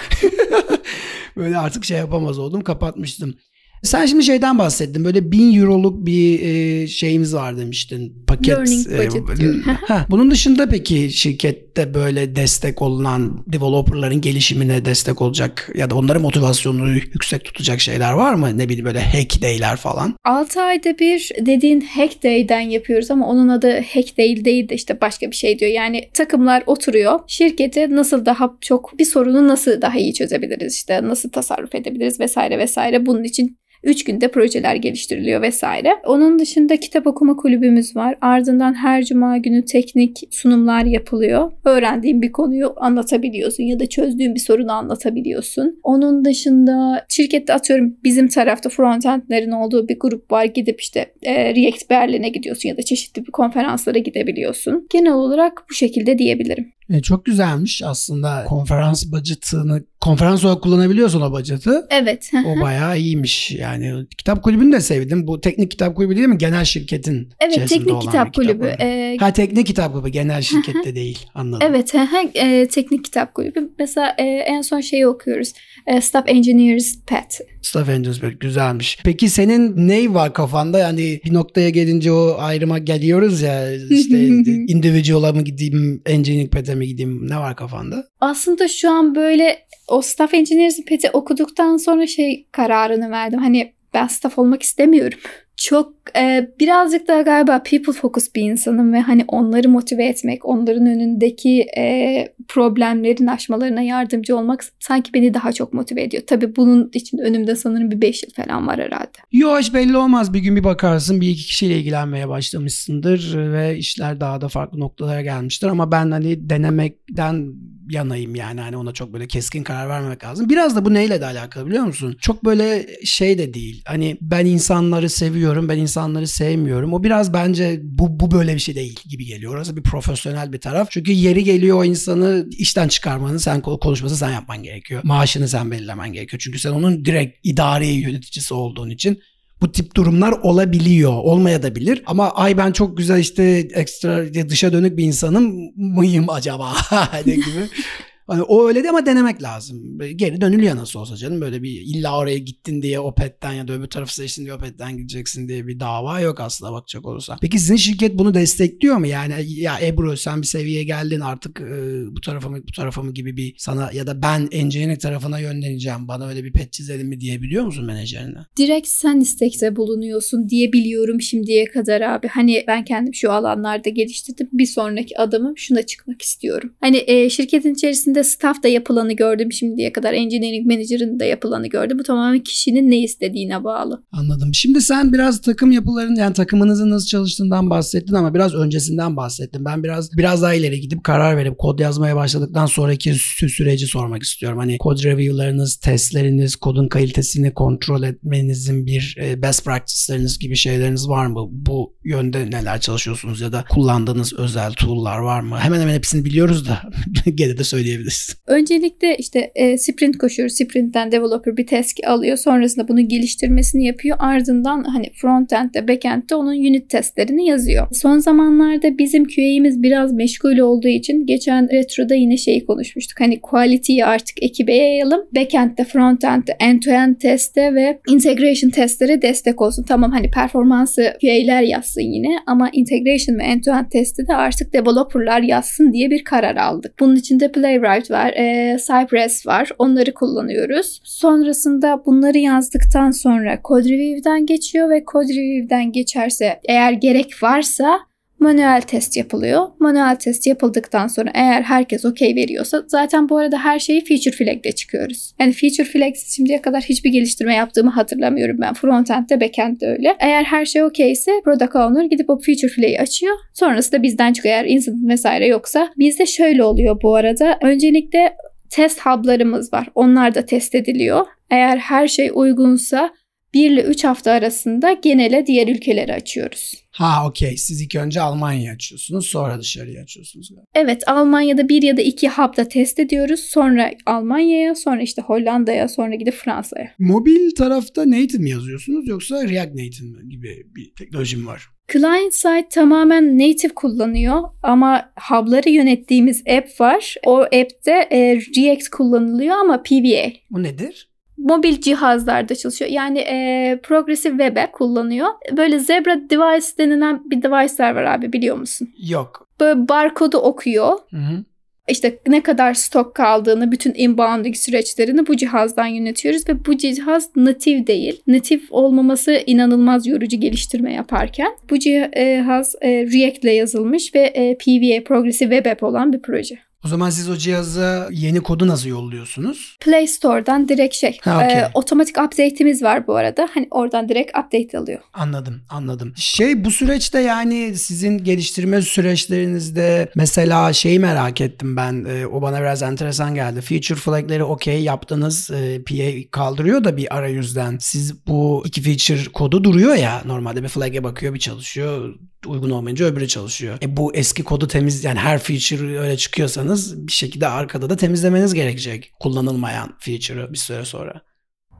Böyle 1.37 1.57
artık 1.57 1.85
şey 1.85 1.97
yapamaz 1.97 2.39
oldum 2.39 2.61
kapatmıştım. 2.61 3.35
Sen 3.83 4.05
şimdi 4.05 4.23
şeyden 4.23 4.57
bahsettin. 4.57 5.05
Böyle 5.05 5.31
bin 5.31 5.59
euroluk 5.59 6.05
bir 6.05 6.39
e, 6.39 6.87
şeyimiz 6.87 7.35
var 7.35 7.57
demiştin. 7.57 8.13
Paket. 8.27 8.47
Learning 8.47 8.87
e, 8.87 9.27
budget 9.27 9.67
ha, 9.87 10.05
bunun 10.09 10.31
dışında 10.31 10.69
peki 10.69 11.11
şirkette 11.11 11.93
böyle 11.93 12.35
destek 12.35 12.81
olunan 12.81 13.43
developerların 13.47 14.21
gelişimine 14.21 14.85
destek 14.85 15.21
olacak 15.21 15.71
ya 15.75 15.89
da 15.89 15.95
onların 15.95 16.21
motivasyonunu 16.21 16.89
yüksek 16.89 17.45
tutacak 17.45 17.79
şeyler 17.79 18.13
var 18.13 18.33
mı? 18.33 18.57
Ne 18.57 18.69
bileyim 18.69 18.85
böyle 18.85 19.01
hack 19.01 19.41
day'ler 19.41 19.75
falan. 19.75 20.15
6 20.23 20.61
ayda 20.61 20.99
bir 20.99 21.31
dediğin 21.39 21.81
hack 21.81 22.23
day'den 22.23 22.61
yapıyoruz 22.61 23.11
ama 23.11 23.27
onun 23.27 23.47
adı 23.47 23.71
hack 23.71 24.17
day 24.17 24.45
değil 24.45 24.69
de 24.69 24.75
işte 24.75 25.01
başka 25.01 25.31
bir 25.31 25.35
şey 25.35 25.59
diyor. 25.59 25.71
Yani 25.71 26.09
takımlar 26.13 26.63
oturuyor. 26.65 27.19
Şirketi 27.27 27.95
nasıl 27.95 28.25
daha 28.25 28.57
çok 28.61 28.99
bir 28.99 29.05
sorunu 29.05 29.47
nasıl 29.47 29.81
daha 29.81 29.97
iyi 29.97 30.13
çözebiliriz 30.13 30.75
işte 30.75 31.03
nasıl 31.03 31.29
tasarruf 31.29 31.75
edebiliriz 31.75 32.19
vesaire 32.19 32.57
vesaire. 32.57 33.05
Bunun 33.05 33.23
için 33.23 33.57
3 33.83 34.03
günde 34.03 34.27
projeler 34.27 34.75
geliştiriliyor 34.75 35.41
vesaire. 35.41 35.93
Onun 36.05 36.39
dışında 36.39 36.77
kitap 36.77 37.07
okuma 37.07 37.35
kulübümüz 37.35 37.95
var. 37.95 38.15
Ardından 38.21 38.73
her 38.73 39.03
cuma 39.03 39.37
günü 39.37 39.65
teknik 39.65 40.19
sunumlar 40.31 40.85
yapılıyor. 40.85 41.51
Öğrendiğin 41.65 42.21
bir 42.21 42.31
konuyu 42.31 42.73
anlatabiliyorsun 42.77 43.63
ya 43.63 43.79
da 43.79 43.85
çözdüğün 43.85 44.35
bir 44.35 44.39
sorunu 44.39 44.71
anlatabiliyorsun. 44.71 45.79
Onun 45.83 46.25
dışında 46.25 47.05
şirkette 47.09 47.53
atıyorum 47.53 47.97
bizim 48.03 48.27
tarafta 48.27 48.69
frontendlerin 48.69 49.51
olduğu 49.51 49.87
bir 49.87 49.99
grup 49.99 50.31
var. 50.31 50.45
Gidip 50.45 50.81
işte 50.81 51.05
e, 51.23 51.55
React 51.55 51.89
Berlin'e 51.89 52.29
gidiyorsun 52.29 52.69
ya 52.69 52.77
da 52.77 52.81
çeşitli 52.81 53.25
bir 53.25 53.31
konferanslara 53.31 53.99
gidebiliyorsun. 53.99 54.87
Genel 54.89 55.13
olarak 55.13 55.63
bu 55.69 55.73
şekilde 55.73 56.17
diyebilirim. 56.17 56.73
E, 56.93 57.01
çok 57.01 57.25
güzelmiş 57.25 57.81
aslında 57.83 58.45
konferans 58.47 59.05
budget'ını 59.05 59.83
konferans 60.03 60.45
olarak 60.45 60.61
kullanabiliyorsun 60.61 61.21
o 61.21 61.31
budget'ı. 61.31 61.87
Evet. 61.89 62.31
O 62.45 62.61
bayağı 62.61 62.99
iyiymiş 62.99 63.51
yani. 63.51 64.05
Kitap 64.17 64.43
kulübünü 64.43 64.71
de 64.71 64.81
sevdim. 64.81 65.27
Bu 65.27 65.41
teknik 65.41 65.71
kitap 65.71 65.95
kulübü 65.95 66.15
değil 66.15 66.27
mi? 66.27 66.37
Genel 66.37 66.65
şirketin 66.65 67.29
Evet 67.39 67.69
teknik 67.69 68.01
kitap 68.01 68.33
kulübü. 68.33 68.75
Ee, 68.79 69.17
ha 69.19 69.33
teknik 69.33 69.67
kitap 69.67 69.93
kulübü 69.93 70.09
genel 70.09 70.41
şirkette 70.41 70.95
değil 70.95 71.19
anladım. 71.35 71.67
Evet 71.71 71.95
e, 72.35 72.67
teknik 72.67 73.05
kitap 73.05 73.33
kulübü. 73.33 73.69
Mesela 73.79 74.15
e, 74.17 74.23
en 74.23 74.61
son 74.61 74.79
şeyi 74.81 75.07
okuyoruz. 75.07 75.53
E, 75.87 76.01
Staff 76.01 76.29
Engineers 76.29 76.95
Pet. 77.05 77.39
Staff 77.61 77.89
Engineers 77.89 78.19
Pet 78.19 78.39
güzelmiş. 78.39 78.97
Peki 79.03 79.29
senin 79.29 79.87
ney 79.87 80.13
var 80.13 80.33
kafanda? 80.33 80.79
Yani 80.79 81.21
bir 81.25 81.33
noktaya 81.33 81.69
gelince 81.69 82.11
o 82.11 82.35
ayrıma 82.39 82.77
geliyoruz 82.77 83.41
ya 83.41 83.73
işte 83.73 84.27
individual'a 84.67 85.33
mı 85.33 85.41
gideyim, 85.41 86.01
engineering 86.05 86.51
pet'e 86.51 86.75
mi 86.75 86.82
gideyim 86.85 87.29
ne 87.29 87.37
var 87.37 87.55
kafanda? 87.55 88.07
Aslında 88.19 88.67
şu 88.67 88.91
an 88.91 89.15
böyle 89.15 89.57
o 89.87 90.01
Staff 90.01 90.33
Engineers 90.33 90.79
Pet'i 90.85 91.09
okuduktan 91.11 91.77
sonra 91.77 92.07
şey 92.07 92.47
kararını 92.51 93.11
verdim. 93.11 93.39
Hani 93.39 93.73
ben 93.93 94.07
staff 94.07 94.39
olmak 94.39 94.63
istemiyorum 94.63 95.19
çok 95.57 95.93
e, 96.17 96.49
birazcık 96.59 97.07
daha 97.07 97.21
galiba 97.21 97.63
people 97.63 97.93
focus 97.93 98.35
bir 98.35 98.41
insanım 98.41 98.93
ve 98.93 98.99
hani 98.99 99.25
onları 99.27 99.69
motive 99.69 100.05
etmek, 100.05 100.45
onların 100.45 100.85
önündeki 100.85 101.65
e, 101.77 102.35
problemlerin 102.47 103.27
aşmalarına 103.27 103.81
yardımcı 103.81 104.37
olmak 104.37 104.65
sanki 104.79 105.13
beni 105.13 105.33
daha 105.33 105.51
çok 105.51 105.73
motive 105.73 106.03
ediyor. 106.03 106.23
Tabii 106.27 106.55
bunun 106.55 106.91
için 106.93 107.17
önümde 107.17 107.55
sanırım 107.55 107.91
bir 107.91 108.01
5 108.01 108.23
yıl 108.23 108.31
falan 108.31 108.67
var 108.67 108.79
herhalde. 108.79 109.17
Yo 109.31 109.59
hiç 109.59 109.73
belli 109.73 109.97
olmaz. 109.97 110.33
Bir 110.33 110.39
gün 110.39 110.55
bir 110.55 110.63
bakarsın 110.63 111.21
bir 111.21 111.29
iki 111.29 111.45
kişiyle 111.45 111.79
ilgilenmeye 111.79 112.29
başlamışsındır 112.29 113.37
ve 113.37 113.77
işler 113.77 114.19
daha 114.19 114.41
da 114.41 114.47
farklı 114.47 114.79
noktalara 114.79 115.21
gelmiştir 115.21 115.67
ama 115.67 115.91
ben 115.91 116.11
hani 116.11 116.49
denemekten 116.49 117.53
yanayım 117.89 118.35
yani 118.35 118.61
hani 118.61 118.77
ona 118.77 118.91
çok 118.91 119.13
böyle 119.13 119.27
keskin 119.27 119.63
karar 119.63 119.89
vermemek 119.89 120.23
lazım. 120.23 120.49
Biraz 120.49 120.75
da 120.75 120.85
bu 120.85 120.93
neyle 120.93 121.21
de 121.21 121.25
alakalı 121.25 121.67
biliyor 121.67 121.83
musun? 121.83 122.17
Çok 122.21 122.45
böyle 122.45 122.87
şey 123.05 123.37
de 123.37 123.53
değil. 123.53 123.83
Hani 123.87 124.17
ben 124.21 124.45
insanları 124.45 125.09
seviyorum, 125.09 125.42
ben 125.69 125.77
insanları 125.77 126.27
sevmiyorum. 126.27 126.93
O 126.93 127.03
biraz 127.03 127.33
bence 127.33 127.79
bu, 127.83 128.19
bu 128.19 128.31
böyle 128.31 128.53
bir 128.53 128.59
şey 128.59 128.75
değil 128.75 128.99
gibi 129.09 129.25
geliyor. 129.25 129.53
Orası 129.53 129.77
bir 129.77 129.83
profesyonel 129.83 130.53
bir 130.53 130.61
taraf. 130.61 130.87
Çünkü 130.91 131.11
yeri 131.11 131.43
geliyor 131.43 131.77
o 131.77 131.83
insanı 131.83 132.45
işten 132.57 132.87
çıkarmanı, 132.87 133.39
sen 133.39 133.61
konuşması 133.61 134.17
sen 134.17 134.31
yapman 134.31 134.63
gerekiyor. 134.63 135.01
Maaşını 135.03 135.47
sen 135.47 135.71
belirlemen 135.71 136.13
gerekiyor. 136.13 136.41
Çünkü 136.43 136.59
sen 136.59 136.71
onun 136.71 137.05
direkt 137.05 137.39
idari 137.43 137.87
yöneticisi 137.87 138.53
olduğun 138.53 138.89
için 138.89 139.19
bu 139.61 139.71
tip 139.71 139.95
durumlar 139.95 140.31
olabiliyor. 140.31 141.13
Olmaya 141.13 141.63
da 141.63 141.75
bilir. 141.75 142.03
Ama 142.05 142.31
ay 142.31 142.57
ben 142.57 142.71
çok 142.71 142.97
güzel 142.97 143.19
işte 143.19 143.43
ekstra 143.73 144.49
dışa 144.49 144.73
dönük 144.73 144.97
bir 144.97 145.03
insanım 145.03 145.71
mıyım 145.75 146.29
acaba 146.29 146.73
gibi 147.25 147.35
Hani 148.27 148.41
o 148.41 148.67
öyle 148.67 148.83
de 148.83 148.89
ama 148.89 149.05
denemek 149.05 149.43
lazım. 149.43 149.99
Geri 150.15 150.41
dönülüyor 150.41 150.75
nasıl 150.75 150.99
olsa 150.99 151.15
canım. 151.15 151.41
Böyle 151.41 151.63
bir 151.63 151.81
illa 151.81 152.17
oraya 152.17 152.37
gittin 152.37 152.81
diye 152.81 152.99
o 152.99 153.15
petten 153.15 153.53
ya 153.53 153.67
da 153.67 153.73
öbür 153.73 153.87
tarafı 153.87 154.15
seçtin 154.15 154.43
diye 154.43 154.53
o 154.53 154.57
petten 154.57 154.97
gideceksin 154.97 155.47
diye 155.47 155.67
bir 155.67 155.79
dava 155.79 156.19
yok 156.19 156.39
aslında 156.39 156.71
bakacak 156.71 157.05
olursa. 157.05 157.37
Peki 157.41 157.59
sizin 157.59 157.75
şirket 157.75 158.17
bunu 158.17 158.33
destekliyor 158.33 158.97
mu? 158.97 159.07
Yani 159.07 159.33
ya 159.47 159.79
Ebru 159.81 160.17
sen 160.17 160.41
bir 160.41 160.47
seviyeye 160.47 160.83
geldin 160.83 161.19
artık 161.19 161.61
e, 161.61 161.75
bu 162.15 162.21
tarafa 162.21 162.49
mı 162.49 162.57
bu 162.67 162.71
tarafa 162.71 163.03
mı 163.03 163.13
gibi 163.13 163.37
bir 163.37 163.55
sana 163.57 163.91
ya 163.93 164.07
da 164.07 164.21
ben 164.21 164.47
engineering 164.51 164.99
tarafına 164.99 165.39
yönleneceğim. 165.39 166.07
Bana 166.07 166.27
öyle 166.27 166.43
bir 166.43 166.53
pet 166.53 166.73
çizelim 166.73 167.07
mi 167.07 167.19
diyebiliyor 167.19 167.65
musun 167.65 167.85
menajerine? 167.85 168.39
Direkt 168.57 168.87
sen 168.87 169.19
istekte 169.19 169.75
bulunuyorsun 169.75 170.49
diyebiliyorum 170.49 171.21
şimdiye 171.21 171.65
kadar 171.65 172.01
abi. 172.01 172.27
Hani 172.27 172.63
ben 172.67 172.85
kendim 172.85 173.13
şu 173.13 173.31
alanlarda 173.31 173.89
geliştirdim. 173.89 174.49
Bir 174.53 174.65
sonraki 174.65 175.17
adımım 175.17 175.57
şuna 175.57 175.83
çıkmak 175.83 176.21
istiyorum. 176.21 176.73
Hani 176.79 177.03
e, 177.07 177.29
şirketin 177.29 177.73
içerisinde 177.73 178.22
içerisinde 178.23 178.43
staff 178.43 178.63
da 178.63 178.67
yapılanı 178.67 179.13
gördüm 179.13 179.51
şimdiye 179.51 179.91
kadar. 179.93 180.13
Engineering 180.13 180.67
manager'ın 180.67 181.19
da 181.19 181.25
yapılanı 181.25 181.67
gördüm. 181.67 181.99
Bu 181.99 182.03
tamamen 182.03 182.39
kişinin 182.39 182.91
ne 182.91 183.03
istediğine 183.03 183.63
bağlı. 183.63 184.03
Anladım. 184.11 184.53
Şimdi 184.53 184.81
sen 184.81 185.13
biraz 185.13 185.41
takım 185.41 185.71
yapıların 185.71 186.15
yani 186.15 186.33
takımınızın 186.33 186.89
nasıl 186.89 187.07
çalıştığından 187.07 187.69
bahsettin 187.69 188.13
ama 188.13 188.33
biraz 188.33 188.53
öncesinden 188.53 189.17
bahsettin. 189.17 189.65
Ben 189.65 189.83
biraz 189.83 190.17
biraz 190.17 190.41
daha 190.41 190.53
ileri 190.53 190.81
gidip 190.81 191.03
karar 191.03 191.37
verip 191.37 191.57
kod 191.57 191.79
yazmaya 191.79 192.15
başladıktan 192.15 192.65
sonraki 192.65 193.13
süreci 193.13 193.87
sormak 193.87 194.23
istiyorum. 194.23 194.57
Hani 194.57 194.77
kod 194.77 195.03
review'larınız, 195.03 195.75
testleriniz, 195.75 196.55
kodun 196.55 196.87
kalitesini 196.87 197.53
kontrol 197.53 198.03
etmenizin 198.03 198.85
bir 198.85 199.17
e, 199.21 199.41
best 199.41 199.65
practice'leriniz 199.65 200.39
gibi 200.39 200.55
şeyleriniz 200.55 201.09
var 201.09 201.25
mı? 201.25 201.47
Bu 201.51 201.93
yönde 202.03 202.51
neler 202.51 202.81
çalışıyorsunuz 202.81 203.41
ya 203.41 203.51
da 203.51 203.65
kullandığınız 203.69 204.33
özel 204.33 204.73
tool'lar 204.73 205.17
var 205.17 205.41
mı? 205.41 205.59
Hemen 205.59 205.81
hemen 205.81 205.93
hepsini 205.93 206.25
biliyoruz 206.25 206.67
da 206.67 206.81
gene 207.35 207.57
de 207.57 207.63
söyleyebilirim 207.63 208.02
diyebiliriz. 208.03 208.35
Öncelikle 208.47 209.17
işte 209.17 209.51
e, 209.55 209.77
sprint 209.77 210.17
koşuyor. 210.17 210.49
Sprintten 210.49 211.11
developer 211.11 211.57
bir 211.57 211.67
task 211.67 211.97
alıyor. 212.07 212.37
Sonrasında 212.37 212.87
bunu 212.87 213.07
geliştirmesini 213.07 213.85
yapıyor. 213.85 214.17
Ardından 214.19 214.83
hani 214.83 215.09
frontend'de, 215.21 215.87
backend'de 215.87 216.35
onun 216.35 216.53
unit 216.53 216.89
testlerini 216.89 217.47
yazıyor. 217.47 217.87
Son 217.91 218.17
zamanlarda 218.17 218.97
bizim 218.97 219.25
QA'miz 219.25 219.83
biraz 219.83 220.13
meşgul 220.13 220.57
olduğu 220.57 220.87
için 220.87 221.25
geçen 221.25 221.69
retroda 221.71 222.15
yine 222.15 222.37
şeyi 222.37 222.65
konuşmuştuk. 222.65 223.19
Hani 223.19 223.39
quality'yi 223.41 224.05
artık 224.05 224.43
ekibe 224.43 224.73
yayalım. 224.73 225.21
Backend'de, 225.35 225.83
frontend'de, 225.83 226.51
end-to-end 226.59 227.19
teste 227.19 227.75
ve 227.75 227.99
integration 228.09 228.69
testlere 228.69 229.21
destek 229.21 229.61
olsun. 229.61 229.83
Tamam 229.83 230.11
hani 230.11 230.31
performansı 230.31 231.13
QA'ler 231.21 231.61
yazsın 231.61 232.01
yine 232.01 232.35
ama 232.47 232.69
integration 232.73 233.39
ve 233.39 233.43
end-to-end 233.43 233.89
testi 233.89 234.27
de 234.27 234.35
artık 234.35 234.73
developerlar 234.73 235.41
yazsın 235.41 235.93
diye 235.93 236.09
bir 236.11 236.23
karar 236.23 236.55
aldık. 236.55 236.99
Bunun 236.99 237.15
için 237.15 237.39
de 237.39 237.51
Playwright 237.51 237.92
Playwright 237.93 238.11
var, 238.11 238.33
e, 238.33 238.77
Cypress 238.77 239.47
var. 239.47 239.69
Onları 239.79 240.13
kullanıyoruz. 240.13 241.01
Sonrasında 241.03 242.05
bunları 242.05 242.37
yazdıktan 242.37 243.11
sonra 243.11 243.59
Code 243.63 243.89
Review'den 243.89 244.45
geçiyor 244.45 244.89
ve 244.89 245.03
Code 245.11 245.33
Review'den 245.33 245.91
geçerse 245.91 246.59
eğer 246.65 246.91
gerek 246.91 247.43
varsa 247.43 247.99
manuel 248.39 248.81
test 248.81 249.17
yapılıyor. 249.17 249.67
Manuel 249.79 250.15
test 250.15 250.47
yapıldıktan 250.47 251.07
sonra 251.07 251.31
eğer 251.33 251.61
herkes 251.61 252.05
okey 252.05 252.35
veriyorsa 252.35 252.83
zaten 252.87 253.29
bu 253.29 253.37
arada 253.37 253.57
her 253.57 253.79
şeyi 253.79 254.03
feature 254.05 254.31
flag'de 254.31 254.71
çıkıyoruz. 254.71 255.31
Yani 255.39 255.53
feature 255.53 255.85
flag 255.85 256.13
şimdiye 256.15 256.61
kadar 256.61 256.81
hiçbir 256.81 257.09
geliştirme 257.09 257.53
yaptığımı 257.55 257.91
hatırlamıyorum 257.91 258.57
ben. 258.61 258.73
Frontend'de 258.73 259.41
backend'de 259.41 259.87
öyle. 259.87 260.15
Eğer 260.19 260.43
her 260.43 260.65
şey 260.65 260.83
okey 260.83 261.11
ise 261.11 261.31
product 261.43 261.75
owner 261.75 262.05
gidip 262.05 262.29
o 262.29 262.39
feature 262.39 262.71
flag'i 262.71 263.01
açıyor. 263.01 263.35
Sonrasında 263.53 264.03
bizden 264.03 264.33
çıkıyor 264.33 264.55
eğer 264.55 264.65
incident 264.65 265.09
vesaire 265.09 265.47
yoksa. 265.47 265.89
Bizde 265.97 266.25
şöyle 266.25 266.63
oluyor 266.63 267.01
bu 267.03 267.15
arada. 267.15 267.57
Öncelikle 267.61 268.33
test 268.69 268.99
hub'larımız 269.01 269.73
var. 269.73 269.87
Onlar 269.95 270.35
da 270.35 270.45
test 270.45 270.75
ediliyor. 270.75 271.25
Eğer 271.51 271.77
her 271.77 272.07
şey 272.07 272.31
uygunsa 272.33 273.09
1 273.53 273.71
ile 273.71 273.81
3 273.83 274.03
hafta 274.03 274.31
arasında 274.31 274.93
genele 274.93 275.47
diğer 275.47 275.67
ülkeleri 275.67 276.13
açıyoruz. 276.13 276.83
Ha 276.91 277.27
okey. 277.27 277.57
Siz 277.57 277.81
ilk 277.81 277.95
önce 277.95 278.21
Almanya 278.21 278.73
açıyorsunuz 278.73 279.27
sonra 279.27 279.59
dışarıya 279.59 280.03
açıyorsunuz. 280.03 280.49
Evet 280.75 281.07
Almanya'da 281.07 281.69
bir 281.69 281.81
ya 281.81 281.97
da 281.97 282.01
iki 282.01 282.29
hub'da 282.29 282.67
test 282.67 282.99
ediyoruz. 282.99 283.39
Sonra 283.39 283.91
Almanya'ya 284.05 284.75
sonra 284.75 285.01
işte 285.01 285.21
Hollanda'ya 285.21 285.87
sonra 285.87 286.15
gidip 286.15 286.33
Fransa'ya. 286.33 286.91
Mobil 286.99 287.51
tarafta 287.55 288.09
native 288.11 288.37
mi 288.43 288.49
yazıyorsunuz 288.49 289.07
yoksa 289.07 289.47
React 289.47 289.75
Native 289.75 290.29
gibi 290.29 290.65
bir 290.75 290.93
teknolojim 290.99 291.47
var? 291.47 291.69
Client 291.91 292.33
side 292.33 292.67
tamamen 292.69 293.39
native 293.39 293.73
kullanıyor 293.75 294.41
ama 294.63 295.13
hub'ları 295.29 295.69
yönettiğimiz 295.69 296.43
app 296.47 296.81
var. 296.81 297.15
O 297.25 297.39
app'te 297.39 298.07
e, 298.11 298.35
React 298.57 298.89
kullanılıyor 298.89 299.55
ama 299.55 299.83
PVA. 299.83 300.31
Bu 300.51 300.63
nedir? 300.63 301.12
Mobil 301.37 301.81
cihazlarda 301.81 302.55
çalışıyor. 302.55 302.91
Yani 302.91 303.19
e, 303.19 303.79
Progressive 303.83 304.37
Web'e 304.37 304.71
kullanıyor. 304.71 305.27
Böyle 305.57 305.79
Zebra 305.79 306.15
Device 306.29 306.67
denilen 306.77 307.21
bir 307.25 307.41
device'ler 307.41 307.95
var 307.95 308.03
abi 308.03 308.33
biliyor 308.33 308.57
musun? 308.57 308.89
Yok. 309.09 309.47
Böyle 309.59 309.89
barkodu 309.89 310.37
okuyor. 310.37 310.99
Hı 311.09 311.17
hı. 311.17 311.43
İşte 311.87 312.19
ne 312.27 312.43
kadar 312.43 312.73
stok 312.73 313.15
kaldığını, 313.15 313.71
bütün 313.71 313.93
inbound 313.95 314.55
süreçlerini 314.55 315.27
bu 315.27 315.37
cihazdan 315.37 315.85
yönetiyoruz 315.85 316.49
ve 316.49 316.65
bu 316.65 316.77
cihaz 316.77 317.29
natif 317.35 317.87
değil. 317.87 318.21
Natif 318.27 318.63
olmaması 318.71 319.41
inanılmaz 319.45 320.07
yorucu 320.07 320.39
geliştirme 320.39 320.93
yaparken. 320.93 321.51
Bu 321.69 321.79
cihaz 321.79 322.75
e, 322.81 322.89
React 322.89 323.43
ile 323.43 323.51
yazılmış 323.51 324.15
ve 324.15 324.19
e, 324.19 324.57
PVA 324.57 325.03
Progressive 325.03 325.55
Web 325.55 325.71
App 325.71 325.83
olan 325.83 326.13
bir 326.13 326.21
proje. 326.21 326.57
O 326.85 326.87
zaman 326.87 327.09
siz 327.09 327.29
o 327.29 327.35
cihaza 327.37 328.07
yeni 328.11 328.41
kodu 328.41 328.67
nasıl 328.67 328.89
yolluyorsunuz? 328.89 329.77
Play 329.79 330.07
Store'dan 330.07 330.69
direkt 330.69 330.95
şey. 330.95 331.17
Ha, 331.21 331.35
okey. 331.45 331.57
e, 331.59 331.69
otomatik 331.73 332.17
update'imiz 332.17 332.83
var 332.83 333.07
bu 333.07 333.15
arada. 333.15 333.49
Hani 333.53 333.67
oradan 333.71 334.09
direkt 334.09 334.37
update 334.37 334.77
alıyor. 334.77 334.99
Anladım, 335.13 335.61
anladım. 335.69 336.13
Şey 336.15 336.65
bu 336.65 336.71
süreçte 336.71 337.19
yani 337.19 337.77
sizin 337.77 338.17
geliştirme 338.17 338.81
süreçlerinizde 338.81 340.11
mesela 340.15 340.73
şeyi 340.73 340.99
merak 340.99 341.41
ettim 341.41 341.75
ben. 341.75 342.05
e, 342.09 342.27
o 342.27 342.41
bana 342.41 342.59
biraz 342.59 342.81
enteresan 342.83 343.35
geldi. 343.35 343.61
Feature 343.61 343.99
flag'leri 343.99 344.43
okey 344.43 344.83
yaptınız. 344.83 345.49
E, 345.51 345.81
PA 345.83 346.29
kaldırıyor 346.31 346.83
da 346.83 346.97
bir 346.97 347.15
arayüzden. 347.17 347.77
Siz 347.81 348.27
bu 348.27 348.63
iki 348.65 348.81
feature 348.81 349.31
kodu 349.33 349.63
duruyor 349.63 349.95
ya. 349.95 350.21
Normalde 350.25 350.63
bir 350.63 350.67
flag'e 350.69 351.03
bakıyor 351.03 351.33
bir 351.33 351.39
çalışıyor. 351.39 352.15
Uygun 352.47 352.69
olmayınca 352.69 353.05
öbürü 353.05 353.27
çalışıyor. 353.27 353.77
E 353.81 353.97
bu 353.97 354.15
eski 354.15 354.43
kodu 354.43 354.67
temiz 354.67 355.03
yani 355.03 355.19
her 355.19 355.39
feature 355.39 355.99
öyle 355.99 356.17
çıkıyorsanız 356.17 356.72
bir 357.07 357.11
şekilde 357.11 357.47
arkada 357.47 357.89
da 357.89 357.95
temizlemeniz 357.95 358.53
gerekecek. 358.53 359.13
Kullanılmayan 359.19 359.97
feature'ı 359.99 360.53
bir 360.53 360.57
süre 360.57 360.85
sonra. 360.85 361.32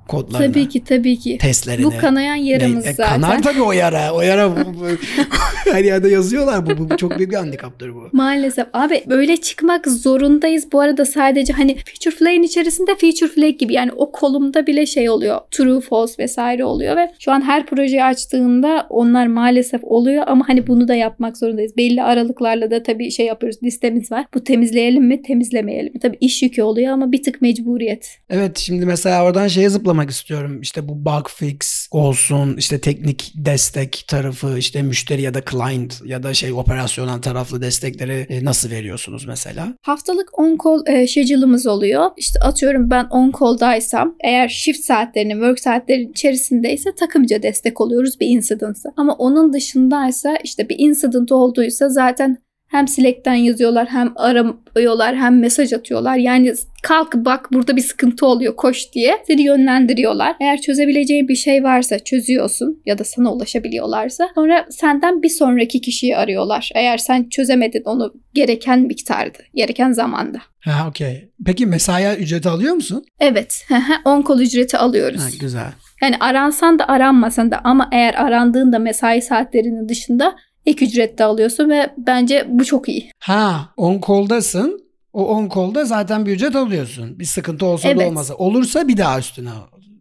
Kodlarını. 0.07 0.53
Tabii 0.53 0.69
ki 0.69 0.83
tabii 0.83 1.19
ki. 1.19 1.37
Testlerini. 1.37 1.85
Bu 1.85 1.97
kanayan 1.97 2.35
yaramız 2.35 2.85
Ne- 2.85 2.89
e, 2.89 2.93
zaten. 2.93 3.21
Kanar 3.21 3.41
tabii 3.41 3.61
o 3.61 3.71
yara. 3.71 4.13
O 4.13 4.21
yara 4.21 4.51
her 5.71 5.83
yerde 5.83 6.09
yazıyorlar. 6.09 6.65
Bu, 6.65 6.77
bu, 6.77 6.89
bu 6.89 6.97
çok 6.97 7.17
büyük 7.17 7.31
bir 7.31 7.35
handikaptır 7.35 7.95
bu. 7.95 8.09
Maalesef 8.11 8.67
abi 8.73 9.03
böyle 9.09 9.37
çıkmak 9.37 9.87
zorundayız. 9.87 10.71
Bu 10.71 10.79
arada 10.79 11.05
sadece 11.05 11.53
hani 11.53 11.75
feature 11.75 12.15
flag'in 12.15 12.43
içerisinde 12.43 12.95
feature 12.95 13.29
flag 13.29 13.57
gibi 13.57 13.73
yani 13.73 13.91
o 13.91 14.11
kolumda 14.11 14.67
bile 14.67 14.85
şey 14.85 15.09
oluyor. 15.09 15.39
True, 15.51 15.81
false 15.81 16.23
vesaire 16.23 16.65
oluyor 16.65 16.97
ve 16.97 17.11
şu 17.19 17.31
an 17.31 17.41
her 17.41 17.65
projeyi 17.65 18.03
açtığında 18.03 18.87
onlar 18.89 19.27
maalesef 19.27 19.83
oluyor 19.83 20.23
ama 20.27 20.49
hani 20.49 20.67
bunu 20.67 20.87
da 20.87 20.95
yapmak 20.95 21.37
zorundayız. 21.37 21.77
Belli 21.77 22.03
aralıklarla 22.03 22.71
da 22.71 22.83
tabii 22.83 23.11
şey 23.11 23.25
yapıyoruz. 23.25 23.59
Listemiz 23.63 24.11
var. 24.11 24.25
Bu 24.33 24.43
temizleyelim 24.43 25.05
mi, 25.07 25.21
temizlemeyelim 25.21 25.93
mi? 25.93 25.99
Tabii 25.99 26.17
iş 26.19 26.43
yükü 26.43 26.61
oluyor 26.61 26.93
ama 26.93 27.11
bir 27.11 27.23
tık 27.23 27.41
mecburiyet. 27.41 28.17
Evet 28.29 28.57
şimdi 28.57 28.85
mesela 28.85 29.23
oradan 29.25 29.47
şeye 29.47 29.69
zıplamak 29.69 29.92
istiyorum. 30.09 30.61
İşte 30.61 30.87
bu 30.87 31.05
bug 31.05 31.27
fix 31.27 31.87
olsun, 31.91 32.57
işte 32.57 32.81
teknik 32.81 33.33
destek 33.35 34.05
tarafı, 34.07 34.57
işte 34.57 34.81
müşteri 34.81 35.21
ya 35.21 35.33
da 35.33 35.41
client 35.51 36.01
ya 36.05 36.23
da 36.23 36.33
şey 36.33 36.53
operasyonel 36.53 37.21
taraflı 37.21 37.61
destekleri 37.61 38.25
e, 38.29 38.45
nasıl 38.45 38.69
veriyorsunuz 38.69 39.25
mesela? 39.25 39.73
Haftalık 39.81 40.39
on 40.39 40.57
call 40.63 40.93
e, 40.93 41.07
schedule'ımız 41.07 41.67
oluyor. 41.67 42.05
İşte 42.17 42.39
atıyorum 42.39 42.89
ben 42.89 43.05
on 43.05 43.33
call'daysam 43.39 44.15
eğer 44.23 44.47
shift 44.47 44.83
saatlerinin, 44.85 45.35
work 45.35 45.59
saatlerinin 45.59 46.11
içerisindeyse 46.11 46.95
takımca 46.95 47.43
destek 47.43 47.81
oluyoruz 47.81 48.19
bir 48.19 48.27
incidence'a. 48.27 48.91
Ama 48.97 49.13
onun 49.13 49.53
dışındaysa 49.53 50.35
işte 50.43 50.69
bir 50.69 50.75
incident 50.79 51.31
olduysa 51.31 51.89
zaten 51.89 52.37
hem 52.73 52.87
Slack'ten 52.87 53.33
yazıyorlar 53.33 53.87
hem 53.87 54.13
aramıyorlar 54.15 55.15
hem 55.15 55.39
mesaj 55.39 55.73
atıyorlar. 55.73 56.15
Yani 56.15 56.53
kalk 56.83 57.15
bak 57.15 57.53
burada 57.53 57.75
bir 57.75 57.81
sıkıntı 57.81 58.25
oluyor 58.25 58.55
koş 58.55 58.93
diye 58.93 59.17
seni 59.27 59.41
yönlendiriyorlar. 59.41 60.35
Eğer 60.41 60.61
çözebileceğin 60.61 61.27
bir 61.27 61.35
şey 61.35 61.63
varsa 61.63 61.99
çözüyorsun 61.99 62.81
ya 62.85 62.97
da 62.97 63.03
sana 63.03 63.33
ulaşabiliyorlarsa 63.33 64.29
sonra 64.35 64.65
senden 64.69 65.21
bir 65.23 65.29
sonraki 65.29 65.81
kişiyi 65.81 66.17
arıyorlar. 66.17 66.69
Eğer 66.75 66.97
sen 66.97 67.29
çözemedin 67.29 67.81
onu 67.85 68.13
gereken 68.33 68.79
miktarda, 68.79 69.39
gereken 69.55 69.91
zamanda. 69.91 70.37
Ha 70.59 70.87
okey. 70.89 71.29
Peki 71.45 71.65
mesai 71.65 72.15
ücreti 72.15 72.49
alıyor 72.49 72.73
musun? 72.73 73.05
Evet, 73.19 73.65
on 74.05 74.21
kol 74.21 74.39
ücreti 74.39 74.77
alıyoruz. 74.77 75.21
Ha, 75.21 75.27
güzel. 75.39 75.71
Yani 76.01 76.15
aransan 76.19 76.79
da 76.79 76.87
aranmasan 76.87 77.51
da 77.51 77.61
ama 77.63 77.89
eğer 77.91 78.13
arandığında 78.13 78.79
mesai 78.79 79.21
saatlerinin 79.21 79.89
dışında 79.89 80.35
ek 80.65 80.85
ücret 80.85 81.17
de 81.17 81.23
alıyorsun 81.23 81.69
ve 81.69 81.93
bence 81.97 82.45
bu 82.49 82.65
çok 82.65 82.89
iyi. 82.89 83.11
Ha 83.19 83.69
on 83.77 84.01
call'dasın. 84.07 84.83
O 85.13 85.27
on 85.27 85.49
call'da 85.55 85.85
zaten 85.85 86.25
bir 86.25 86.31
ücret 86.31 86.55
alıyorsun. 86.55 87.19
Bir 87.19 87.25
sıkıntı 87.25 87.65
olsa 87.65 87.87
da 87.87 87.91
Evet. 87.93 88.07
olmasa. 88.07 88.33
Olursa 88.35 88.87
bir 88.87 88.97
daha 88.97 89.19
üstüne 89.19 89.49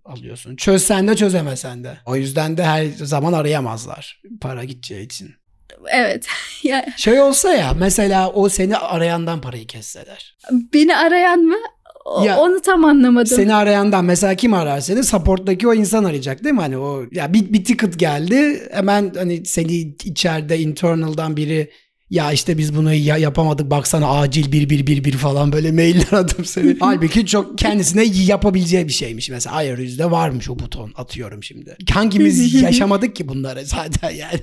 alıyorsun. 0.04 0.56
Çözsen 0.56 1.08
de 1.08 1.16
çözemesen 1.16 1.84
de. 1.84 1.98
O 2.06 2.16
yüzden 2.16 2.56
de 2.56 2.64
her 2.64 2.84
zaman 2.86 3.32
arayamazlar. 3.32 4.22
Para 4.40 4.64
gideceği 4.64 5.04
için. 5.06 5.30
Evet. 5.90 6.26
Şey 6.96 7.20
olsa 7.20 7.52
ya 7.52 7.72
mesela 7.78 8.30
o 8.30 8.48
seni 8.48 8.76
arayandan 8.76 9.40
parayı 9.40 9.66
kesseler. 9.66 10.36
beni 10.52 10.96
arayan 10.96 11.38
mı? 11.40 11.56
O- 12.05 12.24
Ya, 12.24 12.38
onu 12.40 12.61
tam 12.61 12.84
anlamadım. 12.84 13.36
Seni 13.36 13.55
arayandan 13.55 14.05
mesela 14.05 14.34
kim 14.34 14.55
arar 14.55 14.80
seni? 14.80 15.05
Support'taki 15.05 15.68
o 15.68 15.74
insan 15.74 16.05
arayacak 16.05 16.44
değil 16.44 16.55
mi? 16.55 16.61
Hani 16.61 16.78
o 16.78 17.03
ya 17.12 17.32
bir, 17.32 17.53
bir 17.53 17.64
ticket 17.64 17.98
geldi 17.98 18.68
hemen 18.72 19.12
hani 19.16 19.46
seni 19.46 19.72
içeride 20.05 20.59
internal'dan 20.59 21.36
biri 21.36 21.70
ya 22.12 22.32
işte 22.32 22.58
biz 22.58 22.76
bunu 22.76 22.94
ya 22.94 23.16
yapamadık 23.16 23.70
baksana 23.70 24.20
acil 24.20 24.52
bir 24.52 24.70
bir 24.70 24.86
bir 24.86 25.04
bir 25.04 25.12
falan 25.12 25.52
böyle 25.52 25.72
mailler 25.72 26.12
atıp 26.12 26.46
seni. 26.46 26.76
Halbuki 26.80 27.26
çok 27.26 27.58
kendisine 27.58 28.04
yapabileceği 28.26 28.88
bir 28.88 28.92
şeymiş 28.92 29.30
mesela 29.30 29.56
arayüzde 29.56 30.10
varmış 30.10 30.50
o 30.50 30.58
buton 30.58 30.92
atıyorum 30.96 31.42
şimdi. 31.42 31.76
Hangimiz 31.92 32.62
yaşamadık 32.62 33.16
ki 33.16 33.28
bunları 33.28 33.64
zaten 33.64 34.10
yani. 34.10 34.40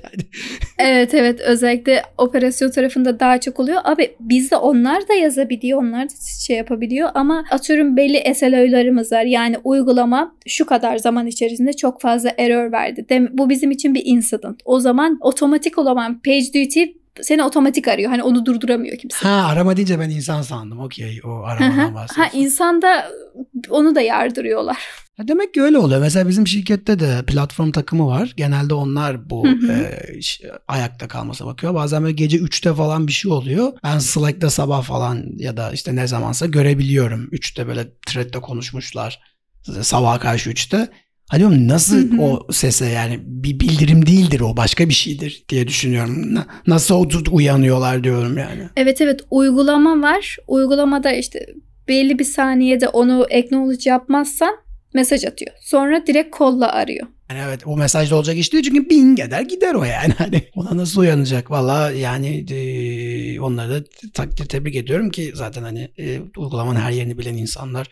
Evet 0.78 1.14
evet 1.14 1.40
özellikle 1.40 2.02
operasyon 2.18 2.70
tarafında 2.70 3.20
daha 3.20 3.40
çok 3.40 3.60
oluyor. 3.60 3.80
Abi 3.84 4.16
bizde 4.20 4.56
onlar 4.56 5.08
da 5.08 5.14
yazabiliyor 5.14 5.82
onlar 5.82 6.08
da 6.08 6.14
şey 6.46 6.56
yapabiliyor 6.56 7.08
ama 7.14 7.44
atıyorum 7.50 7.96
belli 7.96 8.34
SLO'larımız 8.34 9.12
var. 9.12 9.22
Yani 9.22 9.56
uygulama 9.64 10.36
şu 10.46 10.66
kadar 10.66 10.98
zaman 10.98 11.26
içerisinde 11.26 11.72
çok 11.72 12.00
fazla 12.00 12.32
error 12.38 12.72
verdi. 12.72 13.06
Dem 13.08 13.28
bu 13.32 13.50
bizim 13.50 13.70
için 13.70 13.94
bir 13.94 14.02
incident. 14.04 14.60
O 14.64 14.80
zaman 14.80 15.18
otomatik 15.20 15.78
olan 15.78 16.20
page 16.20 16.46
duty 16.46 16.99
seni 17.22 17.42
otomatik 17.44 17.88
arıyor. 17.88 18.10
Hani 18.10 18.22
onu 18.22 18.46
durduramıyor 18.46 18.98
kimse. 18.98 19.28
Ha 19.28 19.46
arama 19.48 19.76
deyince 19.76 20.00
ben 20.00 20.10
insan 20.10 20.42
sandım. 20.42 20.80
Okey 20.80 21.20
o 21.24 21.42
aramadan 21.44 21.78
ha 21.78 21.94
bahsediyorsun. 21.94 22.38
insanda 22.38 23.10
onu 23.70 23.94
da 23.94 24.00
yardırıyorlar. 24.00 24.78
Ha, 25.16 25.28
Demek 25.28 25.54
ki 25.54 25.62
öyle 25.62 25.78
oluyor. 25.78 26.00
Mesela 26.00 26.28
bizim 26.28 26.46
şirkette 26.46 26.98
de 27.00 27.22
platform 27.26 27.70
takımı 27.70 28.06
var. 28.06 28.32
Genelde 28.36 28.74
onlar 28.74 29.30
bu 29.30 29.46
Hı 29.46 29.52
hı. 29.52 29.72
e, 29.72 30.00
ayakta 30.68 31.08
kalmasa 31.08 31.46
bakıyor. 31.46 31.74
Bazen 31.74 32.02
böyle 32.02 32.12
gece 32.14 32.36
3'te 32.38 32.74
falan 32.74 33.06
bir 33.06 33.12
şey 33.12 33.32
oluyor. 33.32 33.72
Ben 33.84 33.98
Slack'ta 33.98 34.50
sabah 34.50 34.82
falan 34.82 35.24
ya 35.36 35.56
da 35.56 35.72
işte 35.72 35.96
ne 35.96 36.06
zamansa 36.06 36.46
görebiliyorum. 36.46 37.24
3'te 37.32 37.66
böyle 37.66 37.86
thread'de 38.06 38.40
konuşmuşlar. 38.40 39.20
Sabaha 39.82 40.18
karşı 40.18 40.50
3'te. 40.50 40.88
Hani 41.30 41.38
diyorum 41.38 41.68
nasıl 41.68 42.18
o 42.18 42.46
sese 42.52 42.86
yani 42.86 43.20
bir 43.24 43.60
bildirim 43.60 44.06
değildir 44.06 44.40
o 44.40 44.56
başka 44.56 44.88
bir 44.88 44.94
şeydir 44.94 45.44
diye 45.48 45.68
düşünüyorum. 45.68 46.34
Na- 46.34 46.46
Nasıl 46.66 46.94
o 46.94 47.08
uyanıyorlar 47.32 48.04
diyorum 48.04 48.38
yani. 48.38 48.62
Evet 48.76 49.00
evet 49.00 49.20
uygulama 49.30 50.02
var. 50.02 50.36
Uygulamada 50.48 51.12
işte 51.12 51.46
belli 51.88 52.18
bir 52.18 52.24
saniyede 52.24 52.88
onu 52.88 53.22
acknowledge 53.22 53.90
yapmazsan 53.90 54.56
mesaj 54.94 55.24
atıyor. 55.24 55.52
Sonra 55.60 56.06
direkt 56.06 56.30
kolla 56.36 56.72
arıyor. 56.72 57.06
Yani 57.30 57.40
evet 57.48 57.66
o 57.66 57.76
mesajda 57.76 58.16
olacak 58.16 58.36
iş 58.36 58.52
değil 58.52 58.64
çünkü 58.64 58.88
ping 58.88 59.20
eder 59.20 59.40
gider 59.42 59.74
o 59.74 59.84
yani. 59.84 60.12
Hani 60.18 60.42
ona 60.54 60.76
nasıl 60.76 61.00
uyanacak? 61.00 61.50
Valla 61.50 61.90
yani 61.90 62.44
e, 62.50 63.40
onları 63.40 63.70
da 63.74 63.84
takdir 64.14 64.44
tebrik 64.46 64.76
ediyorum 64.76 65.10
ki 65.10 65.32
zaten 65.34 65.62
hani 65.62 65.90
e, 65.98 66.20
uygulamanın 66.20 66.80
her 66.80 66.90
yerini 66.90 67.18
bilen 67.18 67.34
insanlar 67.36 67.88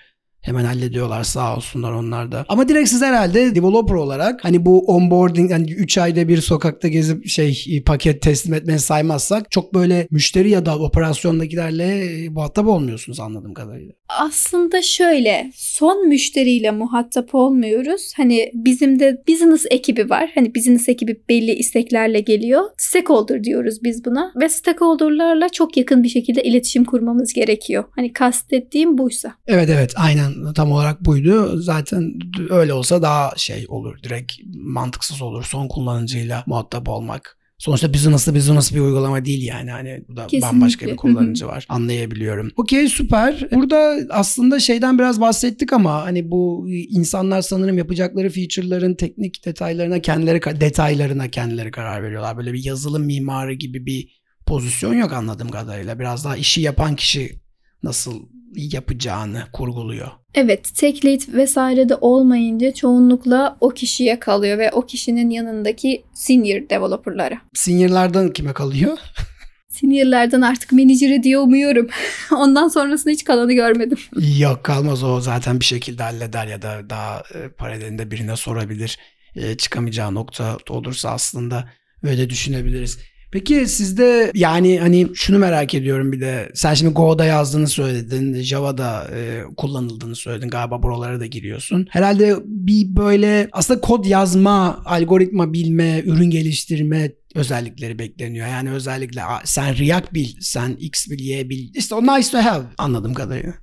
hemen 0.49 0.65
hallediyorlar 0.65 1.25
sağ 1.25 1.57
olsunlar 1.57 1.93
onlar 1.93 2.33
da. 2.33 2.45
Ama 2.49 2.69
direkt 2.69 2.89
siz 2.89 3.03
herhalde 3.03 3.55
developer 3.55 3.95
olarak 3.95 4.45
hani 4.45 4.65
bu 4.65 4.85
onboarding 4.87 5.51
yani 5.51 5.73
3 5.73 5.99
ayda 5.99 6.29
bir 6.29 6.41
sokakta 6.41 6.89
gezip 6.89 7.27
şey 7.29 7.65
e, 7.71 7.83
paket 7.83 8.23
teslim 8.23 8.55
etmeyi 8.55 8.79
saymazsak 8.79 9.51
çok 9.51 9.75
böyle 9.75 10.09
müşteri 10.11 10.51
ya 10.51 10.67
da 10.67 10.79
operasyondakilerle 10.79 12.05
e, 12.05 12.29
muhatap 12.29 12.67
olmuyorsunuz 12.67 13.21
anladığım 13.21 13.55
kadarıyla. 13.55 13.93
Aslında 14.09 14.83
şöyle 14.83 15.51
son 15.55 16.09
müşteriyle 16.09 16.71
muhatap 16.71 17.35
olmuyoruz. 17.35 18.13
Hani 18.17 18.51
bizim 18.55 19.01
de 19.01 19.23
business 19.29 19.67
ekibi 19.71 20.11
var. 20.11 20.31
Hani 20.35 20.55
business 20.55 20.89
ekibi 20.89 21.21
belli 21.29 21.53
isteklerle 21.53 22.21
geliyor. 22.21 22.63
Stakeholder 22.79 23.45
diyoruz 23.45 23.79
biz 23.83 24.05
buna. 24.05 24.33
Ve 24.41 24.49
stakeholderlarla 24.49 25.49
çok 25.49 25.77
yakın 25.77 26.03
bir 26.03 26.09
şekilde 26.09 26.43
iletişim 26.43 26.85
kurmamız 26.85 27.33
gerekiyor. 27.33 27.85
Hani 27.97 28.13
kastettiğim 28.13 28.99
buysa. 28.99 29.35
Evet 29.47 29.71
evet 29.73 29.95
aynen 29.97 30.53
tam 30.53 30.73
olarak 30.73 31.05
buydu. 31.05 31.61
Zaten 31.61 32.13
öyle 32.51 32.73
olsa 32.73 33.03
daha 33.03 33.33
şey 33.37 33.67
olur. 33.69 34.03
Direkt 34.03 34.33
mantıksız 34.55 35.23
olur 35.23 35.45
son 35.45 35.69
kullanıcıyla 35.69 36.45
muhatap 36.47 36.89
olmak. 36.89 37.38
Sonuçta 37.59 37.95
business'lı 37.95 38.35
business 38.35 38.75
bir 38.75 38.81
uygulama 38.81 39.25
değil 39.25 39.47
yani. 39.47 39.71
Hani 39.71 40.05
burada 40.09 40.27
Kesinlikle. 40.27 40.49
bambaşka 40.49 40.87
bir 40.87 40.97
kullanıcı 40.97 41.47
var. 41.47 41.67
Anlayabiliyorum. 41.69 42.51
Okey 42.57 42.89
süper. 42.89 43.49
Burada 43.53 43.99
aslında 44.11 44.61
şeyden 44.61 44.99
biraz 44.99 45.21
bahsettik 45.21 45.73
ama 45.73 46.05
hani 46.05 46.31
bu 46.31 46.67
insanlar 46.71 47.43
sanırım 47.43 47.79
yapacakları 47.79 48.31
feature'ların 48.31 48.95
teknik 48.95 49.45
detaylarına 49.47 50.01
kendileri 50.01 50.61
detaylarına 50.61 51.29
kendileri 51.29 51.71
karar 51.71 52.03
veriyorlar. 52.03 52.37
Böyle 52.37 52.53
bir 52.53 52.65
yazılım 52.65 53.05
mimarı 53.05 53.53
gibi 53.53 53.87
bir 53.87 54.21
pozisyon 54.47 54.95
yok 54.95 55.13
anladığım 55.13 55.49
kadarıyla. 55.49 55.99
Biraz 55.99 56.25
daha 56.25 56.37
işi 56.37 56.61
yapan 56.61 56.97
kişi 56.97 57.41
nasıl 57.83 58.23
yapacağını 58.55 59.45
kurguluyor. 59.53 60.09
Evet, 60.41 60.71
tech 60.75 61.05
lead 61.05 61.21
vesaire 61.29 61.89
de 61.89 61.95
olmayınca 61.95 62.75
çoğunlukla 62.75 63.57
o 63.61 63.69
kişiye 63.69 64.21
kalıyor 64.21 64.59
ve 64.59 64.71
o 64.73 64.87
kişinin 64.87 65.31
yanındaki 65.31 66.05
senior 66.15 66.69
developerlara. 66.71 67.41
Senior'lardan 67.55 68.33
kime 68.33 68.53
kalıyor? 68.53 68.99
Senior'lardan 69.69 70.41
artık 70.41 70.73
menajeri 70.73 71.23
diye 71.23 71.39
umuyorum. 71.39 71.89
Ondan 72.33 72.69
sonrasında 72.69 73.13
hiç 73.13 73.25
kalanı 73.25 73.53
görmedim. 73.53 73.99
Yok 74.39 74.65
kalmaz 74.65 75.05
o 75.05 75.21
zaten 75.21 75.61
bir 75.61 75.65
şekilde 75.65 76.03
halleder 76.03 76.47
ya 76.47 76.63
da 76.63 76.91
daha 76.91 77.23
e, 77.35 77.49
paralelinde 77.49 78.11
birine 78.11 78.37
sorabilir. 78.37 78.99
E, 79.35 79.57
çıkamayacağı 79.57 80.15
nokta 80.15 80.57
olursa 80.69 81.11
aslında 81.11 81.71
öyle 82.03 82.31
düşünebiliriz. 82.31 82.99
Peki 83.31 83.67
sizde 83.67 84.31
yani 84.35 84.79
hani 84.81 85.09
şunu 85.15 85.39
merak 85.39 85.75
ediyorum 85.75 86.13
bir 86.13 86.21
de 86.21 86.51
sen 86.55 86.75
şimdi 86.75 86.95
Go'da 86.95 87.25
yazdığını 87.25 87.69
söyledin 87.69 88.43
Java'da 88.43 89.11
e, 89.17 89.43
kullanıldığını 89.57 90.17
söyledin 90.17 90.49
galiba 90.49 90.83
buralara 90.83 91.21
da 91.21 91.27
giriyorsun. 91.27 91.87
Herhalde 91.91 92.37
bir 92.45 92.97
böyle 92.97 93.49
aslında 93.53 93.81
kod 93.81 94.05
yazma, 94.05 94.83
algoritma 94.85 95.53
bilme, 95.53 96.03
ürün 96.05 96.31
geliştirme 96.31 97.13
özellikleri 97.35 97.99
bekleniyor. 97.99 98.49
Yani 98.49 98.71
özellikle 98.71 99.23
sen 99.45 99.79
React 99.79 100.15
bil, 100.15 100.29
sen 100.41 100.77
X 100.81 101.11
bil, 101.11 101.21
Y 101.21 101.51
bil. 101.51 101.75
İşte 101.75 101.95
o 101.95 102.03
nice 102.03 102.31
to 102.31 102.39
have 102.39 102.65
anladığım 102.79 103.15
kadarıyla 103.15 103.55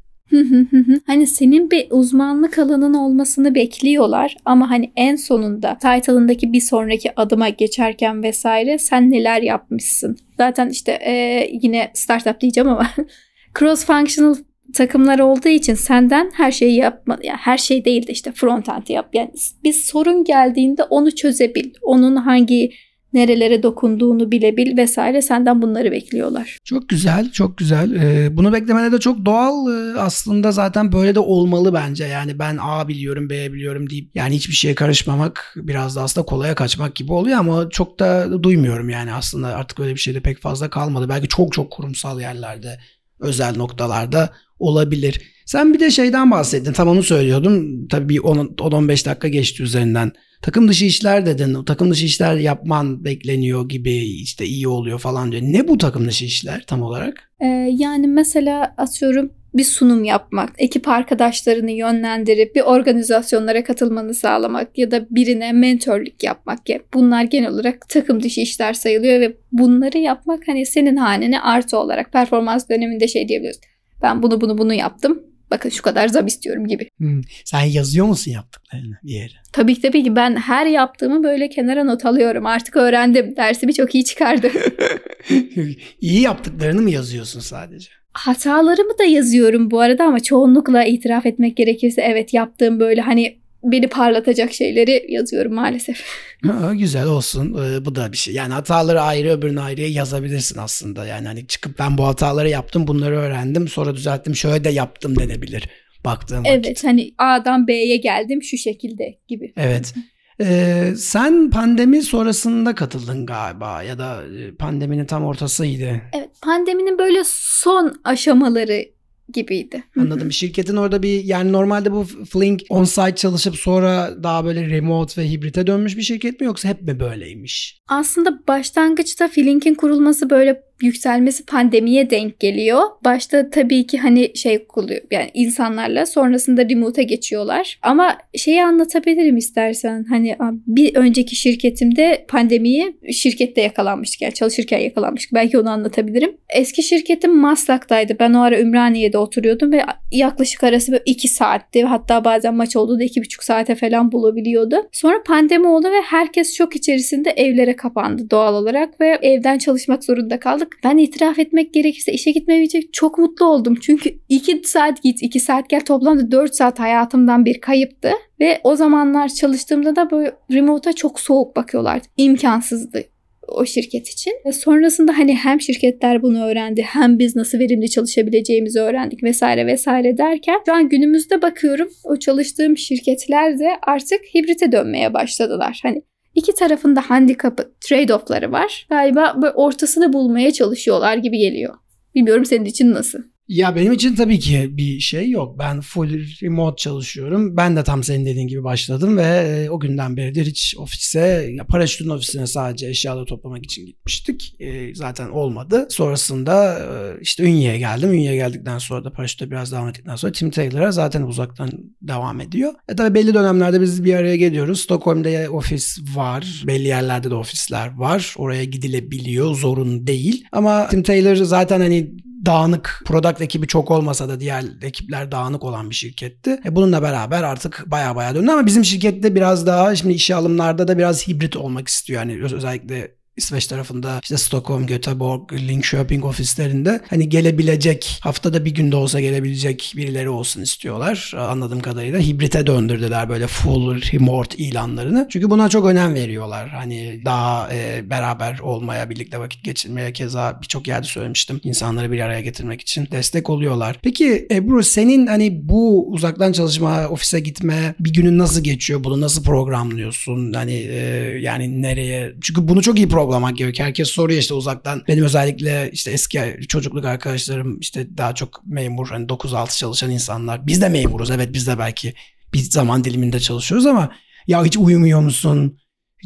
hani 1.07 1.27
senin 1.27 1.71
bir 1.71 1.87
uzmanlık 1.89 2.59
alanın 2.59 2.93
olmasını 2.93 3.55
bekliyorlar 3.55 4.37
ama 4.45 4.69
hani 4.69 4.91
en 4.95 5.15
sonunda 5.15 5.77
title'ındaki 5.77 6.53
bir 6.53 6.61
sonraki 6.61 7.11
adıma 7.15 7.49
geçerken 7.49 8.23
vesaire 8.23 8.77
sen 8.77 9.11
neler 9.11 9.41
yapmışsın. 9.41 10.17
Zaten 10.37 10.69
işte 10.69 10.91
e, 10.91 11.47
yine 11.61 11.91
startup 11.93 12.41
diyeceğim 12.41 12.69
ama 12.69 12.87
cross 13.59 13.85
functional 13.85 14.35
takımlar 14.73 15.19
olduğu 15.19 15.49
için 15.49 15.73
senden 15.73 16.31
her 16.33 16.51
şeyi 16.51 16.75
yapma 16.75 17.17
yani 17.23 17.37
her 17.37 17.57
şey 17.57 17.85
değil 17.85 18.07
de 18.07 18.11
işte 18.11 18.31
front 18.31 18.69
end 18.69 18.87
yap. 18.87 19.09
Yani 19.13 19.31
bir 19.63 19.73
sorun 19.73 20.23
geldiğinde 20.23 20.83
onu 20.83 21.15
çözebil. 21.15 21.73
Onun 21.81 22.15
hangi 22.15 22.71
nerelere 23.15 23.63
dokunduğunu 23.63 24.31
bilebil 24.31 24.77
vesaire 24.77 25.21
senden 25.21 25.61
bunları 25.61 25.91
bekliyorlar. 25.91 26.57
Çok 26.63 26.89
güzel, 26.89 27.31
çok 27.31 27.57
güzel. 27.57 27.95
Ee, 27.95 28.37
bunu 28.37 28.53
beklemeleri 28.53 28.91
de 28.91 28.99
çok 28.99 29.25
doğal. 29.25 29.67
Ee, 29.71 29.99
aslında 29.99 30.51
zaten 30.51 30.91
böyle 30.91 31.15
de 31.15 31.19
olmalı 31.19 31.73
bence. 31.73 32.05
Yani 32.05 32.39
ben 32.39 32.57
A 32.61 32.87
biliyorum, 32.87 33.29
B 33.29 33.53
biliyorum 33.53 33.89
deyip 33.89 34.15
yani 34.15 34.35
hiçbir 34.35 34.53
şeye 34.53 34.75
karışmamak 34.75 35.53
biraz 35.55 35.95
da 35.95 36.01
aslında 36.01 36.25
kolaya 36.25 36.55
kaçmak 36.55 36.95
gibi 36.95 37.13
oluyor 37.13 37.39
ama 37.39 37.69
çok 37.69 37.99
da 37.99 38.43
duymuyorum 38.43 38.89
yani 38.89 39.13
aslında 39.13 39.47
artık 39.47 39.79
öyle 39.79 39.93
bir 39.93 39.99
şey 39.99 40.13
de 40.15 40.19
pek 40.19 40.41
fazla 40.41 40.69
kalmadı. 40.69 41.09
Belki 41.09 41.27
çok 41.27 41.53
çok 41.53 41.71
kurumsal 41.71 42.21
yerlerde, 42.21 42.79
özel 43.19 43.55
noktalarda 43.55 44.29
olabilir. 44.59 45.21
Sen 45.45 45.73
bir 45.73 45.79
de 45.79 45.91
şeyden 45.91 46.31
bahsettin. 46.31 46.73
Tam 46.73 46.87
onu 46.87 47.03
söylüyordum. 47.03 47.87
Tabii 47.87 48.09
bir 48.09 48.19
10-15 48.19 49.05
dakika 49.05 49.27
geçti 49.27 49.63
üzerinden. 49.63 50.11
Takım 50.45 50.67
dışı 50.67 50.85
işler 50.85 51.25
dedin. 51.25 51.63
Takım 51.63 51.91
dışı 51.91 52.05
işler 52.05 52.35
yapman 52.35 53.05
bekleniyor 53.05 53.69
gibi 53.69 53.95
işte 53.97 54.45
iyi 54.45 54.67
oluyor 54.67 54.99
falan 54.99 55.31
diyor. 55.31 55.43
Ne 55.45 55.67
bu 55.67 55.77
takım 55.77 56.07
dışı 56.07 56.25
işler 56.25 56.63
tam 56.67 56.81
olarak? 56.81 57.31
Ee, 57.39 57.45
yani 57.71 58.07
mesela 58.07 58.73
atıyorum 58.77 59.31
bir 59.53 59.63
sunum 59.63 60.03
yapmak, 60.03 60.49
ekip 60.57 60.87
arkadaşlarını 60.87 61.71
yönlendirip 61.71 62.55
bir 62.55 62.61
organizasyonlara 62.61 63.63
katılmanı 63.63 64.13
sağlamak 64.13 64.77
ya 64.77 64.91
da 64.91 65.07
birine 65.09 65.51
mentorluk 65.51 66.23
yapmak 66.23 66.69
ya 66.69 66.79
bunlar 66.93 67.23
genel 67.23 67.49
olarak 67.49 67.89
takım 67.89 68.23
dışı 68.23 68.41
işler 68.41 68.73
sayılıyor 68.73 69.19
ve 69.19 69.37
bunları 69.51 69.97
yapmak 69.97 70.47
hani 70.47 70.65
senin 70.65 70.95
hanene 70.95 71.41
artı 71.41 71.77
olarak 71.77 72.11
performans 72.11 72.69
döneminde 72.69 73.07
şey 73.07 73.27
diyebiliriz. 73.27 73.59
Ben 74.01 74.23
bunu 74.23 74.41
bunu 74.41 74.57
bunu 74.57 74.73
yaptım 74.73 75.23
bakın 75.51 75.69
şu 75.69 75.81
kadar 75.81 76.07
zam 76.07 76.27
istiyorum 76.27 76.67
gibi. 76.67 76.89
Hmm. 76.97 77.21
Sen 77.45 77.61
yazıyor 77.61 78.05
musun 78.05 78.31
yaptıklarını 78.31 78.95
bir 79.03 79.13
yere? 79.13 79.33
Tabii 79.53 79.75
ki 79.75 79.81
tabii 79.81 80.03
ki 80.03 80.15
ben 80.15 80.35
her 80.35 80.65
yaptığımı 80.65 81.23
böyle 81.23 81.49
kenara 81.49 81.83
not 81.83 82.05
alıyorum. 82.05 82.45
Artık 82.45 82.75
öğrendim. 82.75 83.35
Dersimi 83.35 83.73
çok 83.73 83.95
iyi 83.95 84.05
çıkardım. 84.05 84.51
İyi 86.01 86.21
yaptıklarını 86.21 86.81
mı 86.81 86.89
yazıyorsun 86.89 87.39
sadece? 87.39 87.89
Hatalarımı 88.13 88.99
da 88.99 89.03
yazıyorum 89.03 89.71
bu 89.71 89.79
arada 89.79 90.03
ama 90.03 90.19
çoğunlukla 90.19 90.83
itiraf 90.83 91.25
etmek 91.25 91.57
gerekirse 91.57 92.01
evet 92.01 92.33
yaptığım 92.33 92.79
böyle 92.79 93.01
hani 93.01 93.37
beni 93.71 93.87
parlatacak 93.87 94.53
şeyleri 94.53 95.05
yazıyorum 95.09 95.53
maalesef. 95.53 96.05
Ha, 96.45 96.73
güzel 96.73 97.05
olsun. 97.05 97.57
Ee, 97.63 97.85
bu 97.85 97.95
da 97.95 98.11
bir 98.11 98.17
şey. 98.17 98.33
Yani 98.33 98.53
hataları 98.53 99.01
ayrı 99.01 99.29
öbürünü 99.29 99.61
ayrı 99.61 99.81
yazabilirsin 99.81 100.59
aslında. 100.59 101.05
Yani 101.07 101.27
hani 101.27 101.47
çıkıp 101.47 101.79
ben 101.79 101.97
bu 101.97 102.07
hataları 102.07 102.49
yaptım 102.49 102.87
bunları 102.87 103.17
öğrendim 103.17 103.67
sonra 103.67 103.95
düzelttim 103.95 104.35
şöyle 104.35 104.63
de 104.63 104.69
yaptım 104.69 105.19
denebilir 105.19 105.69
baktığım 106.05 106.43
Evet 106.45 106.65
vakit. 106.65 106.83
hani 106.83 107.11
A'dan 107.17 107.67
B'ye 107.67 107.97
geldim 107.97 108.43
şu 108.43 108.57
şekilde 108.57 109.19
gibi. 109.27 109.53
Evet. 109.57 109.93
Ee, 110.41 110.93
sen 110.97 111.49
pandemi 111.49 112.01
sonrasında 112.01 112.75
katıldın 112.75 113.25
galiba 113.25 113.83
ya 113.83 113.97
da 113.97 114.23
e, 114.39 114.55
pandeminin 114.55 115.05
tam 115.05 115.25
ortasıydı. 115.25 116.01
Evet 116.13 116.29
pandeminin 116.41 116.97
böyle 116.97 117.19
son 117.25 118.01
aşamaları 118.03 118.85
gibiydi. 119.33 119.83
Anladım. 119.99 120.31
Şirketin 120.31 120.75
orada 120.75 121.03
bir 121.03 121.23
yani 121.23 121.51
normalde 121.51 121.91
bu 121.91 122.03
Flink 122.03 122.61
on-site 122.69 123.15
çalışıp 123.15 123.55
sonra 123.55 124.23
daha 124.23 124.45
böyle 124.45 124.69
remote 124.69 125.21
ve 125.21 125.29
hibrite 125.29 125.67
dönmüş 125.67 125.97
bir 125.97 126.01
şirket 126.01 126.39
mi 126.39 126.45
yoksa 126.45 126.69
hep 126.69 126.81
mi 126.81 126.99
böyleymiş? 126.99 127.79
Aslında 127.87 128.39
başlangıçta 128.47 129.27
Flink'in 129.27 129.75
kurulması 129.75 130.29
böyle 130.29 130.61
yükselmesi 130.81 131.45
pandemiye 131.45 132.09
denk 132.09 132.39
geliyor. 132.39 132.81
Başta 133.05 133.49
tabii 133.49 133.87
ki 133.87 133.97
hani 133.97 134.31
şey 134.35 134.65
oluyor 134.75 135.01
yani 135.11 135.29
insanlarla 135.33 136.05
sonrasında 136.05 136.69
remote'a 136.69 137.03
geçiyorlar. 137.03 137.79
Ama 137.81 138.17
şeyi 138.35 138.63
anlatabilirim 138.63 139.37
istersen 139.37 140.05
hani 140.09 140.37
bir 140.67 140.95
önceki 140.95 141.35
şirketimde 141.35 142.25
pandemiyi 142.27 142.97
şirkette 143.13 143.61
yakalanmıştık 143.61 144.21
yani 144.21 144.33
çalışırken 144.33 144.79
yakalanmıştık. 144.79 145.33
Belki 145.33 145.59
onu 145.59 145.69
anlatabilirim. 145.69 146.37
Eski 146.49 146.83
şirketim 146.83 147.37
Maslak'taydı. 147.37 148.15
Ben 148.19 148.33
o 148.33 148.41
ara 148.41 148.59
Ümraniye'de 148.59 149.17
oturuyordum 149.17 149.71
ve 149.71 149.81
yaklaşık 150.11 150.63
arası 150.63 150.91
böyle 150.91 151.03
iki 151.05 151.27
saatti. 151.27 151.83
Hatta 151.83 152.25
bazen 152.25 152.55
maç 152.55 152.75
olduğu 152.75 152.99
da 152.99 153.03
iki 153.03 153.21
buçuk 153.21 153.43
saate 153.43 153.75
falan 153.75 154.11
bulabiliyordu. 154.11 154.75
Sonra 154.91 155.23
pandemi 155.23 155.67
oldu 155.67 155.87
ve 155.87 156.01
herkes 156.01 156.57
şok 156.57 156.75
içerisinde 156.75 157.29
evlere 157.29 157.75
kapandı 157.75 158.29
doğal 158.31 158.55
olarak 158.55 159.01
ve 159.01 159.19
evden 159.21 159.57
çalışmak 159.57 160.03
zorunda 160.03 160.39
kaldık 160.39 160.64
aldık. 160.65 160.79
Ben 160.83 160.97
itiraf 160.97 161.39
etmek 161.39 161.73
gerekirse 161.73 162.11
işe 162.11 162.31
gitmeyecek 162.31 162.93
çok 162.93 163.17
mutlu 163.17 163.45
oldum. 163.45 163.75
Çünkü 163.81 164.09
2 164.29 164.61
saat 164.65 165.03
git 165.03 165.23
2 165.23 165.39
saat 165.39 165.69
gel 165.69 165.81
toplamda 165.85 166.31
4 166.31 166.55
saat 166.55 166.79
hayatımdan 166.79 167.45
bir 167.45 167.61
kayıptı. 167.61 168.11
Ve 168.39 168.59
o 168.63 168.75
zamanlar 168.75 169.29
çalıştığımda 169.29 169.95
da 169.95 170.11
böyle 170.11 170.31
remote'a 170.51 170.93
çok 170.93 171.19
soğuk 171.19 171.55
bakıyorlardı. 171.55 172.07
İmkansızdı 172.17 173.03
o 173.47 173.65
şirket 173.65 174.07
için. 174.07 174.33
Ve 174.45 174.51
sonrasında 174.51 175.17
hani 175.17 175.35
hem 175.35 175.61
şirketler 175.61 176.21
bunu 176.21 176.45
öğrendi 176.45 176.81
hem 176.81 177.19
biz 177.19 177.35
nasıl 177.35 177.59
verimli 177.59 177.89
çalışabileceğimizi 177.89 178.79
öğrendik 178.79 179.23
vesaire 179.23 179.65
vesaire 179.67 180.17
derken 180.17 180.59
şu 180.65 180.73
an 180.73 180.89
günümüzde 180.89 181.41
bakıyorum 181.41 181.87
o 182.03 182.19
çalıştığım 182.19 182.77
şirketler 182.77 183.59
de 183.59 183.67
artık 183.87 184.19
hibrite 184.35 184.71
dönmeye 184.71 185.13
başladılar. 185.13 185.79
Hani 185.83 186.01
İki 186.35 186.55
tarafında 186.55 187.01
handikapı, 187.01 187.71
trade-off'ları 187.81 188.51
var. 188.51 188.87
Galiba 188.89 189.33
böyle 189.41 189.53
ortasını 189.53 190.13
bulmaya 190.13 190.53
çalışıyorlar 190.53 191.17
gibi 191.17 191.37
geliyor. 191.37 191.75
Bilmiyorum 192.15 192.45
senin 192.45 192.65
için 192.65 192.93
nasıl? 192.93 193.19
Ya 193.47 193.75
benim 193.75 193.93
için 193.93 194.15
tabii 194.15 194.39
ki 194.39 194.69
bir 194.77 194.99
şey 194.99 195.29
yok. 195.29 195.59
Ben 195.59 195.81
full 195.81 196.09
remote 196.41 196.75
çalışıyorum. 196.81 197.57
Ben 197.57 197.75
de 197.75 197.83
tam 197.83 198.03
senin 198.03 198.25
dediğin 198.25 198.47
gibi 198.47 198.63
başladım 198.63 199.17
ve 199.17 199.23
e, 199.23 199.69
o 199.69 199.79
günden 199.79 200.17
beridir 200.17 200.45
hiç 200.45 200.75
ofise, 200.77 201.55
paraşütün 201.69 202.09
ofisine 202.09 202.47
sadece 202.47 202.87
eşyaları 202.87 203.25
toplamak 203.25 203.63
için 203.63 203.85
gitmiştik. 203.85 204.55
E, 204.59 204.95
zaten 204.95 205.29
olmadı. 205.29 205.87
Sonrasında 205.89 206.79
e, 206.79 207.21
işte 207.21 207.43
Ünye'ye 207.43 207.77
geldim. 207.77 208.13
Ünye'ye 208.13 208.35
geldikten 208.35 208.77
sonra 208.77 209.03
da 209.03 209.11
paraşütte 209.11 209.51
biraz 209.51 209.71
devam 209.71 209.89
ettikten 209.89 210.15
sonra 210.15 210.31
Tim 210.31 210.51
Taylor'a 210.51 210.91
zaten 210.91 211.21
uzaktan 211.21 211.69
devam 212.01 212.41
ediyor. 212.41 212.73
E 212.89 212.95
tabii 212.95 213.15
belli 213.15 213.33
dönemlerde 213.33 213.81
biz 213.81 214.03
bir 214.03 214.13
araya 214.13 214.35
geliyoruz. 214.35 214.81
Stockholm'da 214.81 215.51
ofis 215.51 215.97
var. 216.15 216.63
Belli 216.67 216.87
yerlerde 216.87 217.29
de 217.29 217.35
ofisler 217.35 217.95
var. 217.97 218.33
Oraya 218.37 218.63
gidilebiliyor. 218.63 219.55
Zorun 219.55 220.07
değil. 220.07 220.45
Ama 220.51 220.87
Tim 220.87 221.03
Taylor 221.03 221.35
zaten 221.35 221.79
hani 221.79 222.25
dağınık 222.45 223.01
product 223.05 223.41
ekibi 223.41 223.67
çok 223.67 223.91
olmasa 223.91 224.29
da 224.29 224.39
diğer 224.39 224.63
ekipler 224.81 225.31
dağınık 225.31 225.63
olan 225.63 225.89
bir 225.89 225.95
şirketti. 225.95 226.59
E 226.65 226.75
bununla 226.75 227.01
beraber 227.01 227.43
artık 227.43 227.83
baya 227.87 228.15
baya 228.15 228.35
döndü 228.35 228.51
ama 228.51 228.65
bizim 228.65 228.85
şirkette 228.85 229.35
biraz 229.35 229.67
daha 229.67 229.95
şimdi 229.95 230.13
işe 230.13 230.35
alımlarda 230.35 230.87
da 230.87 230.97
biraz 230.97 231.27
hibrit 231.27 231.57
olmak 231.57 231.87
istiyor. 231.87 232.21
Yani 232.21 232.43
özellikle 232.43 233.15
İsveç 233.37 233.67
tarafında 233.67 234.19
işte 234.23 234.37
Stockholm, 234.37 234.85
Göteborg, 234.85 235.53
Linköping 235.53 236.25
ofislerinde 236.25 237.01
hani 237.09 237.29
gelebilecek 237.29 238.19
haftada 238.21 238.65
bir 238.65 238.71
günde 238.71 238.95
olsa 238.95 239.21
gelebilecek 239.21 239.93
birileri 239.97 240.29
olsun 240.29 240.61
istiyorlar. 240.61 241.33
Anladığım 241.37 241.79
kadarıyla 241.79 242.19
hibrite 242.19 242.67
döndürdüler 242.67 243.29
böyle 243.29 243.47
full 243.47 244.01
remote 244.01 244.57
ilanlarını. 244.57 245.27
Çünkü 245.29 245.49
buna 245.49 245.69
çok 245.69 245.85
önem 245.85 246.13
veriyorlar. 246.13 246.69
Hani 246.69 247.21
daha 247.25 247.73
e, 247.73 248.09
beraber 248.09 248.59
olmaya, 248.59 249.09
birlikte 249.09 249.39
vakit 249.39 249.63
geçirmeye 249.63 250.13
keza 250.13 250.59
birçok 250.61 250.87
yerde 250.87 251.07
söylemiştim. 251.07 251.59
İnsanları 251.63 252.11
bir 252.11 252.19
araya 252.19 252.41
getirmek 252.41 252.81
için 252.81 253.07
destek 253.11 253.49
oluyorlar. 253.49 253.99
Peki 254.01 254.47
Ebru 254.51 254.83
senin 254.83 255.27
hani 255.27 255.69
bu 255.69 256.07
uzaktan 256.11 256.51
çalışma, 256.51 257.07
ofise 257.07 257.39
gitme 257.39 257.95
bir 257.99 258.13
günün 258.13 258.37
nasıl 258.37 258.63
geçiyor? 258.63 259.03
Bunu 259.03 259.21
nasıl 259.21 259.43
programlıyorsun? 259.43 260.53
Hani 260.53 260.73
e, 260.73 260.95
yani 261.41 261.81
nereye? 261.81 262.33
Çünkü 262.41 262.67
bunu 262.67 262.81
çok 262.81 262.97
iyi 262.97 263.07
program 263.07 263.24
sorgulamak 263.25 263.57
gerekiyor. 263.57 263.87
Herkes 263.87 264.07
soruyor 264.07 264.39
işte 264.39 264.53
uzaktan. 264.53 265.03
Benim 265.07 265.23
özellikle 265.23 265.89
işte 265.91 266.11
eski 266.11 266.57
çocukluk 266.69 267.05
arkadaşlarım 267.05 267.79
işte 267.79 268.17
daha 268.17 268.35
çok 268.35 268.61
memur 268.65 269.07
hani 269.09 269.25
9-6 269.25 269.77
çalışan 269.77 270.11
insanlar. 270.11 270.67
Biz 270.67 270.81
de 270.81 270.89
memuruz 270.89 271.31
evet 271.31 271.53
biz 271.53 271.67
de 271.67 271.79
belki 271.79 272.13
bir 272.53 272.59
zaman 272.59 273.03
diliminde 273.03 273.39
çalışıyoruz 273.39 273.85
ama 273.85 274.11
ya 274.47 274.65
hiç 274.65 274.77
uyumuyor 274.77 275.21
musun? 275.21 275.77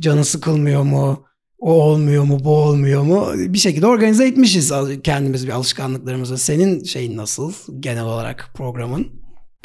Canı 0.02 0.26
sıkılmıyor 0.26 0.84
mu? 0.84 1.26
O 1.60 1.72
olmuyor 1.72 2.24
mu, 2.24 2.40
bu 2.44 2.56
olmuyor 2.56 3.04
mu? 3.04 3.32
Bir 3.36 3.58
şekilde 3.58 3.88
organize 3.88 4.28
etmişiz 4.28 4.72
kendimiz 5.04 5.48
bir 5.48 5.52
alışkanlıklarımızı. 5.52 6.38
Senin 6.38 6.84
şeyin 6.84 7.18
nasıl 7.18 7.54
genel 7.80 8.04
olarak 8.04 8.52
programın? 8.54 9.08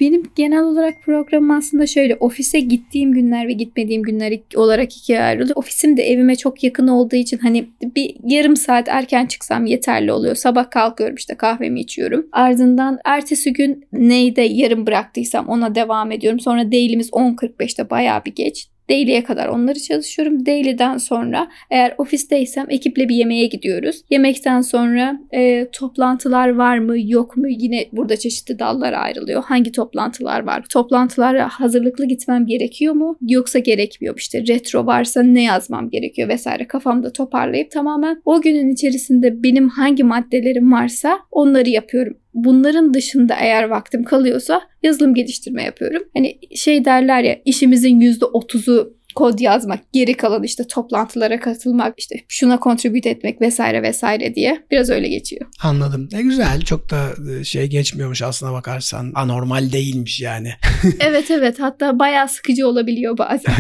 Benim 0.01 0.23
genel 0.37 0.63
olarak 0.63 1.03
programım 1.03 1.51
aslında 1.51 1.87
şöyle 1.87 2.17
ofise 2.17 2.61
gittiğim 2.61 3.13
günler 3.13 3.49
ve 3.49 3.53
gitmediğim 3.53 4.03
günler 4.03 4.33
olarak 4.57 4.97
ikiye 4.97 5.23
ayrılıyor. 5.23 5.57
Ofisim 5.57 5.97
de 5.97 6.03
evime 6.03 6.37
çok 6.37 6.65
yakın 6.65 6.89
olduğu 6.89 7.17
için 7.17 7.39
hani 7.39 7.69
bir 7.83 8.17
yarım 8.25 8.57
saat 8.57 8.89
erken 8.89 9.27
çıksam 9.27 9.67
yeterli 9.67 10.13
oluyor. 10.13 10.35
Sabah 10.35 10.71
kalkıyorum 10.71 11.17
işte 11.17 11.35
kahvemi 11.35 11.81
içiyorum. 11.81 12.27
Ardından 12.33 12.99
ertesi 13.05 13.53
gün 13.53 13.87
neyde 13.93 14.43
yarım 14.43 14.87
bıraktıysam 14.87 15.49
ona 15.49 15.75
devam 15.75 16.13
ediyorum. 16.13 16.41
Sonra 16.41 16.73
daily'miz 16.73 17.11
10.45'te 17.11 17.91
bayağı 17.91 18.25
bir 18.25 18.35
geç. 18.35 18.69
Daily'e 18.91 19.25
kadar 19.25 19.49
onları 19.49 19.81
çalışıyorum. 19.81 20.47
Daily'den 20.47 20.99
sonra 20.99 21.49
eğer 21.71 21.95
ofisteysem 21.99 22.67
ekiple 22.69 23.09
bir 23.09 23.15
yemeğe 23.17 23.47
gidiyoruz. 23.47 24.03
Yemekten 24.11 24.61
sonra 24.61 25.21
e, 25.35 25.69
toplantılar 25.73 26.49
var 26.49 26.79
mı 26.79 26.95
yok 26.99 27.37
mu 27.37 27.49
yine 27.49 27.87
burada 27.93 28.17
çeşitli 28.17 28.59
dallara 28.59 28.99
ayrılıyor. 28.99 29.45
Hangi 29.45 29.73
toplantılar 29.73 30.41
var? 30.41 30.65
Toplantılara 30.69 31.49
hazırlıklı 31.49 32.05
gitmem 32.05 32.47
gerekiyor 32.47 32.95
mu? 32.95 33.17
Yoksa 33.21 33.59
gerekmiyor. 33.59 34.15
İşte 34.19 34.47
retro 34.49 34.87
varsa 34.87 35.23
ne 35.23 35.43
yazmam 35.43 35.91
gerekiyor 35.91 36.29
vesaire 36.29 36.67
kafamda 36.67 37.13
toparlayıp 37.13 37.71
tamamen 37.71 38.23
o 38.25 38.41
günün 38.41 38.71
içerisinde 38.71 39.43
benim 39.43 39.69
hangi 39.69 40.05
maddelerim 40.05 40.73
varsa 40.73 41.19
onları 41.31 41.69
yapıyorum 41.69 42.17
bunların 42.35 42.95
dışında 42.95 43.35
eğer 43.41 43.65
vaktim 43.65 44.05
kalıyorsa 44.05 44.63
yazılım 44.83 45.15
geliştirme 45.15 45.63
yapıyorum. 45.63 46.03
Hani 46.17 46.39
şey 46.57 46.85
derler 46.85 47.23
ya 47.23 47.37
işimizin 47.45 48.01
%30'u 48.01 48.97
kod 49.15 49.39
yazmak, 49.39 49.93
geri 49.93 50.15
kalan 50.15 50.43
işte 50.43 50.67
toplantılara 50.67 51.41
katılmak, 51.41 51.95
işte 51.99 52.15
şuna 52.29 52.59
contribute 52.63 53.11
etmek 53.11 53.41
vesaire 53.41 53.83
vesaire 53.83 54.35
diye 54.35 54.65
biraz 54.71 54.91
öyle 54.91 55.09
geçiyor. 55.09 55.47
Anladım. 55.63 56.09
Ne 56.13 56.23
güzel. 56.23 56.61
Çok 56.61 56.91
da 56.91 57.11
e, 57.41 57.45
şey 57.45 57.67
geçmiyormuş 57.67 58.23
aslına 58.23 58.53
bakarsan. 58.53 59.13
Anormal 59.15 59.73
değilmiş 59.73 60.21
yani. 60.21 60.51
evet 61.01 61.31
evet. 61.31 61.61
Hatta 61.61 61.99
bayağı 61.99 62.29
sıkıcı 62.29 62.69
olabiliyor 62.69 63.19
bazen. 63.19 63.53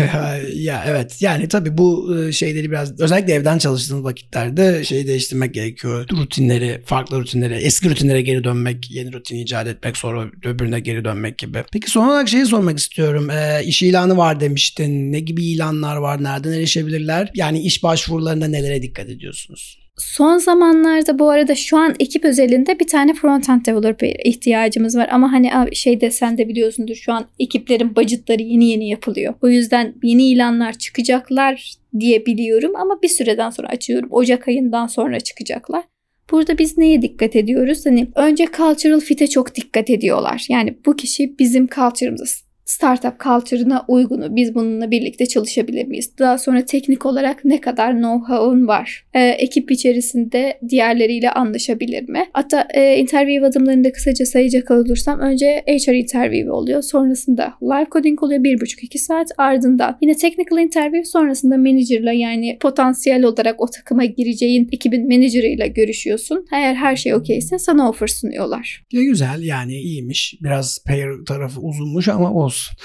ya 0.54 0.84
evet. 0.86 1.22
Yani 1.22 1.48
tabii 1.48 1.78
bu 1.78 2.16
e, 2.18 2.32
şeyleri 2.32 2.70
biraz 2.70 3.00
özellikle 3.00 3.32
evden 3.32 3.58
çalıştığınız 3.58 4.04
vakitlerde 4.04 4.84
şeyi 4.84 5.06
değiştirmek 5.06 5.54
gerekiyor. 5.54 6.06
Rutinleri, 6.12 6.80
farklı 6.84 7.20
rutinlere, 7.20 7.56
eski 7.56 7.90
rutinlere 7.90 8.22
geri 8.22 8.44
dönmek, 8.44 8.90
yeni 8.90 9.12
rutin 9.12 9.36
icat 9.36 9.66
etmek, 9.66 9.96
sonra 9.96 10.26
öbürüne 10.44 10.80
geri 10.80 11.04
dönmek 11.04 11.38
gibi. 11.38 11.64
Peki 11.72 11.90
son 11.90 12.08
olarak 12.08 12.28
şeyi 12.28 12.46
sormak 12.46 12.78
istiyorum. 12.78 13.30
E, 13.30 13.64
iş 13.64 13.82
ilanı 13.82 14.16
var 14.16 14.40
demiştin. 14.40 15.12
Ne 15.12 15.20
gibi 15.20 15.43
ilanlar 15.52 15.96
var? 15.96 16.22
Nereden 16.22 16.52
erişebilirler? 16.52 17.30
Yani 17.34 17.60
iş 17.60 17.82
başvurularında 17.82 18.48
nelere 18.48 18.82
dikkat 18.82 19.08
ediyorsunuz? 19.08 19.84
Son 19.96 20.38
zamanlarda 20.38 21.18
bu 21.18 21.30
arada 21.30 21.54
şu 21.54 21.76
an 21.76 21.94
ekip 22.00 22.24
özelinde 22.24 22.80
bir 22.80 22.86
tane 22.86 23.12
front-end 23.12 23.66
developer 23.66 24.16
ihtiyacımız 24.24 24.96
var. 24.96 25.08
Ama 25.12 25.32
hani 25.32 25.76
şey 25.76 26.00
desen 26.00 26.38
de 26.38 26.48
biliyorsundur 26.48 26.94
şu 26.94 27.12
an 27.12 27.26
ekiplerin 27.38 27.96
budgetları 27.96 28.42
yeni 28.42 28.64
yeni 28.70 28.88
yapılıyor. 28.88 29.34
O 29.42 29.48
yüzden 29.48 29.94
yeni 30.02 30.30
ilanlar 30.30 30.78
çıkacaklar 30.78 31.72
diye 32.00 32.26
biliyorum 32.26 32.72
ama 32.76 33.02
bir 33.02 33.08
süreden 33.08 33.50
sonra 33.50 33.68
açıyorum. 33.68 34.08
Ocak 34.12 34.48
ayından 34.48 34.86
sonra 34.86 35.20
çıkacaklar. 35.20 35.84
Burada 36.30 36.58
biz 36.58 36.78
neye 36.78 37.02
dikkat 37.02 37.36
ediyoruz? 37.36 37.86
Hani 37.86 38.08
önce 38.14 38.46
cultural 38.56 39.00
fit'e 39.00 39.26
çok 39.26 39.54
dikkat 39.54 39.90
ediyorlar. 39.90 40.46
Yani 40.48 40.78
bu 40.86 40.96
kişi 40.96 41.38
bizim 41.38 41.66
culture'ımıza 41.66 42.24
startup 42.64 43.20
culture'ına 43.20 43.84
uygunu 43.88 44.36
biz 44.36 44.54
bununla 44.54 44.90
birlikte 44.90 45.26
çalışabilir 45.26 45.86
miyiz? 45.86 46.10
Daha 46.18 46.38
sonra 46.38 46.64
teknik 46.64 47.06
olarak 47.06 47.44
ne 47.44 47.60
kadar 47.60 47.92
know-how'un 47.92 48.66
var? 48.68 49.06
Ee, 49.14 49.20
ekip 49.20 49.70
içerisinde 49.70 50.58
diğerleriyle 50.68 51.30
anlaşabilir 51.30 52.08
mi? 52.08 52.24
Hatta 52.32 52.68
e, 52.74 52.96
interview 52.96 53.46
adımlarını 53.46 53.84
da 53.84 53.92
kısaca 53.92 54.26
sayacak 54.26 54.70
olursam 54.70 55.20
önce 55.20 55.64
HR 55.68 55.92
interview 55.92 56.50
oluyor. 56.50 56.82
Sonrasında 56.82 57.54
live 57.62 57.86
coding 57.92 58.22
oluyor 58.22 58.40
1,5-2 58.40 58.98
saat. 58.98 59.28
Ardından 59.38 59.98
yine 60.02 60.14
technical 60.14 60.64
interview 60.64 61.04
sonrasında 61.04 61.56
manager'la 61.56 62.12
yani 62.12 62.58
potansiyel 62.60 63.24
olarak 63.24 63.60
o 63.60 63.66
takıma 63.66 64.04
gireceğin 64.04 64.68
ekibin 64.72 65.08
manager'ıyla 65.08 65.66
görüşüyorsun. 65.66 66.46
Eğer 66.52 66.74
her 66.74 66.96
şey 66.96 67.14
okeyse 67.14 67.58
sana 67.58 67.88
offer 67.88 68.06
sunuyorlar. 68.06 68.84
Ya 68.92 69.02
güzel 69.02 69.42
yani 69.42 69.74
iyiymiş. 69.74 70.34
Biraz 70.42 70.78
payer 70.86 71.10
tarafı 71.26 71.60
uzunmuş 71.60 72.08
ama 72.08 72.32
olsun 72.32 72.53
olsun. 72.54 72.76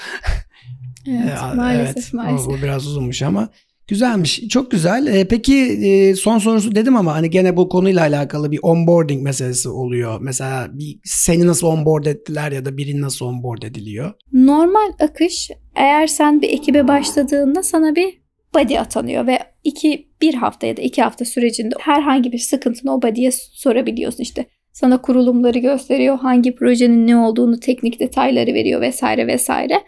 Evet 1.06 1.38
maalesef 1.56 1.96
evet, 1.96 2.14
maalesef. 2.14 2.46
Bu 2.46 2.62
biraz 2.62 2.86
uzunmuş 2.86 3.22
ama 3.22 3.48
güzelmiş. 3.88 4.48
Çok 4.48 4.70
güzel. 4.70 5.06
Ee, 5.06 5.28
peki 5.28 5.56
e, 5.56 6.14
son 6.14 6.38
sorusu 6.38 6.74
dedim 6.74 6.96
ama 6.96 7.14
hani 7.14 7.30
gene 7.30 7.56
bu 7.56 7.68
konuyla 7.68 8.00
alakalı 8.02 8.50
bir 8.50 8.58
onboarding 8.62 9.22
meselesi 9.22 9.68
oluyor. 9.68 10.18
Mesela 10.20 10.68
bir 10.72 11.00
seni 11.04 11.46
nasıl 11.46 11.66
onboard 11.66 12.04
ettiler 12.04 12.52
ya 12.52 12.64
da 12.64 12.76
birini 12.76 13.00
nasıl 13.00 13.26
onboard 13.26 13.62
ediliyor? 13.62 14.12
Normal 14.32 14.92
akış 15.00 15.50
eğer 15.74 16.06
sen 16.06 16.42
bir 16.42 16.48
ekibe 16.48 16.88
başladığında 16.88 17.62
sana 17.62 17.96
bir 17.96 18.20
body 18.54 18.78
atanıyor 18.78 19.26
ve 19.26 19.38
iki 19.64 20.08
bir 20.22 20.34
hafta 20.34 20.66
ya 20.66 20.76
da 20.76 20.82
iki 20.82 21.02
hafta 21.02 21.24
sürecinde 21.24 21.74
herhangi 21.80 22.32
bir 22.32 22.38
sıkıntını 22.38 22.94
o 22.94 23.02
body'ye 23.02 23.30
sorabiliyorsun 23.32 24.22
işte 24.22 24.46
sana 24.80 25.02
kurulumları 25.02 25.58
gösteriyor, 25.58 26.18
hangi 26.18 26.54
projenin 26.54 27.06
ne 27.06 27.16
olduğunu, 27.16 27.60
teknik 27.60 28.00
detayları 28.00 28.54
veriyor 28.54 28.80
vesaire 28.80 29.26
vesaire. 29.26 29.80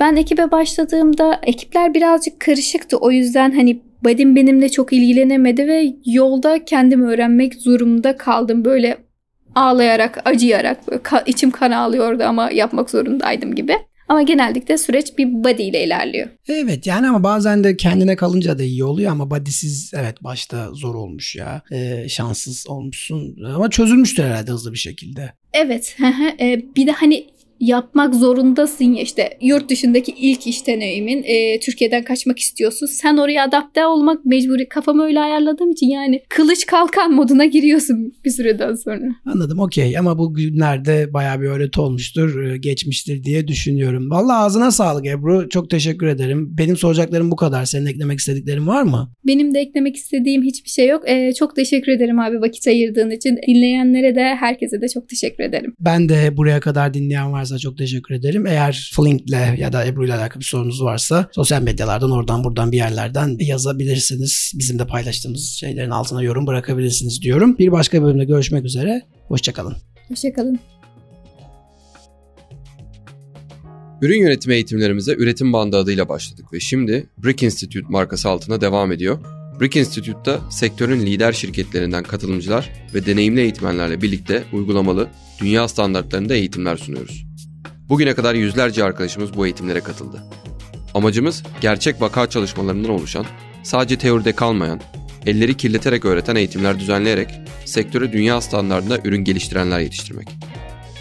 Ben 0.00 0.16
ekibe 0.16 0.50
başladığımda 0.50 1.40
ekipler 1.42 1.94
birazcık 1.94 2.40
karışıktı. 2.40 2.96
O 2.96 3.10
yüzden 3.10 3.50
hani 3.50 3.80
Badim 4.04 4.36
benimle 4.36 4.68
çok 4.68 4.92
ilgilenemedi 4.92 5.68
ve 5.68 5.92
yolda 6.06 6.64
kendim 6.64 7.02
öğrenmek 7.02 7.54
zorunda 7.54 8.16
kaldım. 8.16 8.64
Böyle 8.64 8.96
ağlayarak, 9.54 10.22
acıyarak, 10.24 10.88
böyle 10.88 11.00
içim 11.26 11.50
kan 11.50 11.70
ağlıyordu 11.70 12.24
ama 12.24 12.50
yapmak 12.50 12.90
zorundaydım 12.90 13.54
gibi. 13.54 13.76
Ama 14.10 14.22
genellikle 14.22 14.78
süreç 14.78 15.18
bir 15.18 15.26
body 15.44 15.68
ile 15.68 15.84
ilerliyor. 15.84 16.28
Evet 16.48 16.86
yani 16.86 17.08
ama 17.08 17.22
bazen 17.22 17.64
de 17.64 17.76
kendine 17.76 18.16
kalınca 18.16 18.58
da 18.58 18.62
iyi 18.62 18.84
oluyor 18.84 19.12
ama 19.12 19.30
body'siz 19.30 19.92
evet 19.94 20.24
başta 20.24 20.68
zor 20.72 20.94
olmuş 20.94 21.36
ya. 21.36 21.62
Ee, 21.72 22.08
şanssız 22.08 22.66
olmuşsun 22.68 23.36
ama 23.54 23.70
çözülmüştür 23.70 24.22
herhalde 24.22 24.50
hızlı 24.50 24.72
bir 24.72 24.78
şekilde. 24.78 25.32
Evet. 25.52 25.96
Ee, 26.40 26.62
bir 26.76 26.86
de 26.86 26.92
hani 26.92 27.26
yapmak 27.60 28.14
zorundasın 28.14 28.84
ya 28.84 29.02
işte 29.02 29.38
yurt 29.40 29.70
dışındaki 29.70 30.12
ilk 30.12 30.46
iş 30.46 30.66
deneyimin 30.66 31.22
e, 31.22 31.60
Türkiye'den 31.60 32.04
kaçmak 32.04 32.38
istiyorsun. 32.38 32.86
Sen 32.86 33.16
oraya 33.16 33.44
adapte 33.44 33.86
olmak 33.86 34.24
mecburi 34.24 34.68
kafamı 34.68 35.04
öyle 35.04 35.20
ayarladığım 35.20 35.70
için 35.70 35.86
yani 35.86 36.22
kılıç 36.28 36.66
kalkan 36.66 37.12
moduna 37.14 37.44
giriyorsun 37.44 38.12
bir 38.24 38.30
süreden 38.30 38.74
sonra. 38.74 39.04
Anladım 39.26 39.58
okey 39.58 39.98
ama 39.98 40.18
bu 40.18 40.34
günlerde 40.34 41.12
baya 41.12 41.40
bir 41.40 41.46
öğreti 41.46 41.80
olmuştur 41.80 42.42
e, 42.42 42.56
geçmiştir 42.58 43.24
diye 43.24 43.48
düşünüyorum. 43.48 44.10
Valla 44.10 44.38
ağzına 44.38 44.70
sağlık 44.70 45.06
Ebru 45.06 45.48
çok 45.48 45.70
teşekkür 45.70 46.06
ederim. 46.06 46.54
Benim 46.58 46.76
soracaklarım 46.76 47.30
bu 47.30 47.36
kadar. 47.36 47.64
Senin 47.64 47.86
eklemek 47.86 48.18
istediklerin 48.18 48.66
var 48.66 48.82
mı? 48.82 49.12
Benim 49.26 49.54
de 49.54 49.60
eklemek 49.60 49.96
istediğim 49.96 50.42
hiçbir 50.42 50.70
şey 50.70 50.88
yok. 50.88 51.02
Ee, 51.08 51.32
çok 51.38 51.56
teşekkür 51.56 51.92
ederim 51.92 52.20
abi 52.20 52.40
vakit 52.40 52.66
ayırdığın 52.66 53.10
için. 53.10 53.38
Dinleyenlere 53.48 54.14
de 54.14 54.34
herkese 54.34 54.80
de 54.80 54.88
çok 54.88 55.08
teşekkür 55.08 55.44
ederim. 55.44 55.74
Ben 55.80 56.08
de 56.08 56.36
buraya 56.36 56.60
kadar 56.60 56.94
dinleyen 56.94 57.32
varsa 57.32 57.49
çok 57.58 57.78
teşekkür 57.78 58.14
ederim. 58.14 58.46
Eğer 58.46 58.90
Flink'le 58.94 59.58
ya 59.58 59.72
da 59.72 59.86
Ebru 59.86 60.04
ile 60.04 60.14
alakalı 60.14 60.40
bir 60.40 60.44
sorunuz 60.44 60.82
varsa 60.82 61.28
sosyal 61.32 61.62
medyalardan 61.62 62.10
oradan 62.10 62.44
buradan 62.44 62.72
bir 62.72 62.76
yerlerden 62.76 63.36
yazabilirsiniz. 63.40 64.52
Bizim 64.54 64.78
de 64.78 64.86
paylaştığımız 64.86 65.48
şeylerin 65.48 65.90
altına 65.90 66.22
yorum 66.22 66.46
bırakabilirsiniz 66.46 67.22
diyorum. 67.22 67.58
Bir 67.58 67.72
başka 67.72 68.02
bölümde 68.02 68.24
görüşmek 68.24 68.64
üzere. 68.64 69.02
Hoşçakalın. 69.28 69.76
Hoşçakalın. 70.08 70.60
Ürün 74.02 74.20
yönetimi 74.20 74.54
eğitimlerimize 74.54 75.14
üretim 75.14 75.52
bandı 75.52 75.76
adıyla 75.76 76.08
başladık 76.08 76.52
ve 76.52 76.60
şimdi 76.60 77.06
Brick 77.18 77.46
Institute 77.46 77.86
markası 77.88 78.28
altına 78.28 78.60
devam 78.60 78.92
ediyor. 78.92 79.18
Brick 79.60 79.80
Institute'da 79.80 80.40
sektörün 80.50 81.06
lider 81.06 81.32
şirketlerinden 81.32 82.02
katılımcılar 82.02 82.70
ve 82.94 83.06
deneyimli 83.06 83.40
eğitmenlerle 83.40 84.02
birlikte 84.02 84.44
uygulamalı, 84.52 85.08
dünya 85.40 85.68
standartlarında 85.68 86.34
eğitimler 86.34 86.76
sunuyoruz. 86.76 87.29
Bugüne 87.90 88.14
kadar 88.14 88.34
yüzlerce 88.34 88.84
arkadaşımız 88.84 89.36
bu 89.36 89.46
eğitimlere 89.46 89.80
katıldı. 89.80 90.24
Amacımız 90.94 91.42
gerçek 91.60 92.00
vaka 92.00 92.30
çalışmalarından 92.30 92.90
oluşan, 92.90 93.26
sadece 93.62 93.98
teoride 93.98 94.32
kalmayan, 94.32 94.80
elleri 95.26 95.56
kirleterek 95.56 96.04
öğreten 96.04 96.36
eğitimler 96.36 96.80
düzenleyerek 96.80 97.28
sektöre 97.64 98.12
dünya 98.12 98.40
standartında 98.40 98.98
ürün 99.04 99.24
geliştirenler 99.24 99.80
yetiştirmek. 99.80 100.28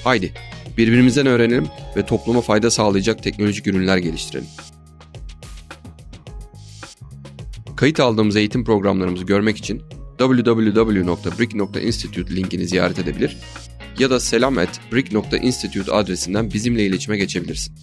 Haydi 0.03 0.33
birbirimizden 0.77 1.25
öğrenelim 1.25 1.67
ve 1.95 2.05
topluma 2.05 2.41
fayda 2.41 2.71
sağlayacak 2.71 3.23
teknolojik 3.23 3.67
ürünler 3.67 3.97
geliştirelim. 3.97 4.47
Kayıt 7.75 7.99
aldığımız 7.99 8.35
eğitim 8.35 8.65
programlarımızı 8.65 9.23
görmek 9.23 9.57
için 9.57 9.81
www.brick.institute 10.17 12.35
linkini 12.35 12.67
ziyaret 12.67 12.99
edebilir 12.99 13.37
ya 13.99 14.09
da 14.09 14.19
selam@brick.institute 14.19 15.91
adresinden 15.91 16.53
bizimle 16.53 16.85
iletişime 16.85 17.17
geçebilirsin. 17.17 17.73